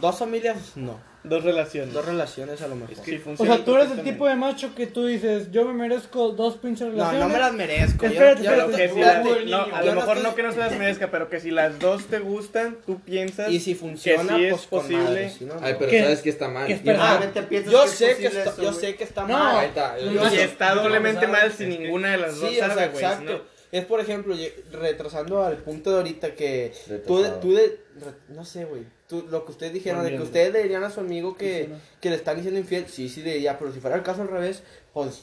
Dos 0.00 0.18
familias, 0.18 0.56
no. 0.76 1.12
Dos 1.24 1.44
relaciones. 1.44 1.94
Dos 1.94 2.04
relaciones 2.04 2.60
a 2.62 2.66
lo 2.66 2.74
mejor. 2.74 2.96
Sí, 3.04 3.22
O 3.38 3.44
sea, 3.46 3.64
tú 3.64 3.76
eres 3.76 3.92
el 3.92 4.02
tipo 4.02 4.26
de 4.26 4.34
macho 4.34 4.74
que 4.74 4.88
tú 4.88 5.06
dices, 5.06 5.52
yo 5.52 5.64
me 5.64 5.72
merezco 5.72 6.30
dos 6.30 6.56
pinches 6.56 6.88
No, 6.88 6.94
relaciones. 6.94 7.20
no 7.20 7.28
me 7.28 7.38
las 7.38 7.52
merezco. 7.52 8.06
yo- 8.06 8.12
Espérate, 8.12 8.42
yo 8.42 8.56
no- 8.56 8.66
que 8.70 8.74
si 8.76 8.82
espérate, 8.82 9.44
las- 9.44 9.68
no, 9.68 9.76
a 9.76 9.80
yo 9.82 9.86
lo 9.86 9.94
mejor 10.00 10.16
estoy- 10.16 10.30
no 10.30 10.34
que 10.34 10.42
no 10.42 10.50
se 10.52 10.58
las 10.58 10.72
merezca, 10.76 11.10
pero 11.12 11.30
que 11.30 11.38
si 11.38 11.52
las 11.52 11.78
dos 11.78 12.06
te 12.06 12.18
gustan, 12.18 12.76
tú 12.84 12.98
piensas 13.02 13.52
Y 13.52 13.60
si 13.60 13.76
funciona, 13.76 14.34
que 14.34 14.38
sí 14.40 14.44
es 14.46 14.50
pues 14.54 14.66
posible. 14.66 15.04
madre, 15.04 15.30
si 15.30 15.44
no, 15.44 15.54
no. 15.54 15.60
Ay, 15.64 15.76
pero 15.78 15.90
¿Qué? 15.92 16.02
sabes 16.02 16.22
que 16.22 16.30
está 16.30 16.48
mal. 16.48 16.64
Ah, 16.64 17.20
yo 17.22 17.48
que 17.48 17.56
es 17.84 17.90
sé 17.92 18.16
que 18.16 18.26
está, 18.26 18.42
eso, 18.42 18.62
yo 18.62 18.72
sé 18.72 18.96
que 18.96 19.04
está 19.04 19.20
No, 19.22 19.28
mal. 19.38 19.56
Ahí 19.58 19.66
está. 19.68 19.96
no, 20.04 20.10
Yo- 20.12 20.34
Y 20.34 20.38
está 20.38 20.74
doblemente 20.74 21.28
mal 21.28 21.52
si 21.52 21.66
ninguna 21.66 22.10
de 22.10 22.16
las 22.18 22.32
dos 22.40 22.50
güey. 22.50 23.04
exacto. 23.04 23.44
Es 23.72 23.86
por 23.86 24.00
ejemplo, 24.00 24.36
retrasando 24.70 25.42
al 25.42 25.56
punto 25.56 25.90
de 25.90 25.96
ahorita 25.96 26.34
que 26.34 26.72
tú, 27.06 27.16
Retrasado. 27.22 27.40
tú 27.40 27.54
de, 27.54 27.80
re- 28.00 28.34
no 28.34 28.44
sé, 28.44 28.66
güey, 28.66 28.82
tú, 29.08 29.26
lo 29.30 29.46
que 29.46 29.52
ustedes 29.52 29.72
dijeron, 29.72 30.04
de 30.04 30.10
que 30.10 30.22
ustedes 30.22 30.52
le 30.52 30.62
dirían 30.62 30.84
a 30.84 30.90
su 30.90 31.00
amigo 31.00 31.36
que, 31.38 31.70
que 32.00 32.10
le 32.10 32.16
están 32.16 32.36
diciendo 32.36 32.60
infiel, 32.60 32.86
sí, 32.88 33.08
sí 33.08 33.22
diría, 33.22 33.58
pero 33.58 33.72
si 33.72 33.80
fuera 33.80 33.96
el 33.96 34.02
caso 34.02 34.20
al 34.22 34.28
revés, 34.28 34.62
pues 34.92 35.22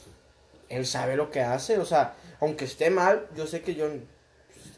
él 0.68 0.84
sabe 0.84 1.14
lo 1.16 1.30
que 1.30 1.40
hace, 1.40 1.78
o 1.78 1.84
sea, 1.84 2.14
aunque 2.40 2.64
esté 2.64 2.90
mal, 2.90 3.26
yo 3.36 3.46
sé 3.46 3.60
que 3.62 3.76
yo, 3.76 3.86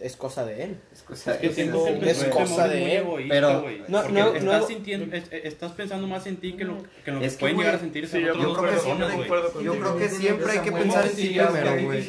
es 0.01 0.17
cosa 0.17 0.45
de 0.45 0.65
él. 0.65 0.77
Es 0.93 1.03
que 1.03 1.47
es- 1.47 1.55
siento 1.55 1.83
que 1.99 2.11
es 2.11 2.25
cosa 2.25 2.69
de 2.69 2.85
él, 2.97 3.03
egoísta, 3.03 3.35
pero- 3.35 3.63
güey. 3.63 3.83
no, 3.89 4.07
no, 4.11 4.35
estás 4.35 4.43
no- 4.61 4.67
sintiendo, 4.67 5.17
es- 5.17 5.25
es- 5.33 5.45
estás 5.47 5.73
pensando 5.73 6.07
más 6.07 6.27
en 6.27 6.37
ti 6.37 6.53
que 6.59 6.65
lo 6.65 6.77
que, 7.07 7.11
lo 7.11 7.21
que 7.21 7.27
Es 7.27 7.35
que, 7.37 7.41
pueden 7.41 7.57
llegar 7.57 7.75
a 7.77 7.79
sentir 7.79 8.07
sí, 8.07 8.21
yo 8.21 8.35
creo 8.35 8.55
que 8.55 8.61
personas, 8.61 8.83
siempre- 8.85 9.07
güey. 9.07 9.29
concuerdo 9.29 9.63
Yo 9.63 9.79
creo 9.79 9.97
que 9.97 10.09
siempre 10.11 10.53
hay 10.53 10.59
que 10.59 10.71
¿Cómo 10.73 10.83
pensar 10.83 11.07
en 11.07 11.17
ti 11.17 11.29
primero, 11.29 11.85
güey. 11.87 12.03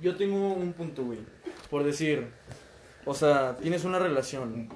Yo 0.00 0.16
tengo 0.16 0.52
un 0.54 0.72
punto, 0.72 1.04
güey. 1.04 1.18
Por 1.68 1.84
decir, 1.84 2.28
o 3.04 3.14
sea, 3.14 3.56
tienes 3.56 3.84
una 3.84 3.98
relación 3.98 4.68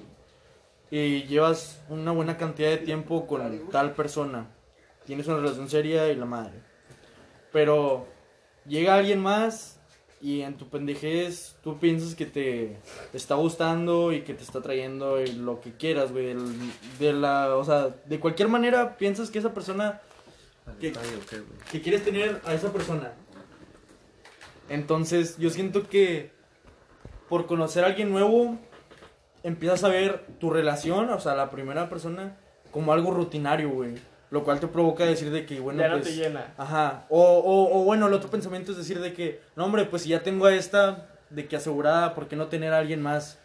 y 0.91 1.23
llevas 1.25 1.81
una 1.89 2.13
buena 2.13 2.37
cantidad 2.37 2.71
de 2.71 2.79
tiempo 2.79 3.27
con 3.27 3.69
tal 3.71 3.95
persona. 3.95 4.51
Tienes 5.07 5.27
una 5.27 5.39
relación 5.39 5.69
seria 5.69 6.11
y 6.11 6.17
la 6.17 6.27
madre. 6.27 6.55
Pero 7.53 8.07
llega 8.67 8.97
alguien 8.97 9.21
más 9.21 9.81
y 10.21 10.43
en 10.43 10.57
tu 10.57 10.69
pendejez 10.69 11.57
tú 11.63 11.79
piensas 11.79 12.15
que 12.15 12.27
te, 12.27 12.79
te 13.13 13.17
está 13.17 13.35
gustando 13.35 14.13
y 14.13 14.23
que 14.23 14.35
te 14.35 14.43
está 14.43 14.63
trayendo 14.63 15.21
y 15.23 15.33
lo 15.33 15.61
que 15.61 15.73
quieras, 15.73 16.13
güey. 16.13 16.35
De 16.99 17.13
la, 17.13 17.57
o 17.57 17.65
sea, 17.65 17.89
de 18.07 18.21
cualquier 18.21 18.49
manera 18.49 18.97
piensas 18.97 19.31
que 19.31 19.39
esa 19.39 19.53
persona 19.53 20.01
que, 20.81 20.93
que 21.71 21.83
quieres 21.83 22.05
tener 22.05 22.41
a 22.45 22.55
esa 22.55 22.73
persona. 22.73 23.13
Entonces, 24.69 25.37
yo 25.39 25.51
siento 25.51 25.89
que 25.89 26.33
por 27.29 27.47
conocer 27.47 27.85
a 27.85 27.89
alguien 27.89 28.11
nuevo, 28.11 28.59
empiezas 29.43 29.85
a 29.85 29.89
ver 29.89 30.25
tu 30.39 30.51
relación, 30.51 31.11
o 31.11 31.21
sea, 31.21 31.35
la 31.35 31.51
primera 31.51 31.89
persona, 31.89 32.37
como 32.71 32.93
algo 32.93 33.11
rutinario, 33.11 33.71
güey. 33.71 33.95
Lo 34.31 34.43
cual 34.43 34.59
te 34.59 34.67
provoca 34.67 35.05
decir 35.05 35.31
de 35.31 35.47
que, 35.47 35.61
bueno, 35.61 35.81
ya 35.81 35.89
no 35.89 35.99
pues... 35.99 36.09
te 36.09 36.17
llena. 36.17 36.55
Ajá. 36.57 37.07
O, 37.09 37.23
o, 37.23 37.81
o 37.81 37.85
bueno, 37.85 38.09
el 38.09 38.15
otro 38.15 38.31
pensamiento 38.31 38.73
es 38.73 38.79
decir 38.79 39.01
de 39.01 39.13
que, 39.13 39.41
no, 39.55 39.65
hombre, 39.65 39.85
pues 39.85 40.03
si 40.03 40.09
ya 40.09 40.23
tengo 40.23 40.47
a 40.47 40.55
esta, 40.55 41.09
de 41.31 41.47
que 41.47 41.57
asegurada, 41.57 42.15
¿por 42.15 42.27
qué 42.27 42.35
no 42.35 42.49
tener 42.49 42.73
a 42.73 42.79
alguien 42.79 43.01
más? 43.01 43.39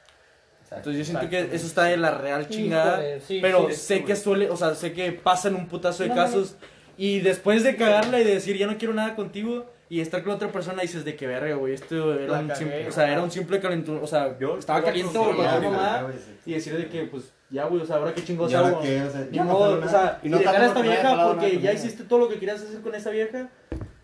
Entonces 0.71 0.97
yo 0.99 1.05
siento 1.05 1.29
que 1.29 1.55
eso 1.55 1.65
está 1.65 1.85
de 1.85 1.97
la 1.97 2.11
real 2.11 2.47
chingada. 2.47 3.19
Sí, 3.21 3.39
pero 3.41 3.69
sí, 3.69 3.75
sé 3.75 4.03
que 4.03 4.15
suele, 4.15 4.49
o 4.49 4.57
sea, 4.57 4.75
sé 4.75 4.93
que 4.93 5.11
pasan 5.11 5.55
un 5.55 5.67
putazo 5.67 6.03
de 6.03 6.09
No, 6.09 6.15
no, 6.15 6.21
no. 6.21 6.27
casos. 6.27 6.55
Y 6.97 7.19
después 7.21 7.63
de 7.63 7.75
cagarla 7.75 8.19
y 8.19 8.23
de 8.23 8.35
decir, 8.35 8.57
ya 8.57 8.67
no 8.67 8.77
quiero 8.77 8.93
nada 8.93 9.15
contigo, 9.15 9.71
y 9.89 10.01
estar 10.01 10.23
con 10.23 10.33
otra 10.33 10.51
persona, 10.51 10.81
dices 10.83 11.03
de 11.03 11.15
que 11.15 11.25
verga, 11.25 11.55
güey, 11.55 11.73
esto 11.73 12.13
era 12.13 12.31
La 12.33 12.39
un, 12.39 12.47
cagué, 12.47 12.59
simple, 12.59 12.87
o 12.87 12.91
sea, 12.91 13.11
era 13.11 13.23
un 13.23 13.31
simple 13.31 13.59
calentón, 13.59 13.99
o 14.01 14.07
sea, 14.07 14.37
Yo- 14.37 14.57
estaba 14.59 14.83
caliente 14.83 15.17
o 15.17 15.35
cualquier 15.35 15.61
mamada, 15.63 16.11
y 16.45 16.53
decir 16.53 16.77
de 16.77 16.87
que, 16.87 17.03
pues, 17.05 17.31
ya, 17.49 17.65
güey, 17.65 17.81
o 17.81 17.85
sea, 17.85 17.95
ahora 17.95 18.13
qué 18.13 18.23
chingados 18.23 18.51
¿Y 18.51 18.55
ahora 18.55 18.67
hago. 18.69 18.81
qué? 18.81 19.01
O 19.01 19.09
sea, 19.11 19.27
ya 19.31 19.43
no 19.43 19.57
o 19.57 19.87
sea, 19.89 20.19
Y 20.21 20.29
no 20.29 20.37
dejar 20.37 20.61
a 20.61 20.65
esta 20.67 20.81
vieja 20.81 21.27
porque 21.27 21.59
ya 21.59 21.73
hiciste 21.73 22.03
todo 22.03 22.19
lo 22.19 22.29
que 22.29 22.35
querías 22.37 22.61
hacer 22.61 22.81
con 22.81 22.93
esa 22.93 23.09
vieja 23.09 23.49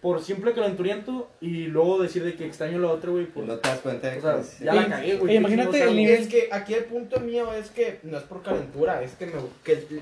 por 0.01 0.21
simple 0.23 0.53
calenturiento 0.53 1.31
y 1.41 1.65
luego 1.65 2.01
decir 2.01 2.23
de 2.23 2.35
que 2.35 2.45
extraño 2.45 2.77
a 2.77 2.81
la 2.81 2.87
otra, 2.89 3.11
güey, 3.11 3.25
por... 3.27 3.43
No 3.43 3.57
te 3.57 3.69
das 3.69 3.79
cuenta 3.79 4.09
de 4.09 4.17
O 4.17 4.21
sea, 4.21 4.35
que... 4.59 4.65
ya 4.65 4.73
la 4.73 4.87
cagué, 4.87 5.17
güey. 5.17 5.35
Imagínate 5.37 5.81
el 5.83 5.95
nivel- 5.95 6.19
Es 6.21 6.27
que 6.27 6.49
aquí 6.51 6.73
el 6.73 6.85
punto 6.85 7.19
mío 7.19 7.53
es 7.53 7.69
que 7.69 7.99
no 8.03 8.17
es 8.17 8.23
por 8.23 8.41
calentura, 8.43 9.01
es 9.03 9.11
que, 9.13 9.27
me, 9.27 9.33
que 9.63 10.01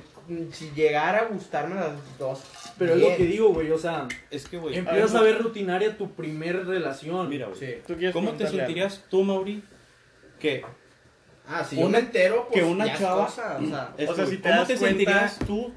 si 0.51 0.71
llegara 0.71 1.19
a 1.19 1.25
gustarme 1.25 1.75
las 1.75 1.91
dos. 2.17 2.41
Pero 2.77 2.93
es 2.95 3.01
lo 3.01 3.15
que 3.15 3.25
digo, 3.25 3.49
güey, 3.53 3.69
o 3.71 3.77
sea, 3.77 4.07
Es 4.31 4.47
que, 4.47 4.57
güey. 4.57 4.77
empiezas 4.77 5.15
a 5.15 5.21
ver 5.21 5.41
rutinaria 5.41 5.97
tu 5.97 6.11
primer 6.13 6.65
relación. 6.65 7.29
Mira, 7.29 7.47
güey. 7.47 7.59
Sí. 7.59 7.67
¿Tú 7.85 7.93
quieres 7.95 8.13
¿Cómo 8.13 8.31
te 8.33 8.47
sentirías 8.47 9.03
tú, 9.09 9.23
Mauri, 9.23 9.63
que 10.39 10.63
Ah, 11.45 11.61
si 11.63 11.75
Una- 11.75 11.83
yo 11.83 11.89
me 11.89 11.99
entero, 11.99 12.47
pues 12.49 12.63
que 12.63 12.69
una 12.71 12.85
ya 12.85 12.93
es 12.93 12.99
chava- 12.99 13.25
cosa, 13.25 13.57
o 13.61 13.65
sea, 13.67 13.93
O 13.93 13.97
sea, 14.15 14.23
güey, 14.23 14.27
si 14.27 14.37
te 14.37 14.49
¿Cómo 14.49 14.59
das 14.59 14.67
te 14.69 14.77
cuenta- 14.77 14.87
sentirías 14.97 15.39
tú 15.39 15.73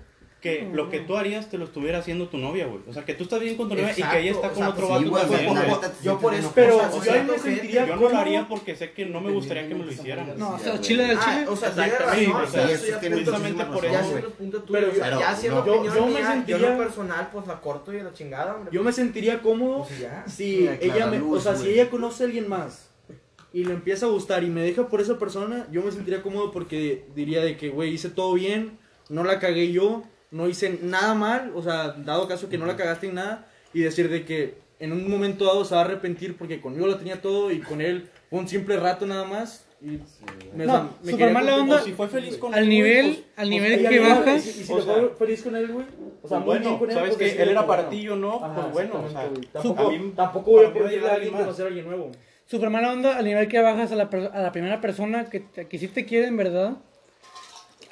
que 0.46 0.68
lo 0.72 0.88
que 0.90 1.00
tú 1.00 1.16
harías 1.16 1.48
te 1.50 1.58
lo 1.58 1.64
estuviera 1.64 1.98
haciendo 1.98 2.28
tu 2.28 2.38
novia, 2.38 2.66
güey? 2.66 2.80
O 2.88 2.92
sea, 2.92 3.04
que 3.04 3.14
tú 3.14 3.24
estás 3.24 3.40
bien 3.40 3.56
con 3.56 3.68
tu 3.68 3.74
novia 3.74 3.92
y 3.92 4.02
que 4.02 4.18
ella 4.20 4.30
está 4.30 4.46
Exacto, 4.48 4.54
con 4.54 4.62
o 4.62 4.66
sea, 4.66 4.68
otro 4.68 4.86
pues 4.88 4.90
vato 4.90 5.02
sí, 5.04 5.08
güey, 5.10 5.22
también, 5.22 5.50
o 5.50 5.54
sea, 5.54 5.62
güey. 5.62 5.74
¿cómo 5.74 5.80
te 5.80 6.04
yo 6.04 6.18
por 6.20 6.34
eso, 6.34 6.52
Pero 6.54 6.76
o 6.76 7.02
sea, 7.02 7.04
yo 7.04 7.12
ahí 7.20 7.26
me 7.26 7.38
sentiría 7.38 7.86
Yo 7.86 7.96
no 7.96 8.08
lo 8.08 8.18
haría 8.18 8.48
porque 8.48 8.76
sé 8.76 8.92
que 8.92 9.06
no 9.06 9.20
me 9.20 9.32
gustaría 9.32 9.68
que 9.68 9.74
me 9.74 9.84
lo 9.84 9.92
hicieran. 9.92 10.38
No, 10.38 10.54
o 10.54 10.58
sea, 10.58 10.80
chile 10.80 11.04
del 11.06 11.18
Ah, 11.18 11.24
chile. 11.34 11.46
o 11.48 11.56
sea, 11.56 11.68
Exactamente, 11.68 12.04
razón, 12.04 12.32
o 12.42 12.44
o 12.44 12.46
sea, 12.46 12.64
eso 12.64 12.72
eso 12.74 12.86
ya 12.92 13.00
precisamente 13.00 13.64
por 13.64 13.84
eso. 13.84 14.20
Pero- 14.70 14.92
ya- 14.92 15.02
pero 15.02 15.20
ya 15.20 15.36
siendo 15.36 15.60
no, 15.60 15.66
yo- 15.66 15.72
opinión 15.80 15.94
yo 15.96 16.06
me 16.06 16.20
yo 16.20 16.26
sentiría- 16.26 16.66
en 16.68 16.78
lo 16.78 16.84
personal, 16.84 17.28
pues 17.32 17.46
la 17.46 17.60
corto 17.60 17.92
y 17.92 18.00
la 18.02 18.12
chingada, 18.12 18.54
hombre. 18.56 18.70
Yo 18.72 18.82
me 18.82 18.92
sentiría 18.92 19.40
cómodo 19.42 19.86
Pues 19.86 20.32
si 20.32 20.68
ella 20.80 21.06
me, 21.06 21.20
o 21.20 21.40
sea, 21.40 21.56
si 21.56 21.68
ella 21.70 21.90
conoce 21.90 22.24
a 22.24 22.26
alguien 22.26 22.48
más 22.48 22.88
y 23.52 23.64
le 23.64 23.72
empieza 23.72 24.06
a 24.06 24.08
gustar 24.10 24.44
y 24.44 24.48
me 24.48 24.62
deja 24.62 24.86
por 24.88 25.00
esa 25.00 25.18
persona, 25.18 25.66
yo 25.72 25.82
me 25.82 25.90
sentiría 25.90 26.22
cómodo 26.22 26.50
porque 26.50 27.04
diría 27.14 27.42
de 27.42 27.56
que, 27.56 27.70
güey, 27.70 27.92
hice 27.94 28.10
todo 28.10 28.34
bien, 28.34 28.78
no 29.08 29.24
la 29.24 29.38
cagué 29.38 29.72
yo, 29.72 30.02
no 30.30 30.48
hice 30.48 30.78
nada 30.82 31.14
mal, 31.14 31.52
o 31.54 31.62
sea, 31.62 31.92
dado 31.92 32.26
caso 32.28 32.48
que 32.48 32.58
no 32.58 32.66
la 32.66 32.76
cagaste 32.76 33.08
en 33.08 33.14
nada 33.14 33.46
y 33.72 33.80
decir 33.80 34.08
de 34.10 34.24
que 34.24 34.58
en 34.78 34.92
un 34.92 35.08
momento 35.10 35.44
dado 35.46 35.64
se 35.64 35.74
va 35.74 35.82
a 35.82 35.84
arrepentir 35.84 36.36
porque 36.36 36.60
conmigo 36.60 36.86
lo 36.86 36.96
tenía 36.98 37.20
todo 37.22 37.50
y 37.50 37.60
con 37.60 37.80
él 37.80 38.08
fue 38.28 38.38
un 38.40 38.48
simple 38.48 38.76
rato 38.76 39.06
nada 39.06 39.24
más 39.24 39.64
y 39.80 40.00
me, 40.54 40.64
No, 40.66 40.84
me 41.02 41.12
súper 41.12 41.16
quería 41.18 41.32
mala 41.34 41.56
onda. 41.56 41.82
Si 41.82 41.92
fue 41.92 42.08
feliz 42.08 42.38
con 42.38 42.54
Al 42.54 42.62
él, 42.64 42.68
nivel, 42.70 43.06
pues- 43.06 43.18
al 43.18 43.34
pues 43.36 43.48
nivel 43.48 43.72
Ella 43.78 43.88
que 43.90 44.00
bajas. 44.00 44.46
Y 44.46 44.50
si, 44.50 44.60
y 44.60 44.64
si 44.64 44.72
o 44.72 44.82
sea, 44.82 44.94
fue 44.94 45.14
feliz 45.26 45.42
con 45.42 45.54
él, 45.56 45.68
güey. 45.68 45.86
O 46.22 46.28
sea, 46.28 46.38
Pues 46.42 46.60
bueno, 46.62 46.78
con 46.78 46.88
él. 46.90 46.96
sabes 46.96 47.14
pues, 47.16 47.34
que 47.34 47.42
él 47.42 47.48
era 47.50 47.60
que 47.60 47.66
para 47.66 47.82
bueno. 47.84 47.96
ti 48.00 48.08
o 48.08 48.16
no, 48.16 48.36
Ajá, 48.44 48.54
pues 48.54 48.72
bueno, 48.72 49.04
o 49.06 49.10
sea, 49.10 49.30
tampoco, 49.52 49.90
mí- 49.90 50.12
tampoco 50.16 50.50
voy 50.50 50.64
a 50.64 50.72
pedirle 50.72 50.90
llegar 50.96 51.10
a 51.10 51.14
alguien 51.14 51.34
conocer 51.34 51.64
a 51.66 51.68
alguien 51.68 51.86
nuevo. 51.86 52.10
Super 52.46 52.70
mala 52.70 52.92
onda 52.92 53.16
al 53.18 53.24
nivel 53.24 53.48
que 53.48 53.60
bajas 53.60 53.92
a 53.92 53.96
la, 53.96 54.04
a 54.32 54.40
la 54.40 54.52
primera 54.52 54.80
persona 54.80 55.26
que, 55.26 55.40
te- 55.40 55.66
que 55.68 55.78
sí 55.78 55.88
te 55.88 56.06
quiere 56.06 56.26
en 56.26 56.36
verdad. 56.38 56.76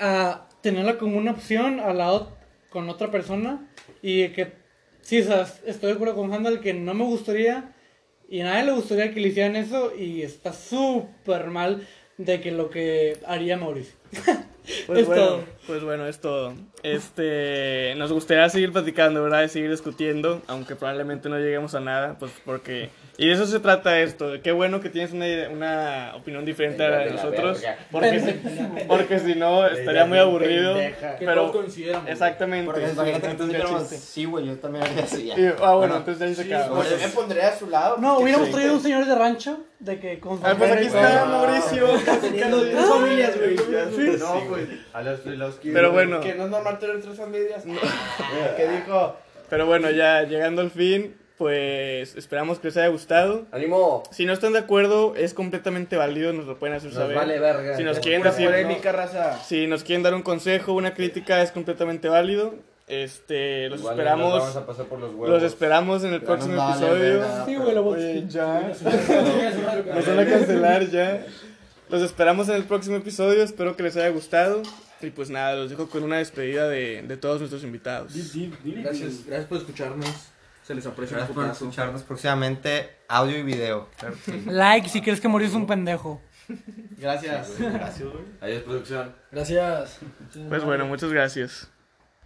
A 0.01 0.47
tenerla 0.65 0.97
como 0.97 1.19
una 1.19 1.33
opción 1.33 1.79
al 1.79 1.99
lado 1.99 2.33
con 2.71 2.89
otra 2.89 3.11
persona. 3.11 3.71
Y 4.01 4.31
que 4.31 4.53
sí, 5.03 5.21
o 5.21 5.25
sea, 5.25 5.47
estoy 5.67 5.91
de 5.91 5.95
acuerdo 5.95 6.15
con 6.17 6.33
Handel 6.33 6.61
que 6.61 6.73
no 6.73 6.95
me 6.95 7.05
gustaría. 7.05 7.75
Y 8.31 8.41
a 8.41 8.45
nadie 8.45 8.65
le 8.65 8.73
gustaría 8.73 9.12
que 9.12 9.21
le 9.21 9.29
hicieran 9.29 9.57
eso. 9.57 9.95
Y 9.95 10.23
está 10.23 10.55
súper 10.55 11.49
mal 11.49 11.87
de 12.17 12.41
que 12.41 12.51
lo 12.51 12.71
que 12.71 13.19
haría 13.27 13.57
Mauricio. 13.57 13.95
Pues 14.87 15.01
Es 15.01 15.07
bueno, 15.07 15.23
todo. 15.23 15.45
Pues 15.67 15.83
bueno, 15.83 16.07
es 16.07 16.21
todo. 16.21 16.55
Este, 16.83 17.95
nos 17.97 18.12
gustaría 18.12 18.49
seguir 18.49 18.73
platicando, 18.73 19.23
¿verdad? 19.23 19.43
Y 19.45 19.49
seguir 19.49 19.71
discutiendo, 19.71 20.43
aunque 20.47 20.77
probablemente 20.77 21.29
no 21.29 21.39
lleguemos 21.39 21.75
a 21.75 21.81
nada, 21.81 22.17
pues 22.19 22.33
porque... 22.45 22.91
Y 23.17 23.29
de 23.29 23.35
eso 23.35 23.47
se 23.47 23.61
trata 23.61 24.01
esto, 24.01 24.33
qué 24.43 24.51
bueno 24.51 24.81
que 24.81 24.89
tienes 24.91 25.12
una, 25.12 25.27
una 25.49 26.12
opinión 26.17 26.45
diferente 26.45 26.85
a 26.85 26.89
la 26.89 26.99
de 26.99 27.11
nosotros, 27.12 27.62
porque, 27.93 28.19
si- 28.21 28.33
porque 28.89 29.19
si 29.21 29.35
no 29.37 29.67
estaría 29.69 30.05
muy 30.05 30.19
aburrido, 30.19 30.77
pero... 31.21 31.53
Exactamente. 32.09 32.67
Porque 32.67 32.91
imagínate 32.91 33.29
que 33.29 33.35
tú 33.35 33.45
Entonces, 33.45 33.53
ya 33.53 33.59
dijéramos, 33.62 33.83
chiste. 33.91 33.97
sí, 34.07 34.25
güey, 34.25 34.47
yo 34.47 34.59
también 34.59 34.85
haría 34.85 35.05
así. 35.05 35.31
ah, 35.62 35.75
bueno, 35.77 35.97
entonces 35.99 36.23
ahí 36.23 36.35
se 36.35 36.53
acaba. 36.55 36.75
pues, 36.77 36.91
Yo 36.91 36.97
me 36.99 37.09
pondré 37.15 37.43
a 37.43 37.57
su 37.57 37.69
lado. 37.69 37.99
No, 37.99 38.19
hubiéramos 38.19 38.51
traído 38.51 38.75
un 38.75 38.81
señor 38.83 39.07
de 39.07 39.15
rancho. 39.15 39.61
De 39.79 40.01
que 40.01 40.19
con 40.19 40.41
Ah, 40.43 40.55
pues 40.57 40.73
aquí 40.73 40.87
está. 40.87 41.27
Mauricio. 41.27 41.87
Teniendo 42.21 42.62
tres 42.62 42.85
familias, 42.89 43.37
güey. 43.37 43.59
Sí. 43.59 44.17
No, 44.19 44.41
güey. 44.49 44.67
A 44.95 45.03
los 45.03 45.21
que- 45.55 45.70
Pero 45.72 45.92
bueno. 45.92 46.20
Que 46.20 46.34
no 46.34 46.44
es 46.44 46.50
normal 46.50 46.78
tener 46.78 47.00
tres 47.00 47.16
familias. 47.16 47.64
que 48.57 48.68
dijo, 48.68 49.16
Pero 49.50 49.66
bueno, 49.66 49.90
ya 49.90 50.22
llegando 50.22 50.62
al 50.62 50.70
fin, 50.70 51.16
pues 51.38 52.14
esperamos 52.16 52.59
que 52.59 52.68
les 52.68 52.76
haya 52.76 52.88
gustado. 52.88 53.44
¡Ánimo! 53.52 54.02
Si 54.11 54.24
no 54.26 54.32
están 54.32 54.52
de 54.52 54.61
acuerdo, 54.61 55.14
es 55.16 55.34
completamente 55.34 55.96
válido, 55.96 56.32
nos 56.32 56.46
lo 56.46 56.59
pueden 56.59 56.76
hacer 56.76 56.90
Nos 56.90 56.98
saber. 56.98 57.16
vale 57.16 57.38
verga. 57.38 57.76
Si 57.76 57.82
nos 57.82 57.98
quieren 57.98 58.22
decir, 58.22 58.46
polémica, 58.46 58.92
raza. 58.92 59.38
si 59.42 59.66
nos 59.66 59.82
quieren 59.84 60.02
dar 60.02 60.14
un 60.14 60.22
consejo, 60.22 60.72
una 60.72 60.94
crítica, 60.94 61.42
es 61.42 61.50
completamente 61.50 62.09
válido. 62.09 62.55
Este, 62.86 63.70
los 63.70 63.80
Igual 63.80 63.94
esperamos, 63.94 64.30
nos 64.34 64.40
vamos 64.42 64.57
a 64.57 64.66
pasar 64.66 64.84
por 64.86 64.98
los 64.98 65.12
los 65.14 65.42
esperamos 65.42 66.05
en 66.05 66.12
el 66.12 66.20
Ya 66.20 66.26
próximo 66.26 66.57
vale 66.57 66.72
episodio. 66.72 67.18
verga. 67.20 67.44
Sí, 67.46 67.57
güey, 67.57 67.76
Oye, 67.78 68.24
ya. 68.28 68.72
Nos 69.94 70.07
van 70.07 70.18
a 70.18 70.26
cancelar 70.26 70.86
ya. 70.90 71.24
Los 71.88 72.02
esperamos 72.02 72.48
en 72.50 72.57
el 72.57 72.64
próximo 72.64 72.96
episodio. 72.96 73.42
Espero 73.42 73.74
que 73.76 73.82
les 73.84 73.96
haya 73.96 74.11
gustado. 74.11 74.62
Y 75.07 75.11
pues 75.11 75.30
nada, 75.30 75.55
los 75.57 75.70
dejo 75.70 75.88
con 75.88 76.02
una 76.02 76.18
despedida 76.18 76.68
de, 76.68 77.02
de 77.02 77.16
todos 77.16 77.38
nuestros 77.38 77.62
invitados. 77.62 78.12
Gracias, 78.14 79.24
gracias 79.26 79.46
por 79.46 79.59
escucharnos. 79.59 80.28
Se 80.66 80.74
les 80.74 80.86
aprecia 80.86 81.18
Gracias 81.18 81.34
por 81.34 81.46
escucharnos 81.46 82.02
próximamente 82.02 82.90
audio 83.09 83.38
y 83.38 83.42
video. 83.42 83.88
Like 84.46 84.88
si 84.88 85.02
crees 85.02 85.20
que 85.20 85.28
morir 85.28 85.48
es 85.48 85.55
un 85.55 85.66
pendejo. 85.66 86.22
Gracias. 86.98 87.52
Adiós, 88.40 88.62
producción. 88.62 89.14
Gracias. 89.30 89.98
Pues 90.48 90.64
bueno, 90.64 90.86
muchas 90.86 91.11
gracias. 91.11 91.68